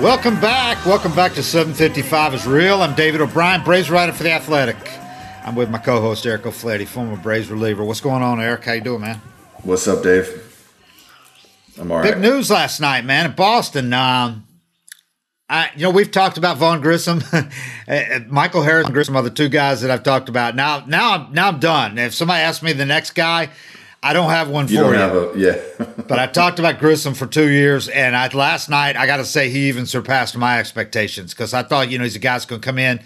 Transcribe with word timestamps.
Welcome 0.00 0.40
back. 0.40 0.86
Welcome 0.86 1.12
back 1.12 1.32
to 1.32 1.42
755 1.42 2.34
is 2.34 2.46
real. 2.46 2.82
I'm 2.82 2.94
David 2.94 3.20
O'Brien, 3.20 3.64
Braves 3.64 3.90
writer 3.90 4.12
for 4.12 4.22
The 4.22 4.30
Athletic. 4.30 4.76
I'm 5.44 5.56
with 5.56 5.70
my 5.70 5.78
co-host 5.78 6.24
Eric 6.24 6.46
O'Flaherty, 6.46 6.84
former 6.84 7.16
Braves 7.16 7.50
reliever. 7.50 7.82
What's 7.82 8.00
going 8.00 8.22
on, 8.22 8.40
Eric? 8.40 8.64
How 8.64 8.74
you 8.74 8.80
doing, 8.80 9.00
man? 9.00 9.20
What's 9.64 9.88
up, 9.88 10.04
Dave? 10.04 10.68
I'm 11.80 11.90
all 11.90 11.98
right. 11.98 12.14
Big 12.14 12.22
news 12.22 12.48
last 12.48 12.80
night, 12.80 13.04
man, 13.06 13.26
in 13.26 13.34
Boston. 13.34 13.92
Um, 13.92 14.46
I, 15.48 15.70
you 15.74 15.82
know, 15.82 15.90
we've 15.90 16.12
talked 16.12 16.38
about 16.38 16.58
Vaughn 16.58 16.80
Grissom, 16.80 17.20
uh, 17.32 18.20
Michael 18.28 18.62
Harris, 18.62 18.84
and 18.86 18.94
Grissom 18.94 19.16
are 19.16 19.22
the 19.22 19.30
two 19.30 19.48
guys 19.48 19.80
that 19.80 19.90
I've 19.90 20.04
talked 20.04 20.28
about. 20.28 20.54
Now, 20.54 20.84
now, 20.86 21.14
I'm 21.14 21.32
now 21.32 21.48
I'm 21.48 21.58
done. 21.58 21.98
If 21.98 22.14
somebody 22.14 22.42
asks 22.42 22.62
me 22.62 22.72
the 22.72 22.86
next 22.86 23.16
guy, 23.16 23.50
I 24.02 24.12
don't 24.12 24.30
have 24.30 24.48
one 24.48 24.68
You 24.68 24.78
for 24.78 24.82
don't 24.84 24.92
you. 24.94 24.98
have 24.98 25.14
a 25.14 25.38
yeah. 25.38 25.84
but 26.08 26.18
I 26.18 26.26
talked 26.26 26.58
about 26.58 26.78
Grissom 26.78 27.14
for 27.14 27.26
two 27.26 27.48
years, 27.48 27.88
and 27.88 28.14
I, 28.16 28.28
last 28.28 28.68
night 28.68 28.96
I 28.96 29.06
got 29.06 29.16
to 29.16 29.24
say 29.24 29.50
he 29.50 29.68
even 29.68 29.86
surpassed 29.86 30.36
my 30.36 30.58
expectations 30.58 31.34
because 31.34 31.52
I 31.52 31.62
thought 31.64 31.90
you 31.90 31.98
know 31.98 32.04
he's 32.04 32.16
a 32.16 32.20
guy 32.20 32.34
that's 32.34 32.46
going 32.46 32.60
to 32.60 32.64
come 32.66 32.78
in 32.78 33.00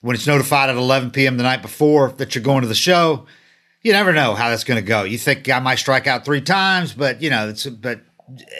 when 0.00 0.14
it's 0.14 0.26
notified 0.26 0.70
at 0.70 0.76
11 0.76 1.10
p.m. 1.10 1.36
the 1.36 1.42
night 1.42 1.62
before 1.62 2.10
that 2.18 2.34
you're 2.34 2.44
going 2.44 2.62
to 2.62 2.68
the 2.68 2.74
show. 2.74 3.26
You 3.82 3.92
never 3.92 4.12
know 4.12 4.34
how 4.34 4.50
that's 4.50 4.62
going 4.64 4.80
to 4.80 4.86
go. 4.86 5.02
You 5.02 5.18
think 5.18 5.48
I 5.48 5.58
might 5.58 5.80
strike 5.80 6.06
out 6.06 6.24
three 6.24 6.40
times, 6.40 6.92
but 6.94 7.20
you 7.20 7.30
know, 7.30 7.48
it's 7.48 7.66
but 7.66 8.00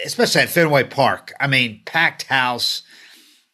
especially 0.05 0.43
at 0.43 0.49
Fenway 0.49 0.85
Park. 0.85 1.33
I 1.39 1.47
mean, 1.47 1.83
packed 1.85 2.25
house. 2.25 2.83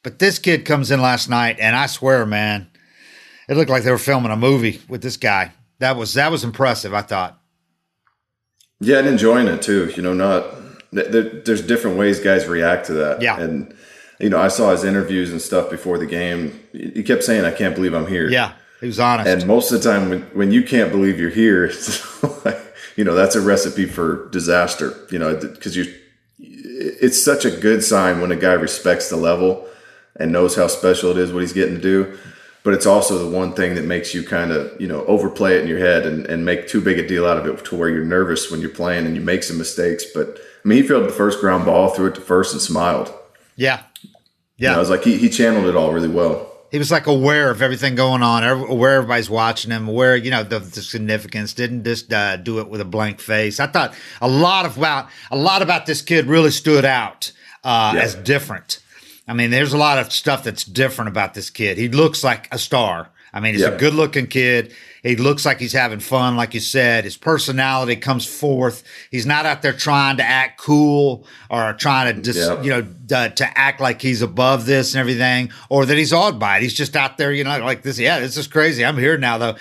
But 0.02 0.19
this 0.20 0.38
kid 0.38 0.64
comes 0.64 0.90
in 0.90 1.02
last 1.02 1.28
night, 1.28 1.58
and 1.60 1.76
I 1.76 1.86
swear, 1.86 2.25
man, 2.25 2.70
it 3.48 3.56
looked 3.56 3.69
like 3.69 3.82
they 3.82 3.90
were 3.90 3.98
filming 3.98 4.30
a 4.30 4.36
movie 4.36 4.80
with 4.88 5.02
this 5.02 5.16
guy. 5.19 5.52
That 5.80 5.96
was 5.96 6.14
that 6.14 6.30
was 6.30 6.42
impressive. 6.44 6.94
I 6.94 7.02
thought. 7.02 7.38
Yeah, 8.80 8.98
and 8.98 9.08
enjoying 9.08 9.48
it 9.48 9.62
too. 9.62 9.92
You 9.96 10.02
know, 10.02 10.14
not 10.14 10.44
there, 10.92 11.22
there's 11.22 11.62
different 11.62 11.98
ways 11.98 12.20
guys 12.20 12.46
react 12.46 12.86
to 12.86 12.94
that. 12.94 13.22
Yeah. 13.22 13.38
and 13.40 13.74
you 14.20 14.28
know, 14.28 14.40
I 14.40 14.48
saw 14.48 14.72
his 14.72 14.82
interviews 14.84 15.30
and 15.30 15.40
stuff 15.40 15.70
before 15.70 15.96
the 15.98 16.06
game. 16.06 16.60
He 16.72 17.02
kept 17.02 17.22
saying, 17.22 17.44
"I 17.44 17.52
can't 17.52 17.74
believe 17.74 17.94
I'm 17.94 18.06
here." 18.08 18.28
Yeah, 18.28 18.52
he 18.80 18.86
was 18.86 18.98
honest. 18.98 19.28
and 19.28 19.46
most 19.46 19.70
of 19.70 19.80
the 19.80 19.88
time, 19.88 20.08
when 20.08 20.22
when 20.34 20.50
you 20.50 20.62
can't 20.62 20.90
believe 20.90 21.20
you're 21.20 21.30
here, 21.30 21.64
it's 21.66 22.44
like, 22.44 22.58
you 22.96 23.04
know 23.04 23.14
that's 23.14 23.36
a 23.36 23.40
recipe 23.40 23.86
for 23.86 24.28
disaster. 24.30 24.94
You 25.10 25.20
know, 25.20 25.36
because 25.36 25.76
you, 25.76 25.94
it's 26.38 27.22
such 27.22 27.44
a 27.44 27.50
good 27.50 27.84
sign 27.84 28.20
when 28.20 28.32
a 28.32 28.36
guy 28.36 28.54
respects 28.54 29.08
the 29.08 29.16
level 29.16 29.66
and 30.16 30.32
knows 30.32 30.56
how 30.56 30.66
special 30.66 31.12
it 31.12 31.18
is 31.18 31.32
what 31.32 31.40
he's 31.40 31.52
getting 31.52 31.76
to 31.76 31.80
do. 31.80 32.18
But 32.68 32.74
it's 32.74 32.84
also 32.84 33.16
the 33.16 33.34
one 33.34 33.54
thing 33.54 33.76
that 33.76 33.86
makes 33.86 34.12
you 34.14 34.22
kind 34.22 34.52
of, 34.52 34.78
you 34.78 34.86
know, 34.86 35.02
overplay 35.06 35.56
it 35.56 35.62
in 35.62 35.68
your 35.68 35.78
head 35.78 36.04
and, 36.04 36.26
and 36.26 36.44
make 36.44 36.68
too 36.68 36.82
big 36.82 36.98
a 36.98 37.06
deal 37.08 37.24
out 37.24 37.38
of 37.38 37.46
it 37.46 37.64
to 37.64 37.76
where 37.76 37.88
you're 37.88 38.04
nervous 38.04 38.50
when 38.50 38.60
you're 38.60 38.68
playing 38.68 39.06
and 39.06 39.14
you 39.16 39.22
make 39.22 39.42
some 39.42 39.56
mistakes. 39.56 40.04
But 40.14 40.36
I 40.62 40.68
mean, 40.68 40.82
he 40.82 40.86
fielded 40.86 41.08
the 41.08 41.14
first 41.14 41.40
ground 41.40 41.64
ball, 41.64 41.88
threw 41.88 42.08
it 42.08 42.14
to 42.16 42.20
first, 42.20 42.52
and 42.52 42.60
smiled. 42.60 43.10
yeah, 43.56 43.84
You 44.02 44.10
yeah. 44.58 44.70
know, 44.72 44.76
I 44.76 44.80
was 44.80 44.90
like, 44.90 45.02
he, 45.02 45.16
he 45.16 45.30
channeled 45.30 45.64
it 45.64 45.76
all 45.76 45.94
really 45.94 46.08
well. 46.10 46.52
he 46.70 46.76
was 46.78 46.90
like 46.90 47.06
aware 47.06 47.50
of 47.50 47.62
everything 47.62 47.94
going 47.94 48.22
on, 48.22 48.44
aware 48.44 48.96
everybody's 48.96 49.30
watching 49.30 49.70
him, 49.70 49.88
aware 49.88 50.14
you 50.14 50.30
know 50.30 50.42
the, 50.42 50.58
the 50.58 50.82
significance. 50.82 51.54
Didn't 51.54 51.84
just 51.84 52.12
uh, 52.12 52.36
do 52.36 52.58
it 52.60 52.68
with 52.68 52.82
a 52.82 52.84
blank 52.84 53.18
face. 53.20 53.60
I 53.60 53.66
thought 53.68 53.94
a 54.20 54.28
lot 54.28 54.66
of 54.66 54.76
about 54.76 55.08
a 55.30 55.36
lot 55.36 55.62
about 55.62 55.86
this 55.86 56.02
kid 56.02 56.26
really 56.26 56.50
stood 56.50 56.84
out 56.84 57.32
uh, 57.64 57.92
Yeah. 57.94 58.02
as 58.02 58.14
different. 58.14 58.80
I 59.28 59.34
mean, 59.34 59.50
there's 59.50 59.72
a 59.74 59.78
lot 59.78 59.98
of 59.98 60.12
stuff 60.12 60.42
that's 60.42 60.64
different 60.64 61.08
about 61.10 61.34
this 61.34 61.50
kid. 61.50 61.76
He 61.78 61.88
looks 61.88 62.24
like 62.24 62.48
a 62.52 62.58
star. 62.58 63.10
I 63.30 63.40
mean, 63.40 63.52
he's 63.52 63.62
a 63.62 63.76
good 63.76 63.92
looking 63.92 64.26
kid. 64.26 64.72
He 65.02 65.14
looks 65.14 65.44
like 65.44 65.60
he's 65.60 65.74
having 65.74 66.00
fun, 66.00 66.34
like 66.36 66.54
you 66.54 66.60
said. 66.60 67.04
His 67.04 67.18
personality 67.18 67.94
comes 67.94 68.24
forth. 68.24 68.82
He's 69.10 69.26
not 69.26 69.44
out 69.44 69.60
there 69.60 69.74
trying 69.74 70.16
to 70.16 70.24
act 70.24 70.58
cool 70.58 71.26
or 71.50 71.74
trying 71.74 72.16
to 72.16 72.22
just, 72.22 72.38
Yeah. 72.38 72.62
you 72.62 72.70
know, 72.70 73.28
to 73.28 73.58
act 73.58 73.82
like 73.82 74.00
he's 74.00 74.22
above 74.22 74.64
this 74.64 74.94
and 74.94 75.00
everything, 75.00 75.50
or 75.68 75.84
that 75.84 75.98
he's 75.98 76.12
awed 76.14 76.38
by 76.40 76.56
it. 76.56 76.62
He's 76.62 76.72
just 76.74 76.96
out 76.96 77.18
there, 77.18 77.30
you 77.30 77.44
know, 77.44 77.58
like 77.58 77.82
this. 77.82 77.98
Yeah, 77.98 78.18
this 78.18 78.38
is 78.38 78.46
crazy. 78.46 78.82
I'm 78.82 78.96
here 78.96 79.18
now, 79.18 79.36
though. 79.36 79.56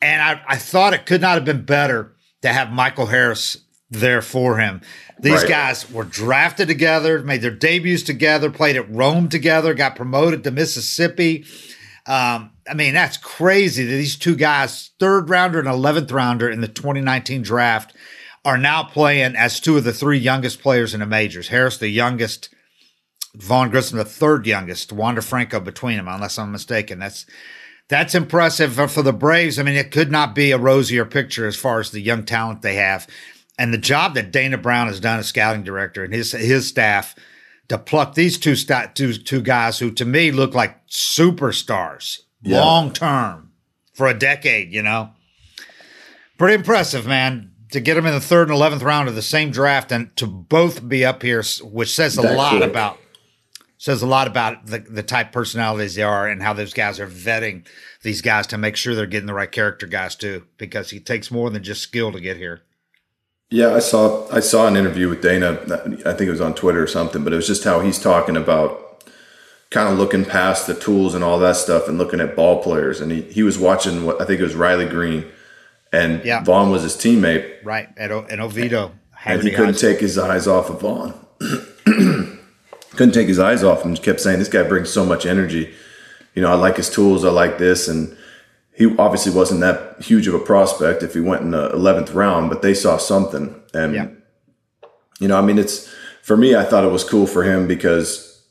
And 0.00 0.22
I, 0.22 0.40
I 0.46 0.56
thought 0.56 0.94
it 0.94 1.04
could 1.04 1.20
not 1.20 1.34
have 1.34 1.44
been 1.44 1.62
better 1.64 2.12
to 2.42 2.48
have 2.52 2.70
Michael 2.70 3.06
Harris 3.06 3.56
there 3.90 4.22
for 4.22 4.58
him. 4.58 4.80
These 5.20 5.42
Right. 5.42 5.48
guys 5.48 5.90
were 5.90 6.04
drafted 6.04 6.68
together, 6.68 7.18
made 7.20 7.42
their 7.42 7.50
debuts 7.50 8.02
together, 8.02 8.50
played 8.50 8.76
at 8.76 8.90
Rome 8.90 9.28
together, 9.28 9.74
got 9.74 9.96
promoted 9.96 10.44
to 10.44 10.50
Mississippi. 10.50 11.44
Um, 12.06 12.50
I 12.68 12.74
mean, 12.74 12.94
that's 12.94 13.16
crazy 13.16 13.84
that 13.84 13.90
these 13.92 14.16
two 14.16 14.36
guys, 14.36 14.90
third 14.98 15.28
rounder 15.28 15.58
and 15.58 15.68
11th 15.68 16.10
rounder 16.12 16.48
in 16.48 16.60
the 16.60 16.68
2019 16.68 17.42
draft, 17.42 17.94
are 18.44 18.56
now 18.56 18.82
playing 18.82 19.36
as 19.36 19.60
two 19.60 19.76
of 19.76 19.84
the 19.84 19.92
three 19.92 20.18
youngest 20.18 20.62
players 20.62 20.94
in 20.94 21.00
the 21.00 21.06
majors. 21.06 21.48
Harris, 21.48 21.76
the 21.76 21.88
youngest, 21.88 22.48
Vaughn 23.36 23.70
Grissom, 23.70 23.98
the 23.98 24.04
third 24.04 24.46
youngest, 24.46 24.92
Wander 24.92 25.20
Franco 25.22 25.60
between 25.60 25.98
them, 25.98 26.08
unless 26.08 26.38
I'm 26.38 26.50
mistaken. 26.52 26.98
That's 26.98 27.26
that's 27.88 28.14
impressive 28.14 28.74
for, 28.74 28.86
for 28.88 29.02
the 29.02 29.12
Braves. 29.12 29.58
I 29.58 29.62
mean, 29.64 29.74
it 29.76 29.90
could 29.90 30.10
not 30.12 30.34
be 30.34 30.52
a 30.52 30.58
rosier 30.58 31.04
picture 31.04 31.46
as 31.46 31.56
far 31.56 31.80
as 31.80 31.90
the 31.90 32.00
young 32.00 32.24
talent 32.24 32.62
they 32.62 32.76
have, 32.76 33.06
and 33.60 33.72
the 33.72 33.78
job 33.78 34.14
that 34.14 34.32
Dana 34.32 34.58
Brown 34.58 34.88
has 34.88 34.98
done 34.98 35.18
as 35.20 35.28
scouting 35.28 35.62
director 35.62 36.02
and 36.02 36.12
his 36.12 36.32
his 36.32 36.66
staff 36.68 37.14
to 37.68 37.78
pluck 37.78 38.14
these 38.14 38.38
two 38.38 38.56
sta- 38.56 38.90
two 38.94 39.12
two 39.12 39.40
guys 39.42 39.78
who 39.78 39.90
to 39.92 40.04
me 40.04 40.32
look 40.32 40.54
like 40.54 40.86
superstars 40.88 42.20
Yeah. 42.42 42.60
long 42.60 42.92
term 42.92 43.52
for 43.94 44.08
a 44.08 44.14
decade. 44.18 44.72
You 44.72 44.82
know, 44.82 45.10
pretty 46.38 46.54
impressive, 46.54 47.06
man. 47.06 47.52
To 47.72 47.80
get 47.80 47.94
them 47.94 48.06
in 48.06 48.14
the 48.14 48.20
third 48.20 48.48
and 48.48 48.56
eleventh 48.56 48.82
round 48.82 49.08
of 49.08 49.14
the 49.14 49.22
same 49.22 49.52
draft 49.52 49.92
and 49.92 50.14
to 50.16 50.26
both 50.26 50.88
be 50.88 51.04
up 51.04 51.22
here, 51.22 51.44
which 51.62 51.90
says 51.94 52.18
a 52.18 52.22
That 52.22 52.36
lot 52.36 52.56
quick. 52.56 52.68
about 52.68 52.98
says 53.78 54.02
a 54.02 54.06
lot 54.06 54.26
about 54.26 54.66
the, 54.66 54.78
the 54.80 55.02
type 55.04 55.32
personalities 55.32 55.94
they 55.94 56.02
are 56.02 56.28
and 56.28 56.42
how 56.42 56.52
those 56.52 56.74
guys 56.74 56.98
are 57.00 57.06
vetting 57.06 57.66
these 58.02 58.20
guys 58.20 58.46
to 58.48 58.58
make 58.58 58.76
sure 58.76 58.94
they're 58.94 59.06
getting 59.06 59.26
the 59.28 59.32
right 59.34 59.52
character 59.52 59.86
guys 59.86 60.16
too, 60.16 60.44
because 60.58 60.92
it 60.92 61.06
takes 61.06 61.30
more 61.30 61.48
than 61.48 61.62
just 61.62 61.80
skill 61.82 62.10
to 62.12 62.20
get 62.20 62.36
here. 62.36 62.60
Yeah, 63.50 63.74
I 63.74 63.80
saw 63.80 64.28
I 64.32 64.40
saw 64.40 64.66
an 64.68 64.76
interview 64.76 65.08
with 65.08 65.22
Dana. 65.22 65.58
I 66.06 66.12
think 66.12 66.28
it 66.28 66.30
was 66.30 66.40
on 66.40 66.54
Twitter 66.54 66.82
or 66.82 66.86
something, 66.86 67.24
but 67.24 67.32
it 67.32 67.36
was 67.36 67.46
just 67.48 67.64
how 67.64 67.80
he's 67.80 67.98
talking 67.98 68.36
about 68.36 69.04
kind 69.70 69.92
of 69.92 69.98
looking 69.98 70.24
past 70.24 70.66
the 70.66 70.74
tools 70.74 71.14
and 71.14 71.22
all 71.24 71.38
that 71.40 71.56
stuff 71.56 71.88
and 71.88 71.98
looking 71.98 72.20
at 72.20 72.34
ball 72.36 72.62
players. 72.62 73.00
And 73.00 73.10
he, 73.12 73.22
he 73.22 73.42
was 73.42 73.58
watching 73.58 74.04
what 74.06 74.20
I 74.20 74.24
think 74.24 74.40
it 74.40 74.44
was 74.44 74.54
Riley 74.54 74.86
Greene, 74.88 75.24
and 75.92 76.24
Yeah. 76.24 76.42
Vaughn 76.44 76.70
was 76.70 76.82
his 76.82 76.96
teammate, 76.96 77.64
Right. 77.64 77.88
At, 77.96 78.10
O- 78.12 78.26
and 78.30 78.40
Oviedo. 78.40 78.92
and 79.24 79.42
he 79.42 79.50
couldn't 79.50 79.78
take 79.78 79.98
his 80.00 80.16
eyes 80.18 80.46
off 80.46 80.70
of 80.70 80.80
Vaughn. 80.80 81.14
couldn't 81.84 83.12
take 83.12 83.28
his 83.28 83.38
eyes 83.40 83.62
off 83.64 83.82
him. 83.84 83.96
Kept 83.96 84.20
saying, 84.20 84.38
"This 84.38 84.48
guy 84.48 84.62
brings 84.62 84.90
so 84.90 85.04
much 85.04 85.26
energy." 85.26 85.72
You 86.34 86.42
know, 86.42 86.50
I 86.50 86.54
like 86.54 86.76
his 86.76 86.88
tools. 86.90 87.24
I 87.24 87.30
like 87.30 87.58
this, 87.58 87.88
and 87.88 88.16
he 88.80 88.86
obviously 88.96 89.30
wasn't 89.30 89.60
that 89.60 90.00
huge 90.00 90.26
of 90.26 90.32
a 90.32 90.38
prospect 90.38 91.02
if 91.02 91.12
he 91.12 91.20
went 91.20 91.42
in 91.42 91.50
the 91.50 91.68
eleventh 91.70 92.12
round, 92.14 92.48
but 92.48 92.62
they 92.62 92.72
saw 92.72 92.96
something, 92.96 93.54
and 93.74 93.94
Yeah. 93.94 94.06
you 95.20 95.28
know, 95.28 95.36
I 95.36 95.42
mean, 95.42 95.58
it's 95.58 95.86
for 96.22 96.34
me. 96.34 96.56
I 96.56 96.64
thought 96.64 96.82
it 96.84 96.90
was 96.90 97.04
cool 97.04 97.26
for 97.26 97.42
him 97.42 97.66
because 97.68 98.42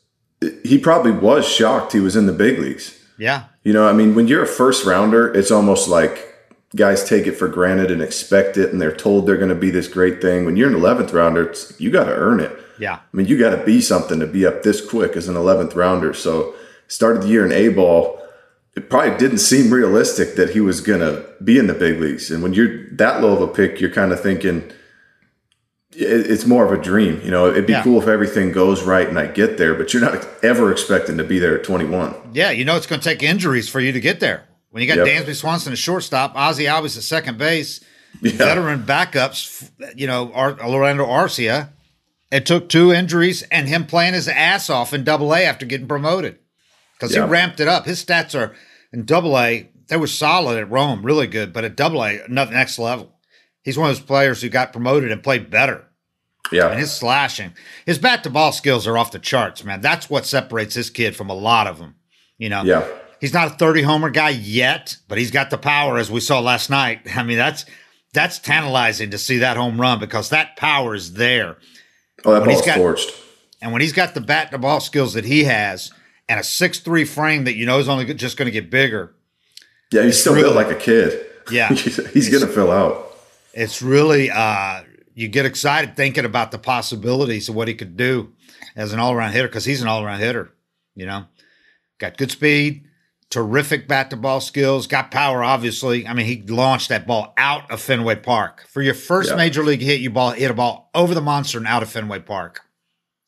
he 0.62 0.78
probably 0.78 1.10
was 1.10 1.44
shocked 1.48 1.92
he 1.94 1.98
was 2.00 2.14
in 2.14 2.26
the 2.26 2.32
big 2.32 2.60
leagues. 2.60 2.96
Yeah. 3.18 3.42
You 3.64 3.72
know, 3.72 3.88
I 3.88 3.92
mean, 3.92 4.14
when 4.14 4.28
you're 4.28 4.44
a 4.44 4.46
first 4.62 4.86
rounder, 4.86 5.34
it's 5.34 5.50
almost 5.50 5.88
like 5.88 6.32
guys 6.76 7.02
take 7.02 7.26
it 7.26 7.32
for 7.32 7.48
granted 7.48 7.90
and 7.90 8.00
expect 8.00 8.56
it, 8.56 8.70
and 8.72 8.80
they're 8.80 8.94
told 8.94 9.26
they're 9.26 9.36
going 9.44 9.48
to 9.58 9.64
be 9.66 9.70
this 9.72 9.88
great 9.88 10.22
thing. 10.22 10.44
When 10.44 10.56
you're 10.56 10.68
an 10.70 10.80
11th 10.80 11.12
rounder, 11.12 11.48
it's, 11.50 11.78
you 11.80 11.90
got 11.90 12.04
to 12.04 12.14
earn 12.14 12.38
it. 12.38 12.52
Yeah. 12.78 12.94
I 12.94 13.16
mean, 13.16 13.26
you 13.26 13.36
got 13.36 13.50
to 13.50 13.64
be 13.64 13.80
something 13.80 14.20
to 14.20 14.28
be 14.28 14.46
up 14.46 14.62
this 14.62 14.80
quick 14.80 15.16
as 15.16 15.26
an 15.26 15.34
11th 15.34 15.74
rounder. 15.74 16.14
So, 16.14 16.54
started 16.86 17.22
the 17.24 17.28
year 17.28 17.44
in 17.44 17.50
A 17.52 17.68
ball. 17.70 18.18
It 18.76 18.88
probably 18.88 19.16
didn't 19.18 19.38
seem 19.38 19.72
realistic 19.72 20.36
that 20.36 20.50
he 20.50 20.60
was 20.60 20.80
going 20.80 21.00
to 21.00 21.24
be 21.42 21.58
in 21.58 21.66
the 21.66 21.74
big 21.74 22.00
leagues. 22.00 22.30
And 22.30 22.42
when 22.42 22.54
you're 22.54 22.86
that 22.92 23.20
low 23.20 23.32
of 23.34 23.40
a 23.42 23.48
pick, 23.48 23.80
you're 23.80 23.90
kind 23.90 24.12
of 24.12 24.20
thinking 24.20 24.70
it- 25.92 26.30
it's 26.30 26.46
more 26.46 26.64
of 26.64 26.70
a 26.78 26.80
dream. 26.82 27.20
You 27.24 27.32
know, 27.32 27.50
it'd 27.50 27.66
be 27.66 27.72
Yeah. 27.72 27.82
cool 27.82 28.00
if 28.00 28.06
everything 28.06 28.52
goes 28.52 28.82
right 28.84 29.08
and 29.08 29.18
I 29.18 29.26
get 29.26 29.58
there, 29.58 29.74
but 29.74 29.92
you're 29.92 30.00
not 30.02 30.24
ever 30.42 30.70
expecting 30.70 31.18
to 31.18 31.24
be 31.24 31.40
there 31.40 31.56
at 31.56 31.64
21. 31.64 32.14
Yeah, 32.32 32.52
you 32.52 32.64
know 32.64 32.76
it's 32.76 32.86
going 32.86 33.00
to 33.00 33.08
take 33.08 33.24
injuries 33.24 33.68
for 33.68 33.80
you 33.80 33.90
to 33.90 34.00
get 34.00 34.20
there. 34.20 34.42
When 34.70 34.82
you 34.84 34.88
got 34.88 35.04
Yep. 35.04 35.26
Dansby 35.26 35.34
Swanson 35.34 35.72
at 35.72 35.78
shortstop, 35.78 36.32
Ozzie 36.36 36.66
Albies 36.66 36.96
at 36.96 37.02
second 37.02 37.38
base, 37.38 37.80
Yeah. 38.22 38.32
veteran 38.36 38.84
backups, 38.86 39.68
you 39.96 40.06
know, 40.06 40.30
Ar- 40.32 40.56
Orlando 40.64 41.04
Arcia. 41.06 41.70
It 42.30 42.46
took 42.46 42.68
two 42.68 42.92
injuries 42.92 43.42
and 43.50 43.68
him 43.68 43.84
playing 43.84 44.14
his 44.14 44.28
ass 44.28 44.70
off 44.70 44.94
in 44.94 45.02
Double 45.02 45.34
A 45.34 45.40
after 45.42 45.66
getting 45.66 45.88
promoted 45.88 46.36
because 47.00 47.14
Yeah. 47.16 47.24
he 47.24 47.30
ramped 47.30 47.60
it 47.60 47.68
up. 47.68 47.86
His 47.86 48.04
stats 48.04 48.38
are 48.38 48.54
in 48.92 49.04
Double 49.06 49.38
A; 49.38 49.70
they 49.88 49.96
were 49.96 50.06
solid 50.06 50.58
at 50.58 50.70
Rome, 50.70 51.02
really 51.04 51.26
good, 51.26 51.52
but 51.52 51.64
at 51.64 51.76
Double 51.76 52.04
A, 52.04 52.20
another 52.22 52.52
next 52.52 52.78
level. 52.78 53.18
He's 53.62 53.78
one 53.78 53.90
of 53.90 53.96
those 53.96 54.04
players 54.04 54.42
who 54.42 54.48
got 54.48 54.72
promoted 54.72 55.10
and 55.10 55.22
played 55.22 55.50
better. 55.50 55.86
Yeah. 56.52 56.68
And 56.68 56.78
his 56.80 56.92
slashing, 56.92 57.52
his 57.86 57.98
bat 57.98 58.22
to 58.24 58.30
ball 58.30 58.52
skills 58.52 58.86
are 58.86 58.98
off 58.98 59.12
the 59.12 59.18
charts, 59.18 59.62
man. 59.64 59.80
That's 59.80 60.10
what 60.10 60.26
separates 60.26 60.74
this 60.74 60.90
kid 60.90 61.14
from 61.16 61.30
a 61.30 61.34
lot 61.34 61.66
of 61.66 61.78
them. 61.78 61.94
You 62.38 62.48
know, 62.48 62.62
Yeah. 62.64 62.84
he's 63.20 63.32
not 63.34 63.46
a 63.46 63.50
30 63.50 63.82
homer 63.82 64.10
guy 64.10 64.30
yet, 64.30 64.96
but 65.08 65.18
he's 65.18 65.30
got 65.30 65.50
the 65.50 65.58
power 65.58 65.98
as 65.98 66.10
we 66.10 66.20
saw 66.20 66.40
last 66.40 66.68
night. 66.70 67.00
I 67.16 67.22
mean, 67.22 67.38
that's 67.38 67.64
that's 68.12 68.38
tantalizing 68.40 69.10
to 69.10 69.18
see 69.18 69.38
that 69.38 69.56
home 69.56 69.80
run 69.80 70.00
because 70.00 70.30
that 70.30 70.56
power 70.56 70.94
is 70.96 71.12
there. 71.12 71.56
Oh, 72.24 72.32
that 72.32 72.40
When 72.40 72.50
he's 72.50 72.58
ball's 72.62 72.66
got- 72.66 72.78
torched. 72.78 73.14
And 73.62 73.72
when 73.72 73.82
he's 73.82 73.92
got 73.92 74.14
the 74.14 74.20
bat 74.22 74.50
to 74.52 74.58
ball 74.58 74.80
skills 74.80 75.12
that 75.12 75.26
he 75.26 75.44
has 75.44 75.92
and 76.30 76.40
a 76.40 76.42
six-three 76.42 77.04
frame 77.04 77.44
that 77.44 77.56
you 77.56 77.66
know 77.66 77.78
is 77.78 77.88
only 77.90 78.14
just 78.14 78.38
going 78.38 78.46
to 78.46 78.52
get 78.52 78.70
bigger, 78.70 79.14
Yeah, 79.92 80.04
he's 80.04 80.18
still 80.20 80.32
really- 80.34 80.44
built 80.44 80.56
like 80.56 80.70
a 80.70 80.80
kid. 80.80 81.26
Yeah. 81.50 81.68
he's 81.74 82.28
going 82.30 82.46
to 82.46 82.52
fill 82.52 82.70
out. 82.70 83.12
it's 83.52 83.82
really 83.82 84.30
uh 84.30 84.82
you 85.14 85.26
get 85.28 85.44
excited 85.44 85.96
thinking 85.96 86.24
about 86.24 86.52
the 86.52 86.58
possibilities 86.58 87.48
of 87.48 87.54
what 87.56 87.66
he 87.68 87.74
could 87.74 87.96
do 87.96 88.32
as 88.76 88.92
an 88.92 89.00
all-around 89.00 89.32
hitter 89.32 89.48
because 89.48 89.64
he's 89.64 89.82
an 89.82 89.88
all-around 89.88 90.20
hitter 90.20 90.52
you 90.94 91.04
know 91.06 91.24
got 91.98 92.16
good 92.16 92.30
speed 92.30 92.84
terrific 93.30 93.88
bat 93.88 94.10
to 94.10 94.16
ball 94.16 94.40
skills 94.40 94.86
got 94.86 95.10
power 95.10 95.42
obviously 95.42 96.06
i 96.06 96.12
mean 96.14 96.26
he 96.26 96.40
launched 96.42 96.88
that 96.90 97.06
ball 97.08 97.34
out 97.36 97.68
of 97.72 97.80
fenway 97.80 98.14
park 98.14 98.64
for 98.68 98.80
your 98.82 98.94
first 98.94 99.30
Yeah. 99.30 99.36
major 99.36 99.64
league 99.64 99.82
hit 99.82 100.00
you 100.00 100.10
ball 100.10 100.30
hit 100.30 100.50
a 100.50 100.54
ball 100.54 100.88
over 100.94 101.12
the 101.14 101.20
monster 101.20 101.58
and 101.58 101.66
out 101.66 101.82
of 101.82 101.90
fenway 101.90 102.20
park 102.20 102.60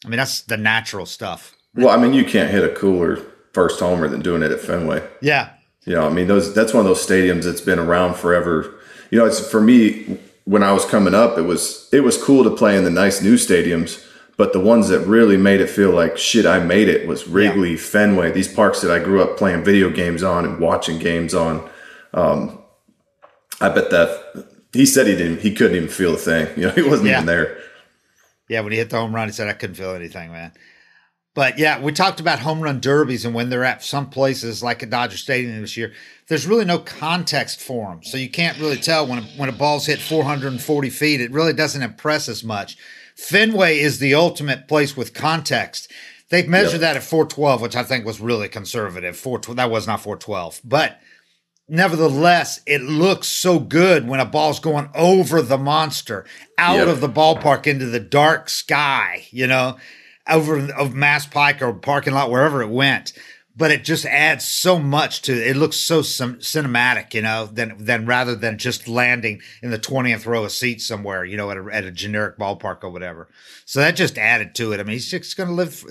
i 0.05 0.09
mean 0.09 0.19
that's 0.19 0.43
the 0.43 0.57
natural 0.57 1.07
stuff 1.07 1.57
Well, 1.75 1.89
I 1.91 1.97
mean, 1.97 2.13
you 2.13 2.25
can't 2.25 2.51
hit 2.51 2.65
a 2.65 2.75
cooler 2.75 3.17
first 3.53 3.81
homer 3.81 4.09
than 4.09 4.21
doing 4.21 4.43
it 4.43 4.51
at 4.51 4.61
Fenway. 4.61 5.07
yeah 5.21 5.51
You 5.85 5.95
know, 5.95 6.07
I 6.07 6.11
mean, 6.11 6.27
those 6.27 6.55
that's 6.55 6.73
one 6.75 6.81
of 6.81 6.87
those 6.87 7.05
stadiums 7.07 7.45
that's 7.45 7.61
been 7.61 7.79
around 7.79 8.15
forever. 8.17 8.75
You 9.11 9.19
know, 9.19 9.27
it's 9.27 9.41
for 9.51 9.61
me 9.61 10.19
when 10.45 10.63
I 10.63 10.73
was 10.73 10.85
coming 10.85 11.15
up, 11.15 11.39
it 11.39 11.43
was 11.43 11.89
it 11.93 12.01
was 12.01 12.23
cool 12.23 12.45
to 12.45 12.51
play 12.51 12.77
in 12.77 12.85
the 12.85 12.91
nice 12.91 13.23
new 13.23 13.35
stadiums, 13.37 14.05
but 14.37 14.53
the 14.53 14.61
ones 14.61 14.89
that 14.89 15.01
really 15.01 15.37
made 15.37 15.61
it 15.61 15.69
feel 15.71 15.91
like 15.91 16.17
shit, 16.19 16.47
I 16.47 16.59
made 16.61 16.89
it 16.89 17.07
was 17.07 17.29
Wrigley, 17.29 17.77
Fenway, 17.77 18.33
these 18.33 18.49
parks 18.53 18.81
that 18.81 18.91
I 18.91 18.99
grew 18.99 19.23
up 19.23 19.37
playing 19.37 19.65
video 19.65 19.91
games 19.91 20.23
on 20.23 20.45
and 20.45 20.59
watching 20.59 20.99
games 20.99 21.35
on. 21.35 21.69
Um, 22.15 22.59
I 23.61 23.69
bet 23.69 23.91
that 23.91 24.47
he 24.73 24.87
said 24.87 25.07
he 25.07 25.15
didn't, 25.15 25.41
he 25.41 25.55
couldn't 25.55 25.77
even 25.77 25.89
feel 25.89 26.15
a 26.15 26.17
thing. 26.17 26.49
You 26.57 26.67
know, 26.69 26.73
he 26.73 26.83
wasn't 26.83 27.09
Yeah. 27.11 27.17
even 27.19 27.27
there. 27.27 27.59
Yeah, 28.49 28.61
when 28.61 28.73
he 28.73 28.79
hit 28.79 28.91
the 28.91 28.97
home 28.97 29.15
run, 29.15 29.29
he 29.29 29.33
said, 29.33 29.49
I 29.49 29.53
couldn't 29.53 29.77
feel 29.77 29.95
anything, 29.95 30.33
man. 30.33 30.53
But 31.35 31.59
yeah, 31.59 31.81
we 31.81 31.93
talked 31.93 32.21
about 32.21 32.41
home 32.41 32.61
run 32.61 32.81
derbies 32.81 33.25
and 33.25 33.35
when 33.35 33.49
they're 33.49 33.65
at 33.65 33.83
some 33.83 34.11
places 34.11 34.63
like 34.63 34.83
at 34.83 34.91
Dodger 34.91 35.17
Stadium 35.17 35.61
this 35.63 35.77
year, 35.77 35.93
there's 36.29 36.47
really 36.47 36.67
no 36.67 36.79
context 36.79 37.61
for 37.61 37.89
them. 37.89 38.03
So 38.03 38.19
you 38.19 38.29
can't 38.29 38.59
really 38.59 38.77
tell 38.77 39.07
when 39.07 39.21
a, 39.21 39.23
when 39.37 39.49
a 39.49 39.53
ball's 39.53 39.87
hit 39.87 39.99
440 39.99 40.91
feet. 40.91 41.21
It 41.23 41.31
really 41.31 41.55
doesn't 41.55 41.83
impress 41.83 42.29
as 42.29 42.45
much. 42.45 42.77
Fenway 43.17 43.79
is 43.79 43.99
the 43.99 44.15
ultimate 44.15 44.69
place 44.69 44.97
with 44.97 45.15
context. 45.15 45.91
They 46.29 46.47
measured 46.47 46.81
that 46.81 46.97
at 46.97 47.03
412, 47.03 47.61
which 47.61 47.77
I 47.77 47.83
think 47.83 48.05
was 48.07 48.21
really 48.21 48.49
conservative. 48.49 49.17
412, 49.17 49.57
that 49.57 49.71
was 49.71 49.87
not 49.87 50.01
412. 50.01 50.61
But 50.65 50.99
nevertheless, 51.69 52.61
it 52.67 52.83
looks 52.83 53.29
so 53.29 53.59
good 53.59 54.07
when 54.09 54.21
a 54.21 54.25
ball's 54.25 54.61
going 54.61 54.89
over 54.95 55.43
the 55.43 55.59
monster, 55.59 56.25
out 56.59 56.77
Yep. 56.79 56.89
of 56.89 57.01
the 57.01 57.09
ballpark 57.09 57.67
into 57.67 57.87
the 57.87 58.01
dark 58.01 58.49
sky, 58.49 59.27
you 59.31 59.47
know, 59.47 59.77
over 60.29 60.73
of 60.73 60.95
Mass 60.95 61.27
Pike 61.27 61.63
or 61.63 61.73
parking 61.73 62.15
lot, 62.15 62.31
wherever 62.31 62.63
it 62.63 62.71
went. 62.71 63.13
But 63.55 63.71
it 63.71 63.85
just 63.85 64.07
adds 64.07 64.49
so 64.49 64.79
much 64.79 65.21
to 65.23 65.33
it. 65.35 65.57
looks 65.57 65.77
so 65.77 66.01
sim- 66.01 66.39
cinematic, 66.39 67.13
you 67.13 67.21
know, 67.21 67.45
than 67.45 67.85
than 67.85 68.07
rather 68.07 68.35
than 68.35 68.57
just 68.57 68.89
landing 68.89 69.43
in 69.63 69.71
the 69.71 69.79
twentieth 69.79 70.25
row 70.25 70.45
of 70.45 70.53
seats 70.53 70.87
somewhere, 70.87 71.23
you 71.23 71.37
know, 71.37 71.51
at 71.51 71.59
a, 71.59 71.69
at 71.71 71.85
a 71.85 71.91
generic 71.91 72.39
ballpark 72.39 72.83
or 72.83 72.89
whatever. 72.89 73.29
So 73.67 73.81
that 73.81 73.95
just 73.95 74.17
added 74.17 74.55
to 74.55 74.73
it. 74.73 74.81
I 74.81 74.85
mean, 74.85 74.95
he's 74.95 75.11
just 75.11 75.37
going 75.37 75.51
to 75.51 75.55
live. 75.55 75.85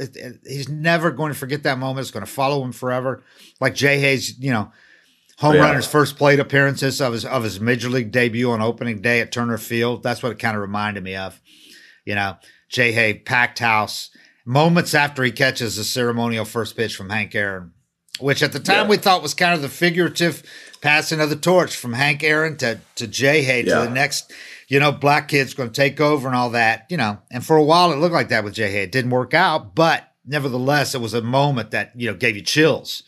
He's 0.44 0.70
never 0.70 1.12
going 1.12 1.32
to 1.32 1.38
forget 1.38 1.62
that 1.62 1.78
moment. 1.78 2.00
It's 2.00 2.10
going 2.10 2.26
to 2.26 2.32
follow 2.32 2.64
him 2.64 2.72
forever. 2.72 3.24
Like 3.60 3.76
J-Hey's, 3.76 4.40
you 4.40 4.52
know, 4.52 4.72
home 5.38 5.54
yeah. 5.54 5.62
runner's 5.62 5.86
first 5.86 6.18
plate 6.18 6.40
appearances 6.40 7.00
of 7.00 7.14
his 7.14 7.26
of 7.26 7.44
his 7.44 7.60
major 7.60 7.90
league 7.90 8.12
debut 8.12 8.50
on 8.50 8.64
opening 8.64 9.02
day 9.02 9.22
at 9.22 9.32
Turner 9.32 9.60
Field. 9.60 10.02
That's 10.02 10.24
what 10.24 10.32
it 10.32 10.40
kind 10.40 10.56
of 10.56 10.62
reminded 10.62 11.04
me 11.04 11.16
of. 11.16 11.40
You 12.06 12.16
know, 12.16 12.38
J-Hey 12.72 13.16
packed 13.16 13.60
house 13.60 14.10
moments 14.46 14.94
after 14.94 15.24
he 15.24 15.32
catches 15.32 15.76
the 15.76 15.84
ceremonial 15.84 16.46
first 16.46 16.76
pitch 16.76 16.96
from 16.96 17.10
Hank 17.10 17.36
Aaron, 17.36 17.74
which 18.20 18.42
at 18.42 18.54
the 18.54 18.60
time 18.60 18.86
Yeah. 18.86 18.90
we 18.90 18.98
thought 18.98 19.22
was 19.22 19.34
kind 19.34 19.54
of 19.54 19.62
the 19.62 19.70
figurative 19.70 20.42
passing 20.82 21.20
of 21.22 21.30
the 21.30 21.36
torch 21.36 21.76
from 21.76 21.94
Hank 21.94 22.24
Aaron 22.24 22.58
to 22.58 22.80
to 22.96 23.08
J-Hey 23.08 23.64
to 23.64 23.70
the 23.70 23.90
next. 23.90 24.32
You 24.68 24.80
know, 24.80 24.92
black 24.94 25.28
kid's 25.28 25.54
going 25.54 25.70
to 25.70 25.76
take 25.76 26.00
over 26.00 26.28
and 26.30 26.36
all 26.36 26.52
that. 26.52 26.86
You 26.90 26.96
know, 26.98 27.20
and 27.30 27.46
for 27.46 27.58
a 27.58 27.64
while 27.64 27.92
it 27.92 27.98
looked 27.98 28.14
like 28.14 28.30
that 28.30 28.44
with 28.44 28.54
J-Hey. 28.54 28.84
It 28.84 28.92
didn't 28.92 29.12
work 29.12 29.34
out, 29.34 29.76
but 29.76 30.08
nevertheless, 30.26 30.96
it 30.96 31.02
was 31.02 31.14
a 31.14 31.22
moment 31.22 31.72
that 31.72 31.92
you 31.96 32.10
know 32.10 32.16
gave 32.18 32.36
you 32.36 32.42
chills. 32.42 33.04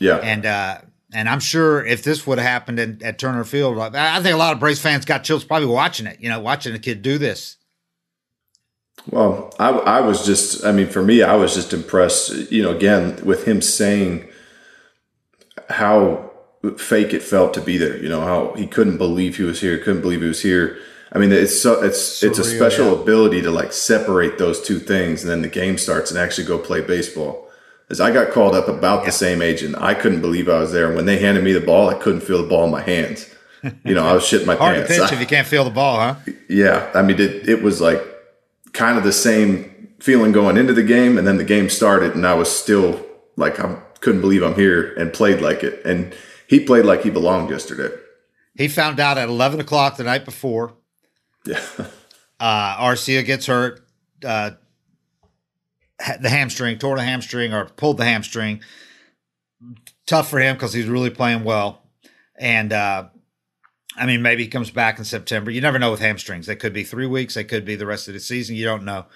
Yeah. 0.00 0.16
And 0.18 0.44
uh, 0.44 0.78
and 1.14 1.28
I'm 1.28 1.40
sure 1.40 1.86
if 1.86 2.02
this 2.02 2.26
would 2.26 2.38
have 2.38 2.46
happened 2.46 2.78
in, 2.80 3.00
at 3.04 3.18
Turner 3.18 3.44
Field, 3.44 3.78
I 3.78 4.16
I 4.16 4.20
think 4.20 4.34
a 4.34 4.38
lot 4.38 4.52
of 4.52 4.58
Braves 4.60 4.80
fans 4.80 5.04
got 5.04 5.22
chills 5.24 5.44
probably 5.44 5.68
watching 5.68 6.06
it. 6.06 6.18
You 6.20 6.28
know, 6.28 6.40
watching 6.40 6.74
a 6.74 6.78
kid 6.78 7.00
do 7.02 7.16
this. 7.18 7.56
Well, 9.10 9.54
I, 9.58 9.70
I 9.70 10.00
was 10.00 10.26
just, 10.26 10.64
I 10.64 10.72
mean, 10.72 10.88
for 10.88 11.02
me, 11.02 11.22
I 11.22 11.36
was 11.36 11.54
just 11.54 11.72
impressed, 11.72 12.50
you 12.50 12.62
know, 12.62 12.74
again, 12.74 13.20
with 13.24 13.46
him 13.46 13.62
saying 13.62 14.28
how 15.68 16.32
fake 16.76 17.14
it 17.14 17.22
felt 17.22 17.54
to 17.54 17.60
be 17.60 17.76
there, 17.76 17.96
you 17.96 18.08
know, 18.08 18.20
how 18.22 18.54
he 18.54 18.66
couldn't 18.66 18.98
believe 18.98 19.36
he 19.36 19.44
was 19.44 19.60
here, 19.60 19.78
couldn't 19.78 20.02
believe 20.02 20.22
he 20.22 20.28
was 20.28 20.42
here. 20.42 20.78
I 21.12 21.18
mean, 21.18 21.30
it's 21.30 21.62
so, 21.62 21.82
it's, 21.82 22.22
it's 22.22 22.38
a 22.38 22.44
special 22.44 22.86
yeah. 22.86 23.00
ability 23.00 23.42
to 23.42 23.50
like 23.50 23.72
separate 23.72 24.38
those 24.38 24.60
two 24.60 24.80
things 24.80 25.22
and 25.22 25.30
then 25.30 25.42
the 25.42 25.48
game 25.48 25.78
starts 25.78 26.10
and 26.10 26.18
actually 26.18 26.46
go 26.46 26.58
play 26.58 26.80
baseball. 26.80 27.48
As 27.88 28.00
I 28.00 28.10
got 28.10 28.32
called 28.32 28.56
up 28.56 28.66
about 28.66 29.04
the 29.04 29.12
same 29.12 29.40
age 29.40 29.62
and 29.62 29.76
I 29.76 29.94
couldn't 29.94 30.20
believe 30.20 30.48
I 30.48 30.58
was 30.58 30.72
there. 30.72 30.88
And 30.88 30.96
when 30.96 31.06
they 31.06 31.18
handed 31.18 31.44
me 31.44 31.52
the 31.52 31.60
ball, 31.60 31.88
I 31.88 31.94
couldn't 31.94 32.22
feel 32.22 32.42
the 32.42 32.48
ball 32.48 32.64
in 32.64 32.72
my 32.72 32.82
hands. 32.82 33.32
You 33.84 33.94
know, 33.94 34.04
I 34.04 34.12
was 34.12 34.24
shitting 34.24 34.46
my 34.46 34.56
Hard 34.56 34.74
to 34.74 34.86
pants. 34.86 35.04
pitch 35.04 35.12
if 35.12 35.20
you 35.20 35.26
can't 35.26 35.46
feel 35.46 35.62
the 35.62 35.70
ball, 35.70 36.00
huh? 36.00 36.32
Yeah, 36.48 36.90
I 36.94 37.02
mean, 37.02 37.20
it, 37.20 37.48
it 37.48 37.62
was 37.62 37.80
like 37.80 38.02
kind 38.76 38.98
of 38.98 39.04
the 39.04 39.12
same 39.12 39.88
feeling 39.98 40.30
going 40.30 40.56
into 40.56 40.72
the 40.74 40.82
game, 40.82 41.18
and 41.18 41.26
then 41.26 41.38
the 41.38 41.44
game 41.44 41.68
started, 41.68 42.14
and 42.14 42.26
I 42.26 42.34
was 42.34 42.54
still 42.54 43.04
like, 43.36 43.58
I 43.58 43.80
couldn't 44.00 44.20
believe 44.20 44.42
I'm 44.42 44.54
here, 44.54 44.94
and 44.94 45.12
played 45.12 45.40
like 45.40 45.64
it. 45.64 45.84
And 45.84 46.14
he 46.46 46.60
played 46.60 46.84
like 46.84 47.02
he 47.02 47.10
belonged 47.10 47.50
yesterday. 47.50 47.94
He 48.54 48.68
found 48.68 49.00
out 49.00 49.18
at 49.18 49.28
11 49.28 49.60
o'clock 49.60 49.96
the 49.96 50.04
night 50.04 50.24
before. 50.24 50.74
Yeah, 51.44 51.60
Uh, 52.38 52.76
Arcia 52.76 53.24
gets 53.24 53.46
hurt. 53.46 53.80
Uh, 54.22 54.50
the 56.20 56.28
hamstring, 56.28 56.78
tore 56.78 56.96
the 56.96 57.02
hamstring 57.02 57.54
or 57.54 57.64
pulled 57.64 57.96
the 57.96 58.04
hamstring. 58.04 58.60
Tough 60.06 60.28
for 60.28 60.38
him 60.38 60.54
because 60.54 60.74
he's 60.74 60.86
really 60.86 61.08
playing 61.08 61.44
well. 61.44 61.82
And, 62.38 62.74
uh, 62.74 63.08
I 63.96 64.06
mean, 64.06 64.22
maybe 64.22 64.44
he 64.44 64.48
comes 64.48 64.70
back 64.70 64.98
in 64.98 65.04
September. 65.04 65.50
You 65.50 65.60
never 65.60 65.78
know 65.78 65.90
with 65.90 66.00
hamstrings. 66.00 66.46
They 66.46 66.56
could 66.56 66.72
be 66.72 66.84
three 66.84 67.06
weeks. 67.06 67.34
They 67.34 67.44
could 67.44 67.64
be 67.64 67.76
the 67.76 67.86
rest 67.86 68.08
of 68.08 68.14
the 68.14 68.20
season. 68.20 68.56
You 68.56 68.64
don't 68.64 68.84
know. 68.84 69.06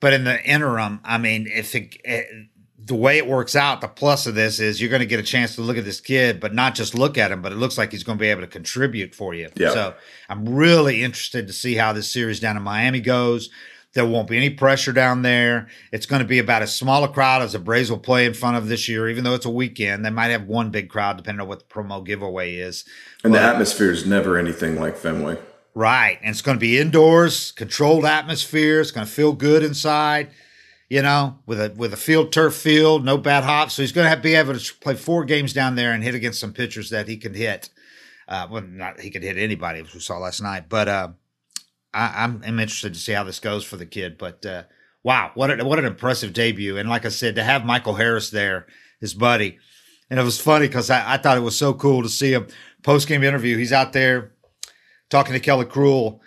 But 0.00 0.12
in 0.12 0.24
the 0.24 0.42
interim, 0.44 1.00
I 1.04 1.18
mean, 1.18 1.46
if 1.46 1.74
it, 1.74 1.96
it, 2.04 2.48
the 2.78 2.94
way 2.94 3.18
it 3.18 3.26
works 3.26 3.56
out, 3.56 3.80
the 3.80 3.88
plus 3.88 4.26
of 4.26 4.34
this 4.34 4.60
is 4.60 4.80
you're 4.80 4.90
going 4.90 5.00
to 5.00 5.06
get 5.06 5.18
a 5.18 5.24
chance 5.24 5.54
to 5.56 5.62
look 5.62 5.76
at 5.76 5.84
this 5.84 6.00
kid, 6.00 6.38
but 6.38 6.54
not 6.54 6.74
just 6.74 6.94
look 6.94 7.16
at 7.16 7.32
him, 7.32 7.42
but 7.42 7.52
it 7.52 7.56
looks 7.56 7.78
like 7.78 7.92
he's 7.92 8.04
going 8.04 8.18
to 8.18 8.22
be 8.22 8.28
able 8.28 8.42
to 8.42 8.46
contribute 8.46 9.14
for 9.14 9.34
you. 9.34 9.48
Yeah. 9.56 9.72
So 9.72 9.94
I'm 10.28 10.48
really 10.48 11.02
interested 11.02 11.46
to 11.46 11.52
see 11.52 11.74
how 11.74 11.92
this 11.92 12.10
series 12.10 12.40
down 12.40 12.56
in 12.56 12.62
Miami 12.62 13.00
goes. 13.00 13.50
There 13.96 14.06
won't 14.06 14.28
be 14.28 14.36
any 14.36 14.50
pressure 14.50 14.92
down 14.92 15.22
there. 15.22 15.66
It's 15.90 16.06
going 16.06 16.22
to 16.22 16.28
be 16.28 16.38
about 16.38 16.62
as 16.62 16.76
small 16.76 17.02
a 17.02 17.08
crowd 17.08 17.42
as 17.42 17.54
the 17.54 17.58
Braves 17.58 17.90
will 17.90 17.98
play 17.98 18.26
in 18.26 18.34
front 18.34 18.56
of 18.56 18.68
this 18.68 18.88
year, 18.88 19.08
even 19.08 19.24
though 19.24 19.34
it's 19.34 19.46
a 19.46 19.50
weekend. 19.50 20.04
They 20.04 20.10
might 20.10 20.28
have 20.28 20.44
one 20.44 20.70
big 20.70 20.88
crowd 20.88 21.16
depending 21.16 21.40
on 21.40 21.48
what 21.48 21.58
the 21.60 21.64
promo 21.74 22.04
giveaway 22.04 22.54
is. 22.56 22.84
And 23.24 23.32
But- 23.32 23.40
the 23.40 23.44
atmosphere 23.46 23.90
is 23.90 24.06
never 24.06 24.36
anything 24.38 24.78
like 24.80 24.96
Fenway. 24.96 25.38
Right. 25.74 26.18
And 26.22 26.30
it's 26.30 26.42
going 26.42 26.56
to 26.56 26.60
be 26.60 26.78
indoors, 26.78 27.52
controlled 27.52 28.04
atmosphere. 28.04 28.80
It's 28.80 28.90
going 28.90 29.06
to 29.06 29.12
feel 29.12 29.32
good 29.32 29.62
inside, 29.62 30.30
you 30.88 31.02
know, 31.02 31.38
with 31.46 31.60
a 31.60 31.72
with 31.76 31.92
a 31.92 31.98
field 31.98 32.32
turf 32.32 32.54
field, 32.54 33.04
no 33.04 33.18
bad 33.18 33.44
hops. 33.44 33.74
So 33.74 33.82
he's 33.82 33.92
going 33.92 34.04
to 34.06 34.08
have 34.08 34.18
to 34.18 34.22
be 34.22 34.34
able 34.34 34.58
to 34.58 34.74
play 34.80 34.94
four 34.94 35.24
games 35.24 35.52
down 35.52 35.74
there 35.74 35.92
and 35.92 36.02
hit 36.02 36.14
against 36.14 36.40
some 36.40 36.52
pitchers 36.52 36.90
that 36.90 37.08
he 37.08 37.16
can 37.16 37.34
hit. 37.34 37.68
Uh, 38.28 38.46
well, 38.50 38.62
not 38.62 39.00
he 39.00 39.10
could 39.10 39.22
hit 39.22 39.36
anybody 39.36 39.80
as 39.80 39.92
we 39.92 40.00
saw 40.00 40.18
last 40.18 40.40
night, 40.40 40.64
but 40.68 40.88
uh, 40.88 41.08
I, 41.96 42.24
I'm, 42.24 42.42
I'm 42.44 42.60
interested 42.60 42.94
to 42.94 43.00
see 43.00 43.12
how 43.12 43.24
this 43.24 43.40
goes 43.40 43.64
for 43.64 43.76
the 43.76 43.86
kid. 43.86 44.18
But 44.18 44.44
uh, 44.44 44.64
wow, 45.02 45.30
what 45.34 45.50
a, 45.50 45.64
what 45.64 45.78
an 45.78 45.84
impressive 45.86 46.32
debut! 46.32 46.76
And 46.76 46.88
like 46.88 47.06
I 47.06 47.10
said, 47.10 47.36
to 47.36 47.44
have 47.44 47.64
Michael 47.64 47.94
Harris 47.94 48.30
there, 48.30 48.66
his 49.00 49.14
buddy, 49.14 49.58
and 50.10 50.20
it 50.20 50.22
was 50.22 50.40
funny 50.40 50.66
because 50.66 50.90
I, 50.90 51.14
I 51.14 51.16
thought 51.16 51.38
it 51.38 51.42
was 51.42 51.56
so 51.56 51.74
cool 51.74 52.02
to 52.02 52.08
see 52.08 52.32
him 52.32 52.48
post 52.82 53.08
game 53.08 53.22
interview. 53.22 53.56
He's 53.56 53.72
out 53.72 53.92
there 53.92 54.32
talking 55.08 55.32
to 55.32 55.40
Kelly 55.40 55.66
Crull 55.66 56.20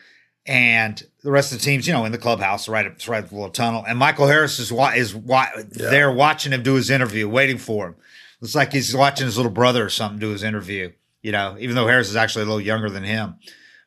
and 0.45 1.01
the 1.23 1.31
rest 1.31 1.51
of 1.51 1.59
the 1.59 1.63
teams, 1.63 1.85
you 1.85 1.93
know, 1.93 2.05
in 2.05 2.11
the 2.11 2.17
clubhouse, 2.17 2.67
right 2.67 2.87
up, 2.87 3.07
right 3.07 3.23
at 3.23 3.29
the 3.29 3.35
little 3.35 3.49
tunnel. 3.51 3.83
And 3.87 3.99
Michael 3.99 4.27
Harris 4.27 4.57
is 4.57 4.71
wa- 4.71 4.93
is 4.95 5.13
wa- 5.13 5.49
there 5.69 6.11
watching 6.11 6.53
him 6.53 6.63
do 6.63 6.75
his 6.75 6.89
interview, 6.89 7.29
waiting 7.29 7.57
for 7.57 7.87
him. 7.87 7.95
It's 8.41 8.55
like 8.55 8.71
he's 8.71 8.95
watching 8.95 9.25
his 9.25 9.37
little 9.37 9.51
brother 9.51 9.85
or 9.85 9.89
something 9.89 10.19
do 10.19 10.29
his 10.29 10.43
interview. 10.43 10.91
You 11.21 11.33
know, 11.33 11.57
even 11.59 11.75
though 11.75 11.87
Harris 11.87 12.09
is 12.09 12.15
actually 12.15 12.43
a 12.43 12.45
little 12.45 12.61
younger 12.61 12.89
than 12.89 13.03
him, 13.03 13.35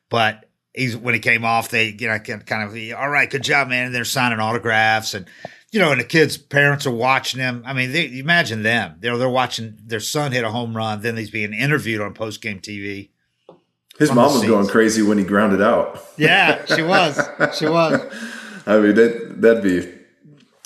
but 0.09 0.47
he's 0.73 0.95
when 0.95 1.13
he 1.13 1.19
came 1.19 1.45
off, 1.45 1.69
they 1.69 1.89
you 1.89 2.07
know 2.07 2.19
kind 2.19 2.63
of 2.63 2.99
all 2.99 3.09
right, 3.09 3.29
good 3.29 3.43
job, 3.43 3.67
man. 3.67 3.87
And 3.87 3.95
they're 3.95 4.05
signing 4.05 4.39
autographs 4.39 5.13
and. 5.13 5.27
You 5.71 5.79
know, 5.79 5.91
and 5.91 5.99
the 5.99 6.05
kids' 6.05 6.37
parents 6.37 6.85
are 6.85 6.91
watching 6.91 7.39
him. 7.39 7.63
I 7.65 7.73
mean, 7.73 7.91
they, 7.91 8.19
imagine 8.19 8.61
them. 8.61 8.97
They're 8.99 9.17
they're 9.17 9.27
watching 9.27 9.75
their 9.83 9.99
son 9.99 10.31
hit 10.31 10.43
a 10.43 10.51
home 10.51 10.77
run. 10.77 11.01
Then 11.01 11.17
he's 11.17 11.31
being 11.31 11.51
interviewed 11.51 11.99
on 11.99 12.13
post 12.13 12.43
game 12.43 12.59
TV. 12.59 13.09
His 13.99 14.11
mom 14.11 14.25
was 14.25 14.41
scenes. 14.41 14.47
going 14.47 14.67
crazy 14.67 15.01
when 15.01 15.17
he 15.17 15.23
grounded 15.23 15.61
out. 15.61 16.03
Yeah, 16.17 16.65
she 16.65 16.81
was. 16.81 17.19
She 17.57 17.67
was. 17.67 18.01
I 18.65 18.79
mean, 18.79 18.95
that 18.95 19.41
that'd 19.41 19.63
be, 19.63 19.91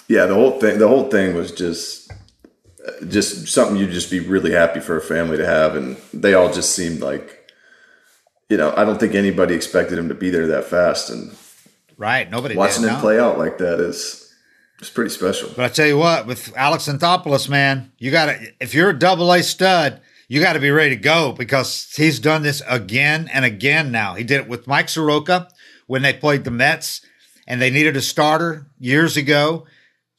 yeah. 0.07 0.25
The 0.27 0.33
whole 0.33 0.59
thing, 0.59 0.79
the 0.79 0.87
whole 0.87 1.09
thing 1.09 1.35
was 1.35 1.51
just, 1.51 2.11
just 3.07 3.47
something 3.47 3.75
you'd 3.75 3.91
just 3.91 4.11
be 4.11 4.19
really 4.19 4.51
happy 4.51 4.79
for 4.79 4.95
a 4.95 5.01
family 5.01 5.37
to 5.37 5.45
have, 5.45 5.75
and 5.75 5.97
they 6.13 6.33
all 6.33 6.53
just 6.53 6.73
seemed 6.73 7.01
like, 7.01 7.36
you 8.49 8.57
know, 8.57 8.73
I 8.75 8.85
don't 8.85 8.99
think 8.99 9.15
anybody 9.15 9.55
expected 9.55 9.97
him 9.97 10.09
to 10.09 10.15
be 10.15 10.29
there 10.29 10.47
that 10.47 10.65
fast, 10.65 11.09
and 11.09 11.31
Right. 11.97 12.29
Nobody 12.29 12.55
watching 12.55 12.83
did, 12.83 12.89
him 12.89 12.95
no. 12.95 13.01
play 13.01 13.19
out 13.19 13.39
like 13.39 13.57
that 13.57 13.79
is, 13.79 14.31
it's 14.79 14.91
pretty 14.91 15.09
special. 15.09 15.49
But 15.55 15.65
I 15.65 15.69
tell 15.69 15.87
you 15.87 15.97
what, 15.97 16.27
with 16.27 16.55
Alex 16.55 16.87
Anthopoulos, 16.87 17.49
man, 17.49 17.91
you 17.97 18.11
got 18.11 18.27
to, 18.27 18.53
if 18.59 18.75
you're 18.75 18.91
a 18.91 18.97
double 18.97 19.33
A 19.33 19.41
stud, 19.41 19.99
you 20.27 20.39
got 20.39 20.53
to 20.53 20.59
be 20.59 20.69
ready 20.69 20.91
to 20.95 21.01
go 21.01 21.31
because 21.31 21.91
he's 21.95 22.19
done 22.19 22.43
this 22.43 22.61
again 22.67 23.29
and 23.33 23.43
again 23.45 23.91
now. 23.91 24.13
He 24.13 24.23
did 24.23 24.41
it 24.41 24.47
with 24.47 24.67
Mike 24.67 24.89
Soroka 24.89 25.49
when 25.87 26.03
they 26.03 26.13
played 26.13 26.43
the 26.43 26.51
Mets 26.51 27.01
and 27.47 27.59
they 27.61 27.71
needed 27.71 27.97
a 27.97 28.01
starter 28.01 28.67
years 28.77 29.17
ago. 29.17 29.65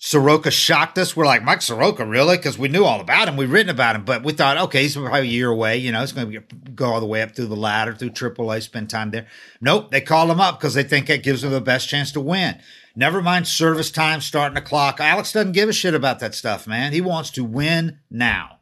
Soroka 0.00 0.52
shocked 0.52 0.96
us. 0.96 1.16
We're 1.16 1.26
like, 1.26 1.42
Mike 1.42 1.60
Soroka, 1.60 2.06
really? 2.06 2.36
Because 2.36 2.56
we 2.56 2.68
knew 2.68 2.84
all 2.84 3.00
about 3.00 3.26
him. 3.26 3.36
We'd 3.36 3.48
written 3.48 3.68
about 3.68 3.96
him, 3.96 4.04
but 4.04 4.22
we 4.22 4.32
thought, 4.32 4.56
okay, 4.56 4.82
he's 4.82 4.96
probably 4.96 5.20
a 5.20 5.24
year 5.24 5.50
away. 5.50 5.76
You 5.78 5.90
know, 5.90 6.00
he's 6.00 6.12
going 6.12 6.30
to 6.30 6.40
go 6.72 6.86
all 6.86 7.00
the 7.00 7.06
way 7.06 7.20
up 7.20 7.34
through 7.34 7.46
the 7.46 7.56
ladder, 7.56 7.92
through 7.92 8.10
AAA, 8.10 8.62
spend 8.62 8.90
time 8.90 9.10
there. 9.10 9.26
Nope, 9.60 9.90
they 9.90 10.00
call 10.00 10.30
him 10.30 10.40
up 10.40 10.60
because 10.60 10.74
they 10.74 10.84
think 10.84 11.10
it 11.10 11.24
gives 11.24 11.42
them 11.42 11.50
the 11.50 11.60
best 11.60 11.88
chance 11.88 12.12
to 12.12 12.20
win. 12.20 12.60
Never 12.94 13.20
mind 13.20 13.48
service 13.48 13.90
time, 13.90 14.20
starting 14.20 14.54
the 14.54 14.60
clock. 14.60 15.00
Alex 15.00 15.32
doesn't 15.32 15.52
give 15.52 15.68
a 15.68 15.72
shit 15.72 15.94
about 15.94 16.20
that 16.20 16.34
stuff, 16.34 16.68
man. 16.68 16.92
He 16.92 17.00
wants 17.00 17.30
to 17.30 17.42
win 17.44 17.98
now. 18.08 18.58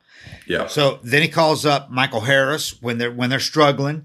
Yeah, 0.47 0.66
So 0.69 1.00
then 1.02 1.23
he 1.23 1.28
calls 1.28 1.66
up 1.66 1.90
Michael 1.90 2.23
Harris 2.23 2.81
when 2.81 2.99
they're 2.99 3.12
when 3.12 3.31
they're 3.31 3.38
struggling 3.40 4.05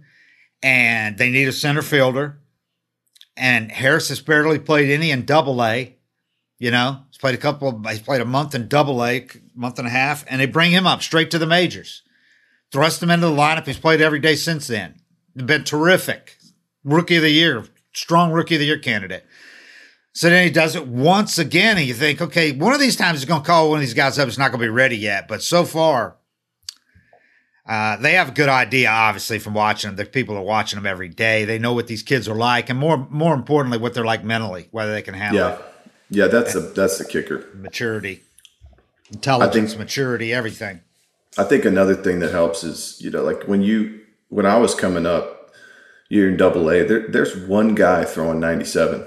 and 0.62 1.18
they 1.18 1.30
need 1.30 1.48
a 1.48 1.52
center 1.52 1.82
fielder. 1.82 2.40
And 3.38 3.72
Harris 3.72 4.10
has 4.10 4.22
barely 4.22 4.60
played 4.60 4.90
any 4.90 5.12
in 5.12 5.26
double 5.26 5.64
A. 5.64 5.96
You 6.62 6.70
know, 6.70 7.00
he's 7.10 7.18
played 7.18 7.34
a 7.34 7.40
couple 7.40 7.70
of 7.70 7.90
he's 7.90 8.02
played 8.02 8.22
a 8.22 8.26
month 8.26 8.54
in 8.54 8.68
double 8.68 9.04
A, 9.04 9.28
month 9.56 9.80
and 9.80 9.88
a 9.88 9.92
half, 9.92 10.24
and 10.28 10.40
they 10.40 10.46
bring 10.46 10.70
him 10.70 10.86
up 10.86 11.02
straight 11.02 11.32
to 11.32 11.40
the 11.40 11.48
majors. 11.48 12.04
Thrust 12.72 13.02
him 13.02 13.10
into 13.10 13.26
the 13.26 13.34
lineup. 13.34 13.66
He's 13.66 13.80
played 13.80 14.00
every 14.00 14.20
day 14.20 14.36
since 14.36 14.68
then. 14.68 15.02
Been 15.36 15.64
terrific. 15.64 16.38
Rookie 16.84 17.16
of 17.16 17.24
the 17.24 17.32
year, 17.32 17.66
strong 17.94 18.32
rookie 18.32 18.54
of 18.56 18.60
the 18.60 18.68
year 18.68 18.78
candidate. 18.78 19.26
So 20.14 20.30
then 20.30 20.46
he 20.46 20.52
does 20.52 20.76
it 20.76 20.86
once 20.86 21.40
again, 21.40 21.80
and 21.80 21.88
you 21.88 21.96
think, 21.96 22.22
okay, 22.22 22.52
one 22.52 22.76
of 22.76 22.80
these 22.80 22.96
times 22.96 23.18
he's 23.18 23.28
going 23.28 23.42
to 23.42 23.48
call 23.48 23.70
one 23.72 23.78
of 23.78 23.82
these 23.82 23.96
guys 23.96 24.20
up. 24.20 24.28
It's 24.28 24.38
not 24.38 24.52
going 24.52 24.60
to 24.62 24.66
be 24.66 24.70
ready 24.70 24.98
yet. 24.98 25.28
But 25.28 25.42
so 25.42 25.66
far, 25.66 26.18
uh, 27.66 27.98
they 27.98 28.14
have 28.14 28.30
a 28.30 28.34
good 28.34 28.50
idea, 28.50 28.88
obviously, 28.88 29.40
from 29.40 29.56
watching 29.56 29.90
them. 29.90 29.96
The 29.96 30.06
people 30.06 30.38
are 30.38 30.44
watching 30.44 30.78
them 30.78 30.86
every 30.86 31.10
day. 31.10 31.44
They 31.44 31.58
know 31.58 31.74
what 31.74 31.88
these 31.88 32.04
kids 32.04 32.30
are 32.30 32.36
like, 32.36 32.70
and 32.70 32.78
more 32.78 33.08
more 33.10 33.34
importantly, 33.34 33.80
what 33.80 33.96
they're 33.96 34.06
like 34.06 34.24
mentally, 34.24 34.68
whether 34.70 34.92
they 34.92 35.02
can 35.02 35.16
handle 35.16 35.50
yeah, 35.50 35.58
yeah. 36.12 36.28
That's 36.28 36.54
the 36.54 36.60
that's 36.60 37.00
the 37.00 37.06
kicker. 37.06 37.38
it, 37.38 37.56
maturity, 37.56 38.22
intelligence, 39.12 39.76
maturity, 39.76 40.32
everything. 40.32 40.82
I 41.38 41.46
think 41.46 41.66
another 41.66 41.96
thing 41.96 42.20
that 42.20 42.32
helps 42.32 42.64
is 42.64 43.02
you 43.02 43.10
know 43.10 43.24
like 43.24 43.48
when 43.48 43.64
you 43.64 44.02
when 44.30 44.46
I 44.46 44.58
was 44.58 44.76
coming 44.76 45.08
up, 45.08 45.52
you're 46.10 46.30
in 46.30 46.38
Double 46.38 46.70
A. 46.70 46.84
There, 46.84 47.08
there's 47.08 47.36
one 47.36 47.74
guy 47.74 48.06
throwing 48.06 48.40
97. 48.40 49.06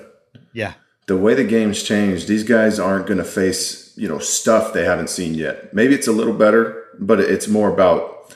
Yeah, 0.53 0.75
the 1.07 1.17
way 1.17 1.35
the 1.35 1.45
game's 1.45 1.83
changed, 1.83 2.29
these 2.29 2.45
guys 2.45 2.79
aren't 2.79 3.07
going 3.07 3.19
to 3.19 3.25
face, 3.25 3.93
you 3.97 4.09
know, 4.09 4.19
stuff 4.19 4.73
they 4.73 4.85
haven't 4.85 5.11
seen 5.11 5.35
yet. 5.35 5.75
Maybe 5.75 5.95
it's 5.95 6.07
a 6.07 6.13
little 6.13 6.33
better, 6.33 6.85
but 6.99 7.21
it's 7.21 7.47
more 7.49 7.73
about, 7.73 8.35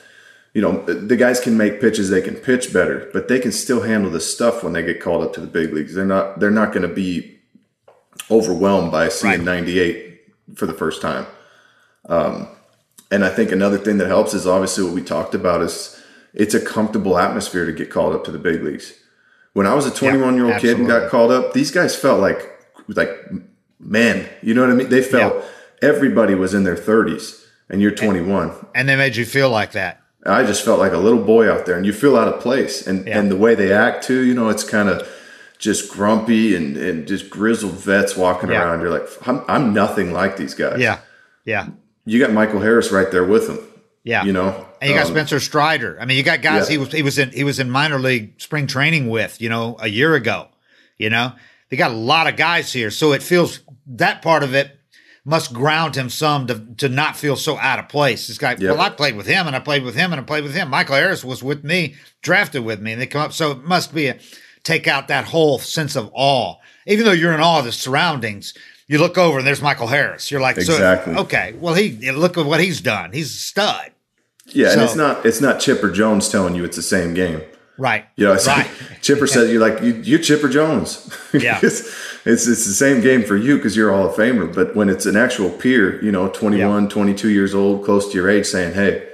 you 0.53 0.61
know, 0.61 0.83
the 0.83 1.15
guys 1.15 1.39
can 1.39 1.57
make 1.57 1.81
pitches, 1.81 2.09
they 2.09 2.21
can 2.21 2.35
pitch 2.35 2.71
better, 2.71 3.09
but 3.11 3.27
they 3.27 3.39
can 3.39 3.51
still 3.51 3.81
handle 3.81 4.11
the 4.11 4.19
stuff 4.19 4.63
when 4.63 4.73
they 4.73 4.83
get 4.83 5.01
called 5.01 5.23
up 5.23 5.33
to 5.33 5.41
the 5.41 5.47
big 5.47 5.73
leagues. 5.73 5.95
They're 5.95 6.05
not 6.05 6.39
they're 6.39 6.51
not 6.51 6.71
going 6.71 6.87
to 6.87 6.93
be 6.93 7.38
overwhelmed 8.31 8.91
by 8.91 9.09
seeing 9.09 9.31
Right. 9.39 9.43
98 9.43 10.21
for 10.55 10.65
the 10.65 10.73
first 10.73 11.01
time. 11.01 11.25
Um, 12.07 12.47
and 13.11 13.25
I 13.25 13.29
think 13.29 13.51
another 13.51 13.77
thing 13.77 13.97
that 13.97 14.07
helps 14.07 14.33
is 14.33 14.45
obviously 14.47 14.83
what 14.83 14.93
we 14.93 15.01
talked 15.01 15.33
about 15.35 15.61
is 15.61 15.99
it's 16.33 16.53
a 16.53 16.59
comfortable 16.59 17.17
atmosphere 17.17 17.65
to 17.65 17.71
get 17.71 17.89
called 17.89 18.13
up 18.13 18.23
to 18.25 18.31
the 18.31 18.37
big 18.37 18.63
leagues. 18.63 18.93
When 19.53 19.65
I 19.65 19.73
was 19.73 19.85
a 19.85 19.91
21 19.91 20.35
year 20.35 20.45
old 20.51 20.61
kid 20.61 20.77
and 20.77 20.87
got 20.87 21.09
called 21.09 21.31
up, 21.31 21.53
these 21.53 21.71
guys 21.71 21.95
felt 21.95 22.19
like 22.19 22.55
like 22.87 23.09
men. 23.79 24.27
You 24.41 24.53
know 24.53 24.61
what 24.61 24.69
I 24.71 24.73
mean? 24.73 24.89
They 24.89 25.01
felt 25.01 25.35
Yeah. 25.35 25.89
everybody 25.89 26.33
was 26.35 26.53
in 26.53 26.63
their 26.63 26.75
30s, 26.75 27.45
and 27.69 27.81
you're 27.81 27.91
21. 27.91 28.51
and 28.75 28.87
they 28.89 28.95
made 28.95 29.15
you 29.15 29.25
feel 29.25 29.49
like 29.49 29.71
that. 29.73 30.01
I 30.25 30.43
just 30.43 30.63
felt 30.65 30.79
like 30.79 30.91
a 30.93 30.97
little 30.97 31.23
boy 31.23 31.49
out 31.51 31.65
there, 31.65 31.75
and 31.77 31.85
you 31.85 31.93
feel 31.93 32.15
out 32.17 32.27
of 32.27 32.39
place. 32.41 32.85
And 32.85 33.07
Yeah. 33.07 33.17
and 33.19 33.31
the 33.31 33.35
way 33.35 33.55
they 33.55 33.71
act 33.71 34.03
too, 34.03 34.21
you 34.21 34.33
know, 34.33 34.49
it's 34.49 34.63
kind 34.63 34.87
of 34.89 35.07
just 35.59 35.91
grumpy 35.91 36.55
and 36.55 36.75
and 36.77 37.07
just 37.07 37.29
grizzled 37.29 37.73
vets 37.73 38.15
walking 38.17 38.49
Yeah. 38.49 38.63
around. 38.63 38.81
You're 38.81 38.89
like, 38.89 39.07
I'm, 39.27 39.43
I'm 39.47 39.73
nothing 39.73 40.11
like 40.13 40.37
these 40.37 40.55
guys. 40.55 40.79
Yeah, 40.79 40.99
yeah, 41.45 41.67
you 42.05 42.19
got 42.19 42.31
Michael 42.33 42.59
Harris 42.61 42.91
right 42.91 43.11
there 43.11 43.23
with 43.25 43.45
them. 43.47 43.59
yeah. 44.03 44.23
You 44.23 44.33
know, 44.33 44.65
And 44.81 44.89
you 44.89 44.95
got 44.97 45.05
Um, 45.07 45.11
Spencer 45.11 45.39
Strider. 45.39 45.97
I 46.01 46.05
mean, 46.05 46.17
you 46.17 46.23
got 46.23 46.41
guys 46.41 46.67
Yeah. 46.69 46.71
he 46.71 46.77
was 46.79 46.91
he 46.91 47.01
was 47.03 47.17
in 47.19 47.29
he 47.31 47.43
was 47.43 47.59
in 47.59 47.69
minor 47.69 47.99
league 47.99 48.39
spring 48.41 48.65
training 48.65 49.09
with, 49.09 49.39
you 49.41 49.49
know, 49.49 49.75
a 49.79 49.87
year 49.89 50.15
ago. 50.15 50.47
You 50.97 51.09
know, 51.09 51.33
they 51.69 51.77
got 51.77 51.91
a 51.91 51.95
lot 51.95 52.27
of 52.27 52.35
guys 52.37 52.73
here, 52.73 52.89
so 52.91 53.11
it 53.13 53.21
feels 53.21 53.59
that 53.85 54.21
part 54.21 54.43
of 54.43 54.53
it 54.55 54.75
must 55.25 55.53
ground 55.53 55.95
him 55.95 56.09
some 56.09 56.47
to 56.47 56.55
to 56.77 56.87
not 56.89 57.17
feel 57.17 57.35
so 57.35 57.57
out 57.57 57.79
of 57.79 57.89
place. 57.89 58.27
This 58.27 58.37
guy, 58.37 58.51
Yep. 58.51 58.61
well, 58.61 58.81
I 58.81 58.89
played 58.89 59.15
with 59.17 59.27
him, 59.27 59.45
and 59.47 59.55
I 59.55 59.59
played 59.59 59.83
with 59.83 59.95
him, 59.95 60.11
and 60.13 60.19
I 60.21 60.23
played 60.23 60.43
with 60.45 60.55
him. 60.55 60.69
Michael 60.69 60.95
Harris 60.95 61.23
was 61.25 61.43
with 61.43 61.63
me, 61.65 61.95
drafted 62.21 62.63
with 62.63 62.79
me, 62.81 62.93
and 62.93 63.01
they 63.01 63.05
come 63.07 63.21
up. 63.21 63.33
So 63.33 63.51
it 63.51 63.63
must 63.65 63.93
be 63.93 64.07
a 64.07 64.17
take 64.69 64.87
out 64.87 65.07
that 65.07 65.25
whole 65.25 65.57
sense 65.59 65.95
of 65.95 66.09
awe. 66.13 66.55
Even 66.85 67.05
though 67.05 67.11
you're 67.11 67.33
in 67.33 67.41
awe 67.41 67.59
of 67.59 67.65
the 67.65 67.71
surroundings, 67.71 68.53
you 68.87 68.97
look 68.99 69.17
over 69.17 69.37
and 69.39 69.47
there's 69.47 69.61
Michael 69.61 69.87
Harris. 69.87 70.31
You're 70.31 70.41
like, 70.41 70.57
Exactly. 70.57 71.13
so 71.15 71.21
okay, 71.21 71.53
well, 71.59 71.73
he 71.73 72.11
look 72.11 72.37
at 72.37 72.45
what 72.45 72.59
he's 72.59 72.81
done. 72.81 73.11
He's 73.11 73.31
a 73.31 73.39
stud. 73.39 73.91
yeah, 74.47 74.71
and 74.73 74.81
it's 74.81 74.95
not 74.95 75.25
it's 75.25 75.41
not 75.41 75.59
Chipper 75.59 75.91
Jones 75.91 76.29
telling 76.29 76.55
you 76.55 76.63
it's 76.63 76.75
the 76.77 76.81
same 76.83 77.13
game. 77.13 77.41
Right. 77.77 78.05
You 78.17 78.25
know, 78.25 78.33
right. 78.33 78.47
like 78.47 78.69
Chipper 79.01 79.25
says 79.27 79.51
you're 79.51 79.61
like 79.61 79.81
you, 79.81 79.93
you're 80.03 80.19
Chipper 80.19 80.49
Jones. 80.49 81.09
Yeah. 81.33 81.59
it's, 81.61 81.81
it's 82.25 82.47
it's 82.47 82.65
the 82.65 82.73
same 82.73 83.01
game 83.01 83.23
for 83.23 83.37
you 83.37 83.55
because 83.57 83.77
you're 83.77 83.91
a 83.91 83.95
Hall 83.95 84.09
of 84.09 84.15
Famer. 84.15 84.53
But 84.53 84.75
when 84.75 84.89
it's 84.89 85.05
an 85.05 85.15
actual 85.15 85.49
peer, 85.51 86.03
you 86.03 86.11
know, 86.11 86.27
21, 86.27 86.89
22 86.89 87.29
years 87.29 87.53
old, 87.53 87.85
close 87.85 88.07
to 88.09 88.13
your 88.15 88.27
age, 88.29 88.47
saying, 88.47 88.73
"Hey," 88.73 89.07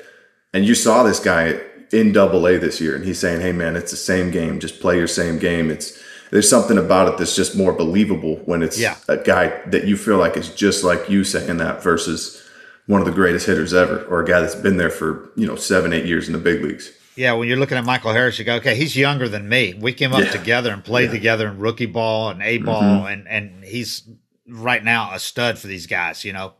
and 0.53 0.63
you 0.65 0.73
saw 0.75 1.03
this 1.03 1.19
guy 1.19 1.59
in 1.91 2.11
Double 2.11 2.47
A 2.47 2.57
this 2.57 2.79
year, 2.81 2.95
and 2.95 3.05
he's 3.05 3.19
saying, 3.19 3.41
"Hey, 3.41 3.51
man, 3.51 3.75
it's 3.75 3.91
the 3.91 3.97
same 3.97 4.31
game. 4.31 4.59
Just 4.59 4.79
play 4.79 4.97
your 4.97 5.07
same 5.07 5.39
game. 5.39 5.69
It's 5.71 5.97
there's 6.31 6.49
something 6.49 6.77
about 6.77 7.07
it 7.07 7.17
that's 7.17 7.35
just 7.35 7.55
more 7.55 7.71
believable 7.71 8.37
when 8.45 8.63
it's 8.63 8.79
Yeah. 8.79 8.95
a 9.07 9.17
guy 9.17 9.53
that 9.67 9.85
you 9.85 9.95
feel 9.95 10.17
like 10.17 10.35
is 10.35 10.49
just 10.49 10.83
like 10.83 11.09
you 11.09 11.23
saying 11.23 11.57
that 11.57 11.83
versus 11.83 12.41
one 12.87 12.99
of 12.99 13.05
the 13.05 13.13
greatest 13.13 13.45
hitters 13.45 13.73
ever 13.73 14.03
or 14.09 14.21
a 14.21 14.25
guy 14.25 14.41
that's 14.41 14.55
been 14.55 14.77
there 14.77 14.89
for 14.89 15.29
you 15.35 15.45
know 15.47 15.55
seven 15.55 15.93
eight 15.93 16.05
years 16.05 16.27
in 16.27 16.33
the 16.33 16.39
big 16.39 16.61
leagues 16.63 16.91
Yeah, 17.15 17.33
when 17.33 17.47
you're 17.47 17.57
looking 17.57 17.77
at 17.77 17.85
Michael 17.85 18.11
Harris, 18.11 18.37
you 18.39 18.43
go, 18.43 18.55
okay, 18.55 18.75
he's 18.75 18.95
younger 18.95 19.29
than 19.29 19.47
me. 19.47 19.73
We 19.79 19.93
came 19.93 20.11
up 20.13 20.19
Yeah. 20.21 20.31
together 20.31 20.71
and 20.73 20.83
played 20.83 21.11
together 21.11 21.47
in 21.47 21.59
rookie 21.59 21.85
ball 21.85 22.29
and 22.31 22.41
A 22.41 22.57
ball, 22.57 22.81
Mm-hmm. 22.81 23.07
and 23.07 23.27
and 23.29 23.63
he's 23.63 24.01
right 24.49 24.83
now 24.83 25.11
a 25.13 25.19
stud 25.19 25.57
for 25.57 25.67
these 25.67 25.87
guys, 25.87 26.25
you 26.25 26.33
know. 26.33 26.53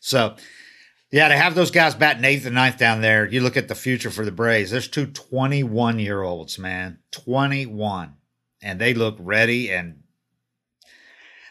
So, 0.00 0.34
yeah, 1.10 1.28
to 1.28 1.36
have 1.36 1.54
those 1.54 1.70
guys 1.70 1.94
batting 1.94 2.24
eighth 2.24 2.46
and 2.46 2.54
ninth 2.54 2.78
down 2.78 3.00
there, 3.00 3.26
you 3.26 3.40
look 3.40 3.56
at 3.56 3.68
the 3.68 3.74
future 3.74 4.10
for 4.10 4.24
the 4.24 4.30
Braves. 4.32 4.70
There's 4.70 4.88
two 4.88 5.06
21 5.06 5.98
year 5.98 6.22
olds, 6.22 6.58
man, 6.58 6.98
21, 7.12 8.14
and 8.62 8.80
they 8.80 8.94
look 8.94 9.16
ready 9.18 9.70
and. 9.70 9.96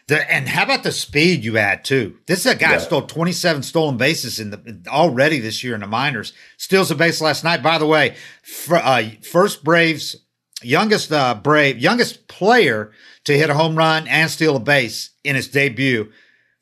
The, 0.08 0.28
and 0.32 0.48
how 0.48 0.64
about 0.64 0.82
the 0.82 0.90
speed 0.90 1.44
you 1.44 1.56
add 1.56 1.84
too? 1.84 2.16
This 2.26 2.40
is 2.40 2.46
a 2.46 2.56
guy 2.56 2.72
Yeah. 2.72 2.78
stole 2.78 3.02
27 3.02 3.62
stolen 3.62 3.96
bases 3.96 4.40
in 4.40 4.50
the 4.50 4.82
already 4.88 5.38
this 5.38 5.62
year 5.62 5.74
in 5.76 5.82
the 5.82 5.86
minors. 5.86 6.32
Steals 6.56 6.90
a 6.90 6.96
base 6.96 7.20
last 7.20 7.44
night. 7.44 7.62
By 7.62 7.78
the 7.78 7.86
way, 7.86 8.16
fir- 8.42 8.82
uh, 8.82 9.04
first 9.22 9.62
Braves 9.62 10.16
youngest 10.62 11.12
uh, 11.12 11.36
Brave 11.36 11.78
youngest 11.78 12.26
player 12.26 12.90
to 13.24 13.38
hit 13.38 13.50
a 13.50 13.54
home 13.54 13.76
run 13.76 14.08
and 14.08 14.28
steal 14.28 14.56
a 14.56 14.60
base 14.60 15.10
in 15.22 15.36
his 15.36 15.46
debut. 15.46 16.10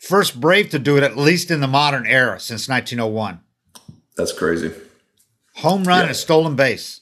First 0.01 0.41
Brave 0.41 0.71
to 0.71 0.79
do 0.79 0.97
it 0.97 1.03
at 1.03 1.17
least 1.17 1.51
in 1.51 1.61
the 1.61 1.67
modern 1.67 2.07
era 2.07 2.39
since 2.41 2.69
1901. 2.69 3.41
that's 4.17 4.33
crazy 4.33 4.73
Home 5.57 5.85
run 5.85 5.99
Yeah. 5.99 6.03
and 6.03 6.11
a 6.11 6.15
stolen 6.15 6.55
base. 6.57 7.01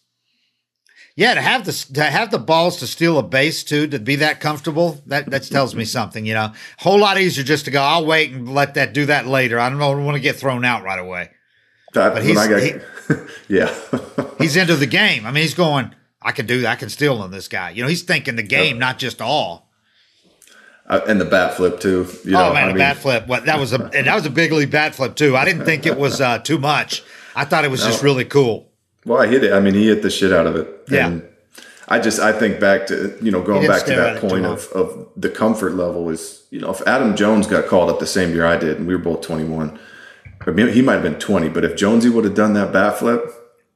Yeah, 1.14 1.32
to 1.34 1.40
have 1.40 1.64
the 1.64 1.72
to 1.94 2.02
have 2.04 2.30
the 2.30 2.38
balls 2.38 2.76
to 2.78 2.86
steal 2.86 3.16
a 3.18 3.22
base 3.22 3.64
too, 3.64 3.86
to 3.88 3.98
be 3.98 4.16
that 4.16 4.38
comfortable, 4.40 5.02
that 5.06 5.30
that 5.30 5.44
tells 5.44 5.74
me 5.74 5.84
something. 5.86 6.26
You 6.26 6.34
know, 6.34 6.52
whole 6.78 6.98
lot 6.98 7.18
easier 7.18 7.42
just 7.44 7.64
to 7.66 7.70
go. 7.70 7.80
I'll 7.82 8.04
wait 8.04 8.32
and 8.32 8.54
let 8.54 8.74
that 8.74 8.92
do 8.92 9.06
that 9.06 9.26
later. 9.26 9.58
I 9.58 9.70
don't 9.70 9.78
want 10.04 10.14
to 10.16 10.20
get 10.20 10.36
thrown 10.36 10.62
out 10.64 10.84
right 10.84 10.98
away. 10.98 11.30
That- 11.94 12.12
But 12.14 12.22
he's- 12.22 12.46
got, 12.48 12.62
he- 12.62 12.74
yeah 13.54 13.74
He's 14.38 14.56
into 14.56 14.76
the 14.76 14.86
game. 14.86 15.24
I 15.24 15.30
mean, 15.30 15.42
he's 15.42 15.54
going. 15.54 15.94
I 16.20 16.32
can 16.32 16.44
do 16.46 16.60
that. 16.62 16.72
I 16.72 16.76
can 16.76 16.90
steal 16.90 17.18
on 17.22 17.30
this 17.30 17.48
guy. 17.48 17.70
You 17.70 17.82
know, 17.82 17.88
he's 17.88 18.02
thinking 18.02 18.36
the 18.36 18.42
game, 18.42 18.78
not 18.78 18.98
just 18.98 19.22
all. 19.22 19.65
Uh, 20.88 21.00
and 21.08 21.20
the 21.20 21.24
bat 21.24 21.54
flip 21.54 21.80
too 21.80 22.06
you 22.24 22.30
know 22.32 22.50
oh 22.50 22.54
man, 22.54 22.64
I 22.64 22.66
a 22.66 22.68
mean, 22.68 22.78
bat 22.78 22.96
flip. 22.96 23.26
What 23.26 23.46
that 23.46 23.58
was 23.58 23.72
a 23.72 23.82
and 23.92 24.06
that 24.06 24.14
was 24.14 24.24
a 24.26 24.30
big 24.30 24.52
league 24.52 24.70
bat 24.70 24.94
flip 24.94 25.16
too. 25.16 25.36
I 25.36 25.44
didn't 25.44 25.64
think 25.64 25.84
it 25.84 25.96
was 25.98 26.20
uh, 26.20 26.38
too 26.38 26.58
much. 26.58 27.02
I 27.34 27.44
thought 27.44 27.64
it 27.64 27.70
was 27.70 27.82
just 27.82 28.02
really 28.04 28.24
cool. 28.24 28.70
well 29.04 29.20
I 29.20 29.26
hit 29.26 29.42
it 29.44 29.52
I 29.52 29.58
mean 29.60 29.74
he 29.74 29.88
hit 29.88 30.02
the 30.02 30.10
shit 30.10 30.32
out 30.32 30.46
of 30.46 30.54
it 30.56 30.68
Yeah. 30.88 31.08
and 31.08 31.22
I 31.88 31.98
just 31.98 32.20
I 32.20 32.32
think 32.32 32.60
back 32.60 32.86
to 32.86 33.16
you 33.20 33.30
know 33.32 33.42
going 33.42 33.66
back 33.66 33.84
to 33.86 33.94
that 33.96 34.20
point 34.20 34.46
of, 34.46 34.66
of 34.74 35.08
the 35.16 35.28
comfort 35.28 35.74
level 35.74 36.08
is 36.08 36.44
you 36.50 36.60
know 36.60 36.70
if 36.70 36.80
Adam 36.86 37.16
Jones 37.16 37.46
got 37.48 37.66
called 37.66 37.90
up 37.90 37.98
the 37.98 38.06
same 38.06 38.30
year 38.32 38.46
I 38.46 38.56
did 38.56 38.78
and 38.78 38.86
we 38.86 38.94
were 38.94 39.02
both 39.02 39.22
21 39.22 39.78
I 40.46 40.50
mean, 40.52 40.68
he 40.68 40.82
might 40.82 40.94
have 40.94 41.02
been 41.02 41.18
20 41.18 41.48
but 41.48 41.64
if 41.64 41.76
Jonesy 41.76 42.08
would 42.10 42.24
have 42.24 42.34
done 42.34 42.52
that 42.54 42.72
bat 42.72 42.98
flip 42.98 43.22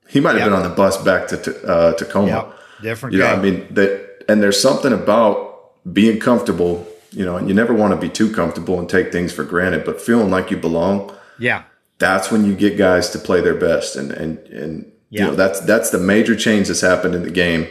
he 0.09 0.21
might 0.21 0.31
have 0.37 0.40
Yep. 0.40 0.47
been 0.47 0.55
on 0.55 0.62
the 0.62 0.75
bus 0.76 0.97
back 1.02 1.26
to 1.29 1.67
uh, 1.67 1.93
Tacoma 1.95 2.26
Yep, 2.29 2.55
different 2.83 3.12
you 3.14 3.19
know. 3.21 3.26
I 3.26 3.37
mean 3.37 3.67
that 3.75 4.25
and 4.29 4.40
there's 4.43 4.61
something 4.62 4.93
about 4.93 5.93
being 5.93 6.19
comfortable 6.21 6.87
you 7.12 7.25
know 7.25 7.37
and 7.37 7.49
you 7.49 7.55
never 7.55 7.73
want 7.75 7.93
to 7.93 8.00
be 8.00 8.09
too 8.09 8.33
comfortable 8.33 8.79
and 8.79 8.88
take 8.88 9.11
things 9.12 9.33
for 9.33 9.45
granted 9.45 9.85
but 9.85 10.00
feeling 10.00 10.31
like 10.31 10.50
you 10.50 10.57
belong 10.57 11.14
yeah, 11.38 11.62
that's 11.99 12.31
when 12.31 12.45
you 12.45 12.55
get 12.55 12.76
guys 12.76 13.09
to 13.11 13.19
play 13.19 13.40
their 13.40 13.55
best. 13.55 13.97
And 13.97 14.12
and 14.12 14.38
and 14.49 14.93
Yeah. 15.09 15.23
you 15.25 15.26
know 15.31 15.35
that's 15.35 15.61
that's 15.61 15.88
the 15.90 15.99
major 15.99 16.37
change 16.37 16.69
that's 16.69 16.83
happened 16.83 17.14
in 17.14 17.23
the 17.23 17.31
game. 17.31 17.67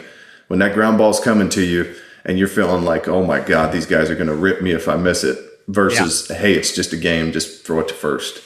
When 0.48 0.58
that 0.60 0.74
ground 0.74 0.98
ball's 0.98 1.20
coming 1.20 1.50
to 1.50 1.64
you 1.64 1.94
and 2.26 2.40
you're 2.40 2.48
feeling 2.48 2.84
like 2.84 3.08
oh 3.08 3.24
my 3.24 3.40
god 3.40 3.72
these 3.72 3.86
guys 3.86 4.10
are 4.10 4.16
going 4.16 4.28
to 4.28 4.34
rip 4.36 4.62
me 4.64 4.72
if 4.72 4.88
I 4.88 4.96
miss 4.96 5.24
it 5.24 5.38
versus 5.68 6.28
hey 6.30 6.54
it's 6.54 6.74
just 6.74 6.92
a 6.94 6.98
game 6.98 7.32
just 7.32 7.64
throw 7.66 7.80
it 7.82 7.88
to 7.90 7.94
first. 7.94 8.42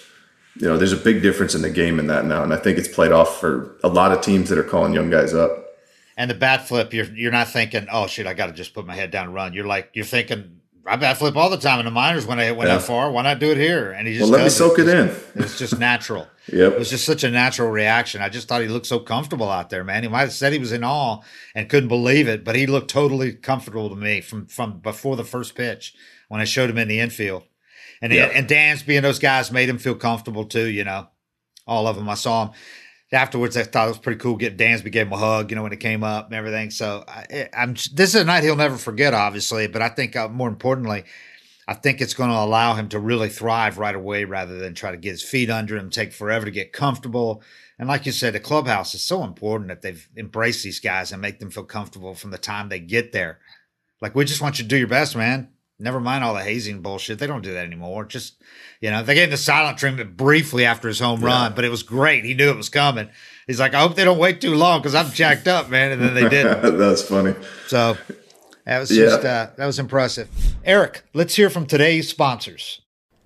You 0.59 0.67
know 0.67 0.77
there's 0.77 0.91
a 0.91 0.97
big 0.97 1.21
difference 1.21 1.55
in 1.55 1.62
the 1.62 1.69
game 1.71 2.00
in 2.00 2.07
that 2.07 2.25
now 2.25 2.43
and 2.43 2.53
I 2.53 2.57
think 2.57 2.77
it's 2.77 2.88
played 2.89 3.13
off 3.13 3.39
for 3.39 3.77
a 3.83 3.88
lot 3.88 4.12
of 4.12 4.19
teams 4.21 4.50
that 4.50 4.57
are 4.59 4.63
calling 4.63 4.93
young 4.93 5.10
guys 5.10 5.34
up. 5.34 5.51
And 6.17 6.29
the 6.29 6.36
bat 6.36 6.67
flip, 6.67 6.93
you're 6.93 7.06
you're 7.15 7.32
not 7.32 7.47
thinking, 7.47 7.88
oh 7.91 8.08
shit, 8.08 8.27
I 8.27 8.34
got 8.36 8.47
to 8.47 8.53
just 8.53 8.73
put 8.73 8.86
my 8.86 8.93
head 8.95 9.10
down 9.10 9.25
and 9.27 9.34
run. 9.34 9.53
You're 9.53 9.65
like 9.65 9.89
you're 9.93 10.06
thinking, 10.06 10.60
I 10.86 10.98
bat 10.98 11.17
flip 11.17 11.36
all 11.38 11.50
the 11.50 11.58
time 11.58 11.80
in 11.80 11.86
the 11.86 11.91
minors 11.91 12.26
when 12.26 12.39
I 12.39 12.52
went 12.52 12.67
Yeah. 12.69 12.76
that 12.78 12.84
far. 12.84 13.10
Why 13.12 13.22
not 13.24 13.39
do 13.39 13.52
it 13.52 13.58
here? 13.58 13.91
And 13.91 14.08
he 14.08 14.15
just 14.17 14.30
well 14.30 14.39
let 14.39 14.43
me 14.43 14.50
soak 14.50 14.80
it 14.80 14.88
in 14.89 15.08
It 15.08 15.36
was 15.36 15.58
just 15.58 15.80
natural. 15.80 16.28
Yep. 16.52 16.74
It 16.74 16.80
was 16.80 16.89
just 16.89 17.06
such 17.06 17.24
a 17.24 17.32
natural 17.32 17.69
reaction. 17.72 18.22
I 18.22 18.28
just 18.28 18.50
thought 18.50 18.62
he 18.62 18.67
looked 18.67 18.86
so 18.86 19.00
comfortable 19.00 19.50
out 19.50 19.69
there, 19.69 19.86
man. 19.86 20.04
He 20.04 20.10
might 20.10 20.19
have 20.24 20.34
said 20.34 20.52
he 20.52 20.60
was 20.60 20.74
in 20.74 20.84
awe 20.84 21.22
and 21.56 21.69
couldn't 21.69 21.88
believe 21.88 22.28
it, 22.28 22.43
but 22.43 22.58
he 22.58 22.67
looked 22.67 22.89
totally 22.89 23.32
comfortable 23.32 23.89
to 23.89 23.96
me 23.96 24.19
from 24.19 24.48
from 24.48 24.80
before 24.80 25.15
the 25.15 25.24
first 25.24 25.56
pitch 25.56 25.93
when 26.28 26.41
I 26.41 26.43
showed 26.43 26.69
him 26.69 26.78
in 26.78 26.89
the 26.89 27.00
infield. 27.00 27.43
And 28.02 28.12
Yeah. 28.12 28.26
and 28.26 28.46
Dansby 28.46 28.98
and 28.98 29.06
those 29.06 29.19
guys 29.19 29.54
made 29.54 29.69
him 29.69 29.78
feel 29.78 29.96
comfortable 29.96 30.43
too. 30.43 30.65
You 30.65 30.84
know, 30.84 31.08
all 31.65 31.88
of 31.88 31.96
them. 31.96 32.10
I 32.10 32.15
saw 32.15 32.48
him 32.48 32.54
afterwards. 33.13 33.56
I 33.56 33.63
thought 33.63 33.86
it 33.86 33.91
was 33.91 33.97
pretty 33.97 34.19
cool. 34.19 34.36
Get 34.36 34.58
Dansby 34.58 34.91
gave 34.91 35.08
him 35.08 35.13
a 35.13 35.17
hug. 35.17 35.49
You 35.49 35.56
know, 35.56 35.63
when 35.63 35.73
it 35.73 35.80
came 35.80 36.04
up 36.04 36.28
and 36.28 36.36
everything. 36.36 36.71
So 36.71 37.04
I, 37.08 37.49
I'm. 37.56 37.73
This 37.73 38.13
is 38.13 38.15
a 38.15 38.23
night 38.23 38.43
he'll 38.43 38.56
never 38.56 38.78
forget, 38.78 39.13
obviously. 39.13 39.67
But 39.67 39.82
I 39.82 39.89
think 39.89 40.15
uh, 40.15 40.30
more 40.30 40.49
importantly. 40.49 41.04
I 41.65 41.73
think 41.76 42.02
it's 42.02 42.13
going 42.13 42.30
to 42.30 42.36
allow 42.36 42.73
him 42.73 42.89
to 42.89 42.99
really 42.99 43.30
thrive 43.30 43.78
right 43.78 43.95
away 43.95 44.26
rather 44.26 44.60
than 44.60 44.73
try 44.73 44.91
to 44.91 44.97
get 44.97 45.12
his 45.12 45.23
feet 45.23 45.49
under 45.49 45.78
him, 45.78 45.89
take 45.89 46.12
forever 46.12 46.43
to 46.43 46.52
get 46.52 46.73
comfortable. 46.73 47.41
And 47.80 47.88
like 47.88 48.06
you 48.06 48.12
said, 48.12 48.34
the 48.34 48.41
clubhouse 48.41 48.93
is 48.93 49.02
so 49.02 49.23
important 49.23 49.69
that 49.69 49.82
they've 49.82 50.08
embraced 50.17 50.63
these 50.63 50.82
guys 50.82 51.13
and 51.13 51.21
make 51.21 51.39
them 51.39 51.52
feel 51.52 51.63
comfortable 51.63 52.15
from 52.15 52.32
the 52.32 52.38
time 52.38 52.67
they 52.67 52.80
get 52.80 53.13
there. 53.13 53.39
Like, 54.02 54.13
we 54.13 54.26
just 54.26 54.41
want 54.41 54.60
you 54.60 54.63
to 54.63 54.69
do 54.69 54.78
your 54.78 54.89
best, 54.89 55.15
man. 55.15 55.54
Never 55.79 55.99
mind 55.99 56.23
all 56.23 56.33
the 56.36 56.43
hazing 56.43 56.81
bullshit. 56.81 57.19
They 57.19 57.27
don't 57.27 57.41
do 57.41 57.53
that 57.53 57.65
anymore. 57.65 58.05
Just, 58.05 58.41
you 58.79 58.89
know, 58.91 59.03
they 59.03 59.15
gave 59.15 59.25
him 59.25 59.29
the 59.31 59.38
silent 59.38 59.77
treatment 59.77 60.15
briefly 60.15 60.65
after 60.65 60.88
his 60.88 60.99
home 60.99 61.21
run, 61.21 61.53
but 61.55 61.65
it 61.65 61.69
was 61.69 61.83
great. 61.83 62.23
He 62.25 62.33
knew 62.33 62.49
it 62.49 62.55
was 62.57 62.69
coming. 62.69 63.09
He's 63.47 63.59
like, 63.59 63.73
I 63.73 63.81
hope 63.81 63.95
they 63.95 64.05
don't 64.05 64.19
wait 64.19 64.39
too 64.39 64.53
long 64.55 64.79
because 64.81 64.95
I'm 64.95 65.12
jacked 65.12 65.47
up, 65.47 65.69
man. 65.69 65.91
And 65.91 66.01
then 66.01 66.13
they 66.13 66.29
didn't. 66.29 66.77
that's 66.77 67.01
funny 67.01 67.33
So 67.67 67.97
that 68.65 68.79
was 68.79 68.95
Yeah. 68.95 69.05
just 69.05 69.25
uh, 69.25 69.47
that 69.57 69.65
was 69.65 69.79
impressive. 69.79 70.29
Eric, 70.63 71.03
let's 71.13 71.36
hear 71.36 71.49
from 71.49 71.65
today's 71.65 72.07
sponsors. 72.07 72.81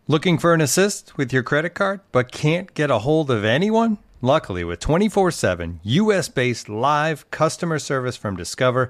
Looking 0.08 0.38
for 0.38 0.54
an 0.54 0.62
assist 0.62 1.18
with 1.18 1.34
your 1.34 1.44
credit 1.44 1.72
card 1.76 2.00
but 2.12 2.32
can't 2.32 2.74
get 2.74 2.90
a 2.90 3.00
hold 3.00 3.30
of 3.30 3.44
anyone? 3.44 3.98
Luckily, 4.22 4.64
with 4.64 4.80
24 4.80 5.30
7 5.32 5.80
US 5.84 6.28
based 6.30 6.70
live 6.70 7.30
customer 7.30 7.78
service 7.78 8.16
from 8.18 8.36
Discover, 8.36 8.90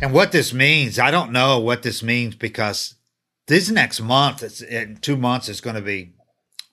And 0.00 0.12
what 0.12 0.32
this 0.32 0.52
means, 0.52 0.98
I 0.98 1.10
don't 1.10 1.32
know 1.32 1.58
what 1.58 1.82
this 1.82 2.02
means 2.02 2.36
because 2.36 2.94
this 3.48 3.70
next 3.70 4.00
month, 4.00 4.42
it's, 4.42 4.60
in 4.60 4.98
two 4.98 5.16
months, 5.16 5.48
is 5.48 5.60
going 5.60 5.76
to 5.76 5.82
be 5.82 6.12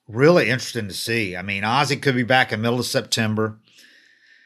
really 0.08 0.50
interesting 0.50 0.88
to 0.88 0.94
see. 0.94 1.36
I 1.36 1.42
mean, 1.42 1.64
Ozzie 1.64 1.96
could 1.98 2.16
be 2.16 2.24
back 2.24 2.52
in 2.52 2.62
middle 2.62 2.80
of 2.80 2.86
September. 2.86 3.60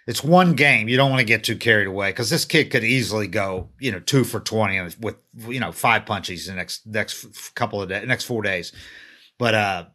It's 0.08 0.24
one 0.24 0.54
game. 0.54 0.88
You 0.88 0.98
don't 0.98 1.12
want 1.12 1.20
to 1.20 1.26
get 1.26 1.44
too 1.44 1.56
carried 1.56 1.88
away 1.88 2.10
because 2.10 2.30
this 2.30 2.46
kid 2.46 2.72
could 2.72 2.84
easily 2.84 3.28
go, 3.28 3.70
you 3.80 3.92
know, 3.92 4.00
two 4.00 4.24
for 4.24 4.40
twenty 4.40 4.82
with 5.00 5.18
you 5.48 5.60
know 5.60 5.72
five 5.72 6.08
punches 6.08 6.48
in 6.48 6.56
the 6.56 6.58
next 6.58 6.88
next 6.88 7.54
couple 7.54 7.82
of 7.82 7.90
days, 7.90 8.08
next 8.08 8.24
four 8.24 8.42
days. 8.42 8.72
But 9.38 9.54
uh, 9.54 9.86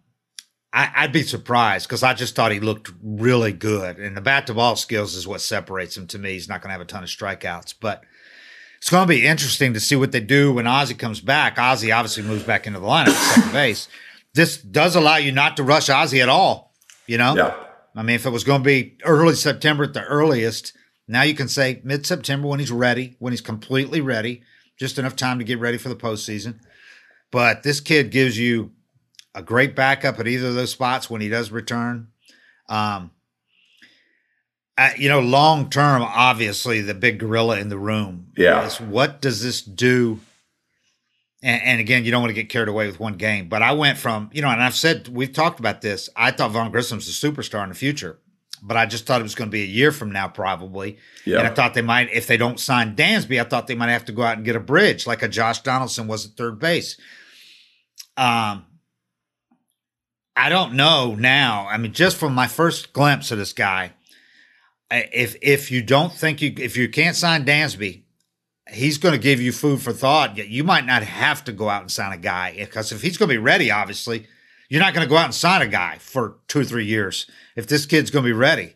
I, 0.72 0.90
I'd 0.94 1.12
be 1.12 1.22
surprised 1.22 1.88
because 1.88 2.04
I 2.04 2.14
just 2.14 2.36
thought 2.36 2.52
he 2.52 2.60
looked 2.60 2.92
really 3.02 3.52
good, 3.52 3.98
and 3.98 4.16
the 4.16 4.20
bat 4.20 4.46
to 4.46 4.54
ball 4.54 4.76
skills 4.76 5.16
is 5.16 5.26
what 5.26 5.40
separates 5.40 5.96
him 5.96 6.06
to 6.08 6.18
me. 6.18 6.34
He's 6.34 6.48
not 6.48 6.62
going 6.62 6.68
to 6.68 6.74
have 6.74 6.80
a 6.80 6.84
ton 6.84 7.02
of 7.02 7.08
strikeouts, 7.08 7.74
but 7.80 8.04
it's 8.84 8.90
going 8.90 9.08
to 9.08 9.08
be 9.08 9.26
interesting 9.26 9.72
to 9.72 9.80
see 9.80 9.96
what 9.96 10.12
they 10.12 10.20
do 10.20 10.52
when 10.52 10.66
Ozzie 10.66 10.92
comes 10.92 11.18
back. 11.18 11.58
Ozzie 11.58 11.90
obviously 11.90 12.22
moves 12.22 12.42
back 12.42 12.66
into 12.66 12.80
the 12.80 12.86
lineup 12.86 13.08
at 13.08 13.34
second 13.34 13.52
base. 13.52 13.88
This 14.34 14.58
does 14.58 14.94
allow 14.94 15.16
you 15.16 15.32
not 15.32 15.56
to 15.56 15.62
rush 15.62 15.88
Ozzie 15.88 16.20
at 16.20 16.28
all. 16.28 16.74
You 17.06 17.16
know, 17.16 17.34
yeah 17.34 17.54
I 17.96 18.02
mean, 18.02 18.14
if 18.16 18.26
it 18.26 18.30
was 18.30 18.44
going 18.44 18.60
to 18.60 18.66
be 18.66 18.98
early 19.04 19.36
September 19.36 19.84
at 19.84 19.94
the 19.94 20.04
earliest, 20.04 20.76
now 21.08 21.22
you 21.22 21.32
can 21.32 21.48
say 21.48 21.80
mid 21.82 22.04
September 22.04 22.46
when 22.46 22.60
he's 22.60 22.70
ready, 22.70 23.16
when 23.20 23.32
he's 23.32 23.40
completely 23.40 24.02
ready, 24.02 24.42
just 24.78 24.98
enough 24.98 25.16
time 25.16 25.38
to 25.38 25.46
get 25.46 25.58
ready 25.58 25.78
for 25.78 25.88
the 25.88 25.96
postseason. 25.96 26.58
But 27.30 27.62
this 27.62 27.80
kid 27.80 28.10
gives 28.10 28.38
you 28.38 28.72
a 29.34 29.42
great 29.42 29.74
backup 29.74 30.20
at 30.20 30.28
either 30.28 30.48
of 30.48 30.56
those 30.56 30.72
spots 30.72 31.08
when 31.08 31.22
he 31.22 31.30
does 31.30 31.50
return. 31.50 32.08
Um, 32.68 33.12
uh, 34.76 34.90
you 34.96 35.08
know, 35.08 35.20
long 35.20 35.70
term, 35.70 36.02
obviously, 36.02 36.80
the 36.80 36.94
big 36.94 37.18
gorilla 37.18 37.58
in 37.58 37.68
the 37.68 37.78
room. 37.78 38.28
Yeah. 38.36 38.66
Is 38.66 38.80
what 38.80 39.20
does 39.20 39.42
this 39.42 39.62
do? 39.62 40.20
And, 41.42 41.62
and, 41.62 41.80
again, 41.80 42.04
you 42.04 42.10
don't 42.10 42.22
want 42.22 42.30
to 42.30 42.34
get 42.34 42.48
carried 42.48 42.68
away 42.68 42.86
with 42.86 42.98
one 42.98 43.14
game. 43.14 43.48
But 43.48 43.62
I 43.62 43.72
went 43.72 43.98
from, 43.98 44.30
you 44.32 44.40
know, 44.40 44.48
and 44.48 44.62
I've 44.62 44.74
said, 44.74 45.08
we've 45.08 45.32
talked 45.32 45.60
about 45.60 45.82
this. 45.82 46.08
I 46.16 46.30
thought 46.30 46.52
Vaughn 46.52 46.72
Grissom's 46.72 47.06
a 47.06 47.12
superstar 47.12 47.62
in 47.62 47.68
the 47.68 47.74
future, 47.74 48.18
but 48.62 48.78
I 48.78 48.86
just 48.86 49.04
thought 49.04 49.20
it 49.20 49.24
was 49.24 49.34
going 49.34 49.50
to 49.50 49.52
be 49.52 49.62
a 49.62 49.66
year 49.66 49.92
from 49.92 50.10
now, 50.10 50.26
probably. 50.26 50.96
Yeah. 51.26 51.38
And 51.38 51.46
I 51.46 51.50
thought 51.50 51.74
they 51.74 51.82
might, 51.82 52.10
if 52.12 52.26
they 52.26 52.38
don't 52.38 52.58
sign 52.58 52.96
Dansby, 52.96 53.38
I 53.40 53.44
thought 53.44 53.66
they 53.66 53.74
might 53.74 53.90
have 53.90 54.06
to 54.06 54.12
go 54.12 54.22
out 54.22 54.36
and 54.36 54.44
get 54.44 54.56
a 54.56 54.60
bridge 54.60 55.06
like 55.06 55.22
a 55.22 55.28
Josh 55.28 55.60
Donaldson 55.60 56.06
was 56.06 56.24
at 56.24 56.32
third 56.32 56.58
base. 56.58 56.98
Um, 58.16 58.64
I 60.34 60.48
don't 60.48 60.74
know 60.74 61.14
now. 61.14 61.68
I 61.68 61.76
mean, 61.76 61.92
just 61.92 62.16
from 62.16 62.34
my 62.34 62.46
first 62.46 62.92
glimpse 62.92 63.30
of 63.30 63.38
this 63.38 63.52
guy, 63.52 63.92
if 64.90 65.36
if 65.42 65.70
you 65.70 65.82
don't 65.82 66.12
think 66.12 66.42
you 66.42 66.54
if 66.58 66.76
you 66.76 66.88
can't 66.88 67.16
sign 67.16 67.44
Dansby, 67.44 68.02
he's 68.70 68.98
going 68.98 69.12
to 69.12 69.18
give 69.18 69.40
you 69.40 69.52
food 69.52 69.80
for 69.80 69.92
thought. 69.92 70.36
You 70.36 70.64
might 70.64 70.86
not 70.86 71.02
have 71.02 71.44
to 71.44 71.52
go 71.52 71.68
out 71.68 71.82
and 71.82 71.90
sign 71.90 72.12
a 72.12 72.18
guy 72.18 72.54
eh, 72.56 72.64
because 72.64 72.92
if 72.92 73.02
he's 73.02 73.16
going 73.16 73.28
to 73.28 73.34
be 73.34 73.38
ready, 73.38 73.70
obviously, 73.70 74.26
you're 74.68 74.80
not 74.80 74.94
going 74.94 75.06
to 75.06 75.08
go 75.08 75.16
out 75.16 75.26
and 75.26 75.34
sign 75.34 75.62
a 75.62 75.66
guy 75.66 75.98
for 75.98 76.36
two 76.48 76.60
or 76.60 76.64
three 76.64 76.86
years 76.86 77.26
if 77.56 77.66
this 77.66 77.86
kid's 77.86 78.10
going 78.10 78.24
to 78.24 78.28
be 78.28 78.32
ready, 78.32 78.74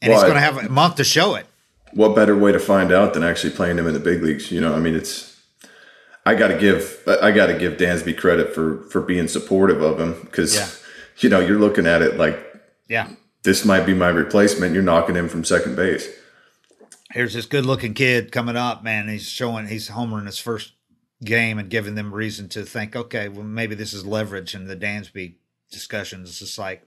and 0.00 0.10
well, 0.10 0.20
he's 0.20 0.22
going 0.22 0.34
to 0.34 0.40
have 0.40 0.58
a 0.58 0.68
month 0.68 0.96
to 0.96 1.04
show 1.04 1.34
it. 1.34 1.46
What 1.92 2.14
better 2.14 2.36
way 2.36 2.52
to 2.52 2.58
find 2.58 2.92
out 2.92 3.14
than 3.14 3.22
actually 3.22 3.54
playing 3.54 3.78
him 3.78 3.86
in 3.86 3.94
the 3.94 4.00
big 4.00 4.22
leagues? 4.22 4.50
You 4.50 4.60
know, 4.60 4.74
I 4.74 4.80
mean, 4.80 4.94
it's. 4.94 5.34
I 6.24 6.34
got 6.34 6.48
to 6.48 6.58
give 6.58 7.02
I 7.06 7.30
got 7.30 7.46
to 7.46 7.56
give 7.56 7.74
Dansby 7.74 8.16
credit 8.16 8.52
for 8.52 8.82
for 8.90 9.00
being 9.00 9.28
supportive 9.28 9.80
of 9.80 10.00
him 10.00 10.20
because 10.22 10.56
yeah. 10.56 10.68
you 11.18 11.28
know 11.28 11.38
you're 11.38 11.60
looking 11.60 11.86
at 11.86 12.02
it 12.02 12.16
like 12.16 12.36
yeah 12.88 13.08
this 13.46 13.64
might 13.64 13.86
be 13.86 13.94
my 13.94 14.08
replacement. 14.08 14.74
You're 14.74 14.82
knocking 14.82 15.14
him 15.14 15.28
from 15.28 15.44
second 15.44 15.76
base. 15.76 16.06
Here's 17.12 17.32
this 17.32 17.46
good 17.46 17.64
looking 17.64 17.94
kid 17.94 18.32
coming 18.32 18.56
up, 18.56 18.82
man. 18.82 19.08
He's 19.08 19.28
showing 19.28 19.68
he's 19.68 19.88
homering 19.88 20.26
his 20.26 20.38
first 20.38 20.72
game 21.24 21.58
and 21.58 21.70
giving 21.70 21.94
them 21.94 22.12
reason 22.12 22.48
to 22.50 22.64
think, 22.64 22.94
okay, 22.94 23.28
well, 23.28 23.44
maybe 23.44 23.74
this 23.74 23.94
is 23.94 24.04
leverage 24.04 24.54
in 24.54 24.66
the 24.66 24.76
Dansby 24.76 25.36
discussions. 25.70 26.28
It's 26.28 26.40
just 26.40 26.58
like, 26.58 26.86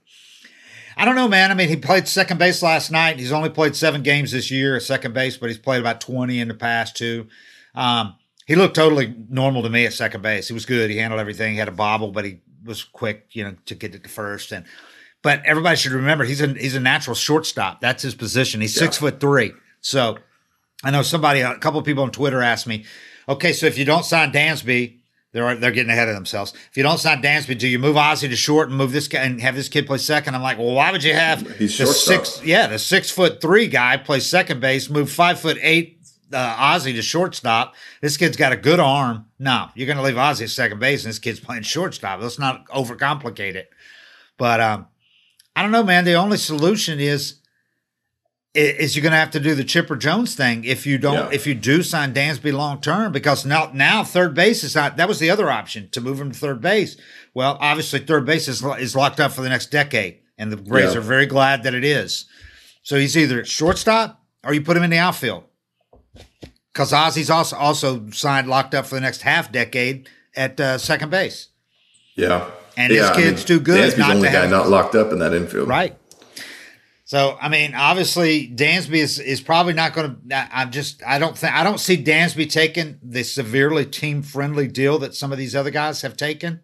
I 0.96 1.06
don't 1.06 1.16
know, 1.16 1.28
man. 1.28 1.50
I 1.50 1.54
mean, 1.54 1.68
he 1.68 1.76
played 1.76 2.06
second 2.06 2.38
base 2.38 2.62
last 2.62 2.90
night. 2.90 3.18
He's 3.18 3.32
only 3.32 3.48
played 3.48 3.74
seven 3.74 4.02
games 4.02 4.32
this 4.32 4.50
year 4.50 4.76
at 4.76 4.82
second 4.82 5.14
base, 5.14 5.38
but 5.38 5.48
he's 5.48 5.58
played 5.58 5.80
about 5.80 6.00
20 6.00 6.38
in 6.38 6.48
the 6.48 6.54
past, 6.54 6.94
too. 6.94 7.26
Um, 7.74 8.16
he 8.46 8.54
looked 8.54 8.76
totally 8.76 9.14
normal 9.30 9.62
to 9.62 9.70
me 9.70 9.86
at 9.86 9.94
second 9.94 10.22
base. 10.22 10.48
He 10.48 10.54
was 10.54 10.66
good. 10.66 10.90
He 10.90 10.98
handled 10.98 11.20
everything. 11.20 11.54
He 11.54 11.58
had 11.58 11.68
a 11.68 11.72
bobble, 11.72 12.12
but 12.12 12.26
he 12.26 12.40
was 12.64 12.84
quick, 12.84 13.28
you 13.30 13.44
know, 13.44 13.56
to 13.66 13.74
get 13.74 13.94
it 13.94 14.04
to 14.04 14.10
first. 14.10 14.52
And 14.52 14.66
but 15.22 15.42
everybody 15.44 15.76
should 15.76 15.92
remember 15.92 16.24
he's 16.24 16.40
a 16.40 16.48
he's 16.48 16.74
a 16.74 16.80
natural 16.80 17.14
shortstop. 17.14 17.80
That's 17.80 18.02
his 18.02 18.14
position. 18.14 18.60
He's 18.60 18.74
yeah. 18.76 18.82
six 18.82 18.96
foot 18.98 19.20
three. 19.20 19.52
So 19.80 20.18
I 20.82 20.90
know 20.90 21.02
somebody, 21.02 21.40
a 21.40 21.58
couple 21.58 21.78
of 21.78 21.86
people 21.86 22.04
on 22.04 22.10
Twitter 22.10 22.40
asked 22.40 22.66
me, 22.66 22.84
okay, 23.28 23.52
so 23.52 23.66
if 23.66 23.76
you 23.76 23.84
don't 23.84 24.04
sign 24.04 24.32
Dansby, 24.32 24.98
they're 25.32 25.54
they're 25.56 25.70
getting 25.70 25.90
ahead 25.90 26.08
of 26.08 26.14
themselves. 26.14 26.54
If 26.70 26.76
you 26.76 26.82
don't 26.82 26.98
sign 26.98 27.22
Dansby, 27.22 27.58
do 27.58 27.68
you 27.68 27.78
move 27.78 27.96
Ozzie 27.96 28.28
to 28.28 28.36
short 28.36 28.68
and 28.68 28.76
move 28.76 28.92
this 28.92 29.06
guy 29.08 29.20
and 29.20 29.40
have 29.40 29.54
this 29.54 29.68
kid 29.68 29.86
play 29.86 29.98
second? 29.98 30.34
I'm 30.34 30.42
like, 30.42 30.58
well, 30.58 30.72
why 30.72 30.90
would 30.90 31.04
you 31.04 31.14
have 31.14 31.48
He's 31.56 31.76
the 31.78 31.86
six? 31.86 32.42
Yeah, 32.42 32.66
the 32.66 32.78
six 32.78 33.10
foot 33.10 33.40
three 33.40 33.68
guy 33.68 33.96
play 33.96 34.20
second 34.20 34.60
base, 34.60 34.90
move 34.90 35.10
five 35.10 35.38
foot 35.38 35.58
eight 35.60 36.00
uh, 36.32 36.56
Ozzie 36.58 36.94
to 36.94 37.02
shortstop. 37.02 37.74
This 38.00 38.16
kid's 38.16 38.36
got 38.36 38.52
a 38.52 38.56
good 38.56 38.80
arm. 38.80 39.26
No, 39.38 39.68
you're 39.74 39.86
going 39.86 39.98
to 39.98 40.02
leave 40.02 40.18
Ozzie 40.18 40.44
at 40.44 40.50
second 40.50 40.80
base, 40.80 41.04
and 41.04 41.10
this 41.10 41.18
kid's 41.18 41.40
playing 41.40 41.62
shortstop. 41.62 42.20
Let's 42.20 42.38
not 42.38 42.66
overcomplicate 42.68 43.54
it. 43.54 43.70
But 44.36 44.60
um, 44.60 44.86
I 45.60 45.62
don't 45.62 45.72
know, 45.72 45.82
man. 45.82 46.06
The 46.06 46.14
only 46.14 46.38
solution 46.38 47.00
is 47.00 47.34
is 48.54 48.96
you're 48.96 49.02
going 49.02 49.12
to 49.12 49.18
have 49.18 49.32
to 49.32 49.40
do 49.40 49.54
the 49.54 49.62
Chipper 49.62 49.94
Jones 49.94 50.34
thing 50.34 50.64
if 50.64 50.86
you 50.86 50.96
don't 50.96 51.14
yeah. 51.16 51.28
if 51.34 51.46
you 51.46 51.54
do 51.54 51.82
sign 51.82 52.14
Dansby 52.14 52.50
long 52.50 52.80
term 52.80 53.12
because 53.12 53.44
now 53.44 53.70
now 53.74 54.02
third 54.02 54.34
base 54.34 54.64
is 54.64 54.74
not 54.74 54.96
that 54.96 55.06
was 55.06 55.18
the 55.18 55.28
other 55.28 55.50
option 55.50 55.90
to 55.90 56.00
move 56.00 56.18
him 56.18 56.32
to 56.32 56.38
third 56.38 56.62
base. 56.62 56.96
Well, 57.34 57.58
obviously 57.60 57.98
third 57.98 58.24
base 58.24 58.48
is 58.48 58.64
is 58.78 58.96
locked 58.96 59.20
up 59.20 59.32
for 59.32 59.42
the 59.42 59.50
next 59.50 59.66
decade, 59.66 60.20
and 60.38 60.50
the 60.50 60.56
Braves 60.56 60.94
yeah. 60.94 61.00
are 61.00 61.02
very 61.02 61.26
glad 61.26 61.64
that 61.64 61.74
it 61.74 61.84
is. 61.84 62.24
So 62.82 62.96
he's 62.96 63.14
either 63.14 63.44
shortstop 63.44 64.24
or 64.42 64.54
you 64.54 64.62
put 64.62 64.78
him 64.78 64.82
in 64.82 64.88
the 64.88 64.96
outfield 64.96 65.44
because 66.72 66.94
Ozzie's 66.94 67.28
also 67.28 67.54
also 67.56 68.08
signed 68.12 68.48
locked 68.48 68.74
up 68.74 68.86
for 68.86 68.94
the 68.94 69.02
next 69.02 69.20
half 69.20 69.52
decade 69.52 70.08
at 70.34 70.58
uh, 70.58 70.78
second 70.78 71.10
base. 71.10 71.48
Yeah, 72.14 72.50
and 72.80 72.92
yeah, 72.92 73.08
his 73.08 73.16
kid's 73.16 73.26
I 73.26 73.34
mean, 73.36 73.46
too 73.46 73.60
good. 73.60 73.92
Dansby's 73.92 73.98
not 73.98 74.08
the 74.08 74.14
only 74.14 74.28
guy 74.30 74.46
not 74.46 74.68
locked 74.68 74.94
up 74.94 75.12
in 75.12 75.18
that 75.18 75.34
infield, 75.34 75.68
right? 75.68 75.96
So 77.04 77.36
I 77.40 77.48
mean, 77.48 77.74
obviously, 77.74 78.48
Dansby 78.48 78.94
is 78.94 79.18
is 79.18 79.40
probably 79.40 79.72
not 79.72 79.94
going 79.94 80.16
to. 80.28 80.48
I'm 80.56 80.70
just 80.70 81.02
I 81.04 81.18
don't 81.18 81.36
think 81.36 81.52
I 81.52 81.64
don't 81.64 81.80
see 81.80 82.00
Dansby 82.02 82.48
taking 82.48 83.00
the 83.02 83.24
severely 83.24 83.84
team 83.84 84.22
friendly 84.22 84.68
deal 84.68 84.98
that 85.00 85.16
some 85.16 85.32
of 85.32 85.38
these 85.38 85.56
other 85.56 85.70
guys 85.70 86.02
have 86.02 86.16
taken. 86.16 86.60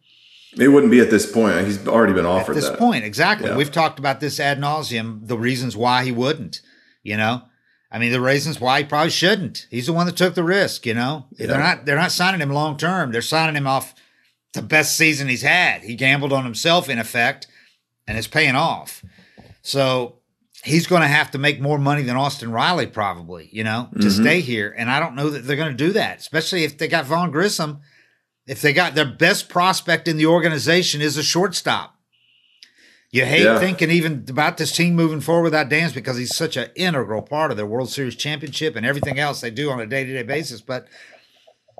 It 0.56 0.68
wouldn't 0.68 0.92
be 0.92 1.00
at 1.00 1.10
this 1.10 1.30
point. 1.30 1.66
He's 1.66 1.86
already 1.88 2.12
been 2.12 2.24
offered 2.24 2.52
at 2.52 2.60
this 2.60 2.70
that. 2.70 2.78
point. 2.78 3.04
Exactly. 3.04 3.48
Yeah. 3.48 3.56
We've 3.56 3.72
talked 3.72 3.98
about 3.98 4.20
this 4.20 4.38
ad 4.38 4.60
nauseum. 4.60 5.26
The 5.26 5.36
reasons 5.36 5.76
why 5.76 6.04
he 6.04 6.12
wouldn't. 6.12 6.62
You 7.02 7.16
know, 7.16 7.42
I 7.90 7.98
mean, 7.98 8.12
the 8.12 8.20
reasons 8.20 8.60
why 8.60 8.82
he 8.82 8.84
probably 8.84 9.10
shouldn't. 9.10 9.66
He's 9.68 9.86
the 9.86 9.92
one 9.92 10.06
that 10.06 10.16
took 10.16 10.34
the 10.34 10.44
risk. 10.44 10.86
You 10.86 10.94
know, 10.94 11.26
yeah. 11.32 11.48
they're 11.48 11.58
not 11.58 11.86
they're 11.86 11.96
not 11.96 12.12
signing 12.12 12.40
him 12.40 12.52
long 12.52 12.76
term. 12.76 13.10
They're 13.10 13.20
signing 13.20 13.56
him 13.56 13.66
off 13.66 13.96
the 14.56 14.62
best 14.62 14.96
season 14.96 15.28
he's 15.28 15.42
had. 15.42 15.82
He 15.82 15.94
gambled 15.94 16.32
on 16.32 16.44
himself 16.44 16.88
in 16.88 16.98
effect, 16.98 17.46
and 18.06 18.18
it's 18.18 18.26
paying 18.26 18.56
off. 18.56 19.04
So 19.62 20.16
he's 20.64 20.86
going 20.86 21.02
to 21.02 21.08
have 21.08 21.30
to 21.30 21.38
make 21.38 21.60
more 21.60 21.78
money 21.78 22.02
than 22.02 22.16
Austin 22.16 22.50
Riley 22.50 22.86
probably, 22.86 23.48
you 23.52 23.62
know, 23.62 23.88
to 23.92 23.98
mm-hmm. 23.98 24.22
stay 24.22 24.40
here. 24.40 24.74
And 24.76 24.90
I 24.90 24.98
don't 24.98 25.14
know 25.14 25.30
that 25.30 25.40
they're 25.40 25.56
going 25.56 25.70
to 25.70 25.76
do 25.76 25.92
that, 25.92 26.18
especially 26.18 26.64
if 26.64 26.76
they 26.76 26.88
got 26.88 27.06
Vaughn 27.06 27.30
Grissom. 27.30 27.80
If 28.46 28.62
they 28.62 28.72
got 28.72 28.94
their 28.94 29.06
best 29.06 29.48
prospect 29.48 30.06
in 30.06 30.16
the 30.16 30.26
organization 30.26 31.00
is 31.00 31.16
a 31.16 31.22
shortstop. 31.22 31.96
You 33.10 33.24
hate 33.24 33.44
yeah. 33.44 33.58
thinking 33.58 33.90
even 33.90 34.24
about 34.28 34.56
this 34.56 34.72
team 34.72 34.94
moving 34.94 35.20
forward 35.20 35.44
without 35.44 35.68
Dance 35.68 35.92
because 35.92 36.16
he's 36.16 36.36
such 36.36 36.56
an 36.56 36.70
integral 36.74 37.22
part 37.22 37.50
of 37.50 37.56
their 37.56 37.66
World 37.66 37.88
Series 37.88 38.14
championship 38.14 38.76
and 38.76 38.84
everything 38.84 39.18
else 39.18 39.40
they 39.40 39.50
do 39.50 39.70
on 39.70 39.80
a 39.80 39.86
day 39.86 40.04
to 40.04 40.12
day 40.12 40.22
basis. 40.22 40.60
But 40.60 40.86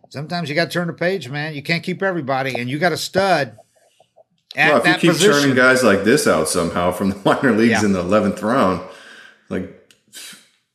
sometimes 0.09 0.49
you 0.49 0.55
got 0.55 0.65
to 0.65 0.71
turn 0.71 0.87
the 0.87 0.93
page, 0.93 1.29
man. 1.29 1.55
You 1.55 1.63
can't 1.63 1.83
keep 1.83 2.03
everybody, 2.03 2.55
and 2.59 2.69
you 2.69 2.79
got 2.79 2.93
a 2.93 2.97
stud. 2.97 3.57
well, 4.57 4.79
if 4.79 4.87
you 4.87 4.95
keep 4.95 5.11
position. 5.13 5.33
churning 5.33 5.57
guys 5.57 5.83
like 5.83 6.05
this 6.05 6.27
out 6.27 6.49
somehow 6.49 6.93
from 6.93 7.11
the 7.11 7.17
minor 7.25 7.53
leagues 7.53 7.83
yeah. 7.83 7.85
in 7.85 7.93
the 7.93 8.01
eleventh 8.01 8.43
round, 8.43 8.83
like, 9.49 9.95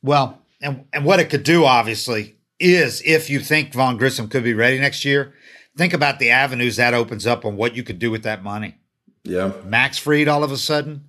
well, 0.02 0.40
and 0.60 0.84
and 0.92 1.04
what 1.04 1.20
it 1.20 1.30
could 1.30 1.42
do, 1.42 1.64
obviously, 1.64 2.36
is 2.58 3.02
if 3.04 3.30
you 3.30 3.40
think 3.40 3.72
Vaughn 3.72 3.96
Grissom 3.96 4.28
could 4.28 4.44
be 4.44 4.54
ready 4.54 4.78
next 4.78 5.04
year, 5.04 5.34
think 5.76 5.92
about 5.92 6.18
the 6.18 6.30
avenues 6.30 6.76
that 6.76 6.94
opens 6.94 7.26
up 7.26 7.44
on 7.44 7.56
what 7.56 7.76
you 7.76 7.82
could 7.82 7.98
do 7.98 8.10
with 8.10 8.22
that 8.22 8.42
money. 8.42 8.76
Yeah, 9.24 9.52
Max 9.64 9.98
Fried, 9.98 10.28
all 10.28 10.44
of 10.44 10.52
a 10.52 10.58
sudden. 10.58 11.06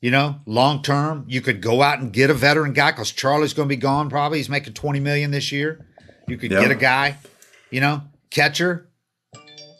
You 0.00 0.10
know, 0.10 0.40
long 0.44 0.82
term, 0.82 1.24
you 1.28 1.40
could 1.40 1.62
go 1.62 1.80
out 1.80 1.98
and 1.98 2.12
get 2.12 2.28
a 2.28 2.34
veteran 2.34 2.74
guy 2.74 2.90
because 2.90 3.10
Charlie's 3.10 3.54
going 3.54 3.70
to 3.70 3.74
be 3.74 3.80
gone. 3.80 4.10
Probably 4.10 4.36
he's 4.36 4.50
making 4.50 4.74
twenty 4.74 5.00
million 5.00 5.30
this 5.30 5.50
year. 5.50 5.86
You 6.28 6.36
could 6.36 6.50
get 6.50 6.70
a 6.70 6.74
guy 6.74 7.16
you 7.74 7.80
know, 7.80 8.00
catcher. 8.30 8.88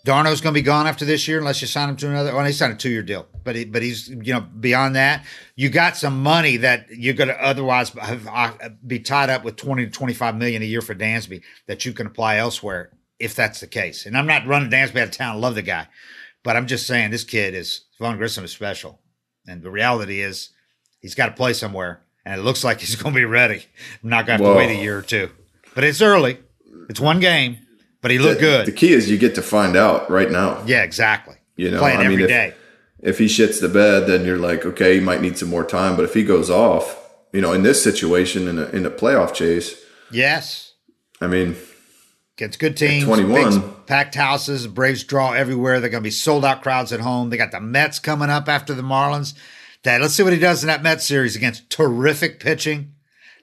d'Arnaud's 0.04 0.40
going 0.40 0.52
to 0.52 0.58
be 0.58 0.62
gone 0.62 0.88
after 0.88 1.04
this 1.04 1.28
year 1.28 1.38
unless 1.38 1.60
you 1.60 1.68
sign 1.68 1.88
him 1.88 1.94
to 1.96 2.08
another. 2.08 2.34
Well, 2.34 2.44
he 2.44 2.50
signed 2.50 2.72
a 2.72 2.76
two 2.76 2.90
year 2.90 3.04
deal, 3.04 3.28
but 3.44 3.54
he, 3.54 3.64
but 3.64 3.82
he's 3.82 4.08
you 4.08 4.32
know 4.32 4.40
beyond 4.40 4.96
that. 4.96 5.24
You 5.54 5.70
got 5.70 5.96
some 5.96 6.20
money 6.20 6.56
that 6.56 6.88
you're 6.90 7.14
going 7.14 7.28
to 7.28 7.40
otherwise 7.40 7.90
have, 7.90 8.26
uh, 8.26 8.70
be 8.84 8.98
tied 8.98 9.30
up 9.30 9.44
with 9.44 9.54
twenty 9.54 9.84
to 9.84 9.92
twenty 9.92 10.12
five 10.12 10.36
million 10.36 10.60
a 10.60 10.64
year 10.64 10.82
for 10.82 10.92
Dansby 10.92 11.42
that 11.68 11.84
you 11.84 11.92
can 11.92 12.08
apply 12.08 12.38
elsewhere 12.38 12.90
if 13.20 13.36
that's 13.36 13.60
the 13.60 13.68
case. 13.68 14.06
And 14.06 14.18
I'm 14.18 14.26
not 14.26 14.44
running 14.44 14.70
Dansby 14.70 14.96
out 14.96 15.08
of 15.08 15.12
town. 15.12 15.36
I 15.36 15.38
love 15.38 15.54
the 15.54 15.62
guy, 15.62 15.86
but 16.42 16.56
I'm 16.56 16.66
just 16.66 16.88
saying 16.88 17.12
this 17.12 17.22
kid 17.22 17.54
is 17.54 17.84
Vaughn 18.00 18.16
Grissom 18.16 18.44
is 18.44 18.50
special, 18.50 18.98
and 19.46 19.62
the 19.62 19.70
reality 19.70 20.20
is 20.20 20.50
he's 20.98 21.14
got 21.14 21.26
to 21.26 21.32
play 21.32 21.52
somewhere, 21.52 22.02
and 22.24 22.40
it 22.40 22.42
looks 22.42 22.64
like 22.64 22.80
he's 22.80 22.96
going 22.96 23.14
to 23.14 23.20
be 23.20 23.24
ready. 23.24 23.64
I'm 24.02 24.10
not 24.10 24.26
going 24.26 24.40
to 24.40 24.44
have 24.46 24.52
to 24.52 24.58
wait 24.58 24.76
a 24.76 24.82
year 24.82 24.98
or 24.98 25.02
two, 25.02 25.30
but 25.76 25.84
it's 25.84 26.02
early. 26.02 26.40
It's 26.90 27.00
one 27.00 27.20
game 27.20 27.63
but 28.04 28.10
he 28.10 28.18
looked 28.18 28.40
the, 28.40 28.46
good. 28.46 28.66
The 28.66 28.72
key 28.72 28.92
is 28.92 29.10
you 29.10 29.16
get 29.16 29.34
to 29.36 29.40
find 29.40 29.76
out 29.76 30.10
right 30.10 30.30
now. 30.30 30.62
Yeah, 30.66 30.82
exactly. 30.82 31.36
You 31.56 31.70
know, 31.70 31.78
playing 31.78 32.00
I 32.00 32.04
every 32.04 32.24
if, 32.24 32.28
day. 32.28 32.54
if 33.00 33.16
he 33.16 33.24
shits 33.24 33.62
the 33.62 33.68
bed, 33.70 34.06
then 34.06 34.26
you're 34.26 34.36
like, 34.36 34.66
okay, 34.66 34.96
he 34.96 35.00
might 35.00 35.22
need 35.22 35.38
some 35.38 35.48
more 35.48 35.64
time. 35.64 35.96
But 35.96 36.04
if 36.04 36.12
he 36.12 36.22
goes 36.22 36.50
off, 36.50 37.00
you 37.32 37.40
know, 37.40 37.54
in 37.54 37.62
this 37.62 37.82
situation 37.82 38.46
in 38.46 38.58
a, 38.58 38.66
in 38.66 38.84
a 38.84 38.90
playoff 38.90 39.32
chase, 39.32 39.82
yes, 40.10 40.74
I 41.22 41.28
mean, 41.28 41.56
gets 42.36 42.58
good 42.58 42.76
teams, 42.76 43.04
twenty 43.04 43.24
one, 43.24 43.72
packed 43.86 44.16
houses, 44.16 44.66
Braves 44.66 45.02
draw 45.02 45.32
everywhere. 45.32 45.80
They're 45.80 45.88
going 45.88 46.02
to 46.02 46.06
be 46.06 46.10
sold 46.10 46.44
out 46.44 46.62
crowds 46.62 46.92
at 46.92 47.00
home. 47.00 47.30
They 47.30 47.38
got 47.38 47.52
the 47.52 47.60
Mets 47.60 48.00
coming 48.00 48.28
up 48.28 48.50
after 48.50 48.74
the 48.74 48.82
Marlins. 48.82 49.32
that 49.84 50.02
let's 50.02 50.12
see 50.12 50.22
what 50.22 50.34
he 50.34 50.38
does 50.38 50.62
in 50.62 50.66
that 50.66 50.82
Mets 50.82 51.06
series 51.06 51.36
against 51.36 51.70
terrific 51.70 52.38
pitching. 52.38 52.92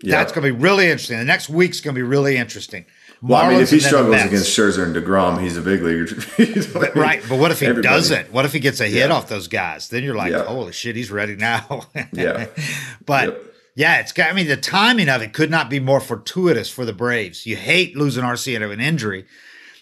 Yeah. 0.04 0.18
That's 0.18 0.32
going 0.32 0.46
to 0.46 0.54
be 0.54 0.60
really 0.60 0.86
interesting. 0.86 1.18
The 1.18 1.26
next 1.26 1.50
week's 1.50 1.80
going 1.80 1.96
to 1.96 2.00
be 2.00 2.08
really 2.08 2.38
interesting. 2.38 2.86
Well, 3.24 3.40
I 3.40 3.50
mean, 3.50 3.62
if 3.62 3.70
he 3.70 3.76
and 3.76 3.84
then 3.84 3.92
the 3.92 4.18
struggles 4.18 4.22
against 4.24 4.58
Scherzer 4.58 4.84
and 4.84 4.96
deGrom, 4.96 5.42
he's 5.42 5.56
a 5.56 5.62
big 5.62 5.82
leaguer. 5.84 6.06
You 6.40 6.56
know 6.56 6.62
what 6.80 6.92
I 6.92 6.94
mean? 6.96 7.04
Right, 7.04 7.24
but 7.30 7.38
what 7.38 7.52
if 7.52 7.60
he 7.60 7.68
Everybody. 7.68 7.94
doesn't? 7.96 8.32
What 8.34 8.46
if 8.46 8.54
he 8.54 8.60
gets 8.60 8.80
a 8.80 8.86
hit 8.88 9.10
Yeah. 9.10 9.14
off 9.14 9.30
those 9.30 9.48
guys? 9.48 9.90
Then 9.90 10.04
you're 10.04 10.16
like, 10.16 10.32
Yeah. 10.32 10.46
holy 10.46 10.72
shit, 10.74 10.96
he's 10.96 11.12
ready 11.12 11.36
now. 11.36 11.86
Yeah. 12.14 12.48
but 13.06 13.26
Yep. 13.30 13.44
yeah, 13.76 14.00
it's 14.00 14.12
got. 14.12 14.32
I 14.32 14.34
mean, 14.34 14.48
the 14.48 14.58
timing 14.58 15.08
of 15.08 15.22
it 15.22 15.34
could 15.34 15.52
not 15.52 15.70
be 15.70 15.80
more 15.80 16.00
fortuitous 16.00 16.70
for 16.72 16.84
the 16.84 16.94
Braves. 16.94 17.46
You 17.46 17.58
hate 17.58 17.96
losing 17.96 18.24
Arcia 18.24 18.56
into 18.56 18.72
an 18.72 18.82
injury. 18.82 19.26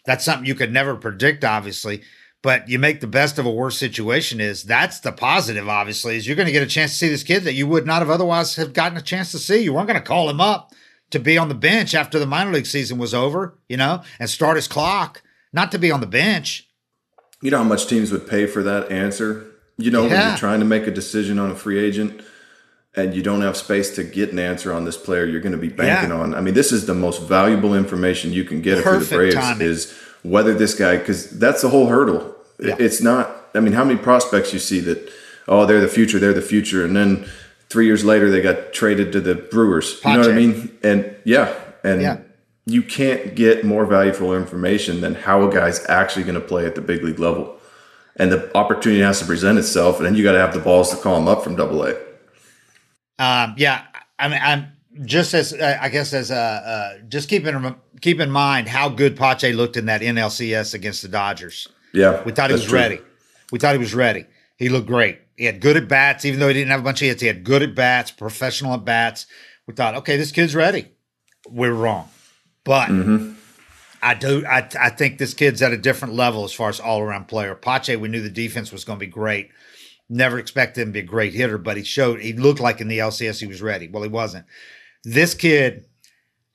That's 0.06 0.25
something 0.25 0.45
you 0.45 0.56
could 0.56 0.73
never 0.73 0.95
predict, 0.95 1.45
obviously. 1.45 2.02
But 2.41 2.67
you 2.69 2.78
make 2.80 2.99
the 3.02 3.08
best 3.08 3.38
of 3.39 3.45
a 3.45 3.52
worse 3.52 3.78
situation. 3.78 4.39
Is 4.41 4.63
that's 4.63 4.99
the 4.99 5.12
positive? 5.12 5.67
Obviously, 5.69 6.17
is 6.17 6.28
you're 6.28 6.36
going 6.38 6.45
to 6.45 6.52
get 6.54 6.63
a 6.63 6.67
chance 6.67 6.91
to 6.91 6.97
see 6.97 7.10
this 7.10 7.23
kid 7.23 7.43
that 7.45 7.54
you 7.54 7.67
would 7.67 7.86
not 7.86 7.99
have 7.99 8.10
otherwise 8.10 8.56
have 8.56 8.73
gotten 8.73 8.97
a 8.97 9.02
chance 9.02 9.32
to 9.32 9.39
see. 9.39 9.62
You 9.63 9.73
weren't 9.73 9.88
going 9.88 9.99
to 9.99 10.06
call 10.06 10.30
him 10.30 10.39
up 10.41 10.71
to 11.12 11.19
be 11.19 11.38
on 11.38 11.50
the 11.50 11.56
bench 11.56 11.95
after 11.95 12.19
the 12.19 12.26
minor 12.26 12.52
league 12.52 12.65
season 12.65 12.98
was 12.98 13.13
over, 13.13 13.58
you 13.67 13.78
know, 13.78 14.04
and 14.19 14.30
start 14.30 14.56
his 14.56 14.67
clock, 14.67 15.22
not 15.54 15.72
to 15.72 15.80
be 15.80 15.91
on 15.91 16.00
the 16.02 16.08
bench. 16.08 16.67
You 17.41 17.52
know 17.52 17.60
how 17.60 17.63
much 17.63 17.88
teams 17.88 18.12
would 18.12 18.28
pay 18.28 18.45
for 18.45 18.62
that 18.63 18.91
answer? 18.91 19.45
You 19.78 19.91
know, 19.91 20.02
when 20.04 20.12
you're 20.12 20.38
trying 20.38 20.60
to 20.60 20.65
make 20.65 20.88
a 20.88 20.91
decision 20.91 21.39
on 21.39 21.50
a 21.52 21.56
free 21.56 21.80
agent 21.80 22.22
and 22.95 23.13
you 23.15 23.24
don't 23.24 23.41
have 23.41 23.56
space 23.56 23.95
to 23.95 24.04
get 24.04 24.32
an 24.32 24.39
answer 24.39 24.74
on 24.74 24.84
this 24.84 24.98
player 24.98 25.26
you're 25.26 25.39
going 25.39 25.54
to 25.54 25.58
be 25.58 25.69
banking 25.69 26.10
Yeah. 26.10 26.17
on. 26.19 26.36
I 26.36 26.41
mean, 26.41 26.54
this 26.54 26.72
is 26.72 26.86
the 26.86 26.93
most 26.95 27.22
valuable 27.22 27.74
information 27.74 28.34
you 28.34 28.43
can 28.43 28.62
get 28.62 28.80
if 28.80 28.86
you're 28.86 29.00
the 29.00 29.15
Braves 29.15 29.36
timing. 29.36 29.65
is 29.67 29.98
whether 30.24 30.54
this 30.54 30.74
guy, 30.74 30.98
because 30.98 31.30
that's 31.39 31.62
the 31.62 31.69
whole 31.69 31.88
hurdle. 31.88 32.36
Yeah. 32.60 32.76
It's 32.78 33.02
not, 33.02 33.32
I 33.56 33.62
mean, 33.62 33.72
how 33.74 33.86
many 33.86 33.98
prospects 34.00 34.52
you 34.52 34.60
see 34.60 34.82
that, 34.82 35.10
oh, 35.48 35.65
they're 35.65 35.80
the 35.80 35.88
future, 35.88 36.19
they're 36.19 36.34
the 36.34 36.41
future. 36.41 36.84
And 36.84 36.93
then 36.95 37.26
three 37.69 37.86
years 37.86 38.03
later, 38.05 38.29
they 38.29 38.41
got 38.41 38.73
traded 38.73 39.12
to 39.13 39.21
the 39.21 39.36
Brewers. 39.36 39.99
You 40.03 40.13
know 40.13 40.19
what 40.19 40.29
I 40.32 40.34
mean? 40.34 40.77
And 40.84 41.15
yeah. 41.23 41.53
And 41.84 42.01
Yeah. 42.01 42.17
you 42.65 42.82
can't 42.82 43.36
get 43.36 43.63
more 43.63 43.86
valuable 43.86 44.36
information 44.36 45.01
than 45.01 45.15
how 45.15 45.47
a 45.47 45.53
guy's 45.53 45.86
actually 45.89 46.23
going 46.23 46.36
to 46.39 46.45
play 46.45 46.65
at 46.65 46.75
the 46.75 46.82
big 46.82 47.03
league 47.03 47.19
level. 47.19 47.55
And 48.17 48.32
the 48.32 48.55
opportunity 48.58 49.01
has 49.01 49.19
to 49.19 49.25
present 49.25 49.58
itself, 49.58 49.97
and 49.97 50.05
then 50.05 50.13
you 50.15 50.23
got 50.23 50.34
to 50.34 50.39
have 50.39 50.53
the 50.53 50.60
balls 50.60 50.89
to 50.91 50.97
call 50.97 51.17
him 51.17 51.27
up 51.29 51.41
from 51.43 51.55
Double 51.55 51.84
A. 51.86 51.95
Um, 53.17 53.53
yeah, 53.58 53.84
I 54.17 54.27
mean, 54.27 54.39
I'm 54.41 54.73
just 55.05 55.34
as 55.34 55.53
uh, 55.53 55.77
I 55.82 55.88
guess 55.89 56.13
as 56.13 56.29
uh, 56.32 56.36
uh, 56.36 56.97
just 57.08 57.29
keep 57.29 57.45
in 57.45 57.75
keep 58.01 58.19
in 58.19 58.29
mind 58.32 58.67
how 58.67 58.89
good 58.89 59.15
Pache 59.15 59.53
looked 59.53 59.77
in 59.77 59.86
that 59.86 60.01
NLCS 60.01 60.73
against 60.73 61.01
the 61.01 61.08
Dodgers. 61.08 61.67
Yeah, 61.93 62.21
We 62.23 62.32
thought 62.34 62.49
he 62.49 62.53
was 62.53 62.65
true. 62.65 62.77
ready. 62.77 62.99
We 63.51 63.60
thought 63.60 63.73
he 63.73 63.79
was 63.79 63.93
ready. 63.95 64.25
He 64.58 64.69
looked 64.69 64.88
great. 64.88 65.19
He 65.39 65.45
had 65.45 65.62
good 65.62 65.78
at 65.78 65.88
bats, 65.88 66.25
even 66.25 66.41
though 66.41 66.49
he 66.49 66.54
didn't 66.54 66.71
have 66.71 66.82
a 66.82 66.84
bunch 66.84 67.02
of 67.02 67.08
hits. 67.08 67.21
He 67.21 67.28
had 67.28 67.45
good 67.45 67.63
at 67.63 67.73
bats, 67.73 68.12
professional 68.12 68.73
at 68.73 68.84
bats. 68.84 69.25
We 69.67 69.73
thought, 69.73 69.95
okay, 69.95 70.17
this 70.17 70.34
kid's 70.34 70.54
ready. 70.54 70.89
We're 71.47 71.71
wrong, 71.73 72.10
but 72.65 72.89
Mm-hmm. 72.89 73.34
I 74.02 74.13
do. 74.15 74.45
I 74.45 74.67
I 74.80 74.89
think 74.89 75.17
this 75.17 75.34
kid's 75.34 75.62
at 75.62 75.71
a 75.71 75.78
different 75.78 76.13
level 76.13 76.43
as 76.43 76.52
far 76.54 76.67
as 76.69 76.80
all 76.82 77.02
around 77.02 77.30
player. 77.30 77.56
Pache, 77.56 77.95
we 77.95 78.10
knew 78.10 78.21
the 78.21 78.30
defense 78.30 78.71
was 78.71 78.84
going 78.84 78.99
to 78.99 79.06
be 79.06 79.10
great. 79.12 79.49
Never 80.10 80.39
expected 80.39 80.82
him 80.82 80.89
to 80.89 80.93
be 80.93 80.99
a 80.99 81.04
great 81.04 81.34
hitter, 81.34 81.58
but 81.58 81.78
he 81.78 81.84
showed 81.84 82.19
he 82.19 82.34
looked 82.34 82.60
like 82.60 82.82
in 82.82 82.88
the 82.89 82.97
LCS 82.99 83.39
he 83.39 83.47
was 83.47 83.62
ready. 83.62 83.88
Well, 83.88 84.04
he 84.04 84.10
wasn't. 84.10 84.45
This 85.04 85.34
kid, 85.34 85.86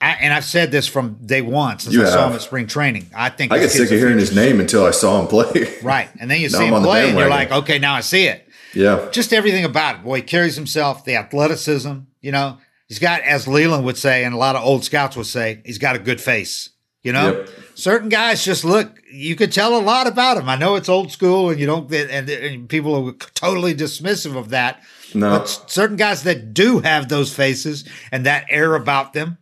I, 0.01 0.13
and 0.21 0.33
I've 0.33 0.45
said 0.45 0.71
this 0.73 0.87
from 0.87 1.19
day 1.25 1.41
one 1.43 1.79
since 1.79 1.95
You 1.95 2.03
I 2.03 2.11
saw 2.11 2.29
him 2.29 2.35
at 2.35 2.43
spring 2.43 2.67
training. 2.67 3.09
I 3.15 3.31
think 3.31 3.53
I 3.53 3.59
get 3.59 3.71
sick 3.71 3.91
of 3.91 3.99
hearing 3.99 4.19
his 4.19 4.35
name 4.35 4.61
until 4.61 4.85
I 4.85 4.91
saw 4.91 5.21
him 5.21 5.27
play. 5.29 5.75
Right. 5.83 6.09
And 6.21 6.31
then 6.31 6.41
you 6.41 6.49
see 6.51 6.67
him 6.67 6.83
play 6.83 7.09
and 7.09 7.19
you're 7.19 7.29
like, 7.31 7.51
okay, 7.53 7.79
now 7.79 7.95
I 7.95 8.01
see 8.01 8.27
it. 8.27 8.44
Yeah, 8.75 9.09
Just 9.13 9.33
everything 9.33 9.65
about 9.65 9.97
it. 9.97 10.05
Boy, 10.05 10.17
he 10.17 10.23
carries 10.23 10.57
himself, 10.57 11.05
the 11.05 11.17
athleticism, 11.17 11.93
you 12.21 12.33
know. 12.33 12.59
He's 12.89 12.99
got, 12.99 13.23
as 13.23 13.49
Leland 13.49 13.85
would 13.85 13.97
say, 13.97 14.25
and 14.25 14.35
a 14.35 14.39
lot 14.39 14.57
of 14.57 14.63
old 14.65 14.85
scouts 14.85 15.17
would 15.17 15.27
say, 15.27 15.63
he's 15.65 15.79
got 15.79 15.97
a 15.97 15.99
good 15.99 16.21
face. 16.21 16.71
You 17.03 17.13
know, 17.13 17.33
Yep. 17.39 17.49
certain 17.75 18.09
guys 18.09 18.45
just 18.45 18.65
look, 18.65 18.99
you 19.13 19.37
could 19.37 19.53
tell 19.53 19.77
a 19.77 19.81
lot 19.81 20.07
about 20.07 20.39
him. 20.39 20.49
I 20.49 20.57
know 20.57 20.75
it's 20.77 20.89
old 20.89 21.13
school 21.13 21.51
and 21.51 21.61
you 21.61 21.67
don't, 21.67 21.93
and, 21.93 22.29
and 22.31 22.69
people 22.69 23.09
are 23.09 23.13
totally 23.35 23.75
dismissive 23.75 24.37
of 24.37 24.49
that. 24.51 24.83
No. 25.15 25.39
But 25.39 25.45
certain 25.71 25.97
guys 25.97 26.23
that 26.23 26.55
do 26.55 26.81
have 26.81 27.09
those 27.11 27.35
faces 27.35 27.85
and 28.11 28.25
that 28.25 28.47
air 28.49 28.75
about 28.75 29.13
them, 29.13 29.37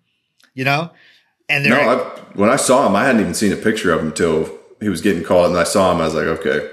you 0.54 0.64
know, 0.64 0.90
and 1.48 1.64
they're, 1.64 1.80
I, 1.88 1.96
when 2.34 2.50
I 2.50 2.56
saw 2.56 2.86
him, 2.86 2.96
I 2.96 3.04
hadn't 3.04 3.20
even 3.20 3.34
seen 3.34 3.52
a 3.52 3.56
picture 3.56 3.92
of 3.92 4.00
him 4.00 4.06
until 4.08 4.58
he 4.80 4.88
was 4.88 5.00
getting 5.00 5.22
called, 5.22 5.50
and 5.50 5.58
I 5.58 5.64
saw 5.64 5.92
him. 5.92 6.00
I 6.00 6.04
was 6.04 6.14
like, 6.14 6.26
okay, 6.26 6.68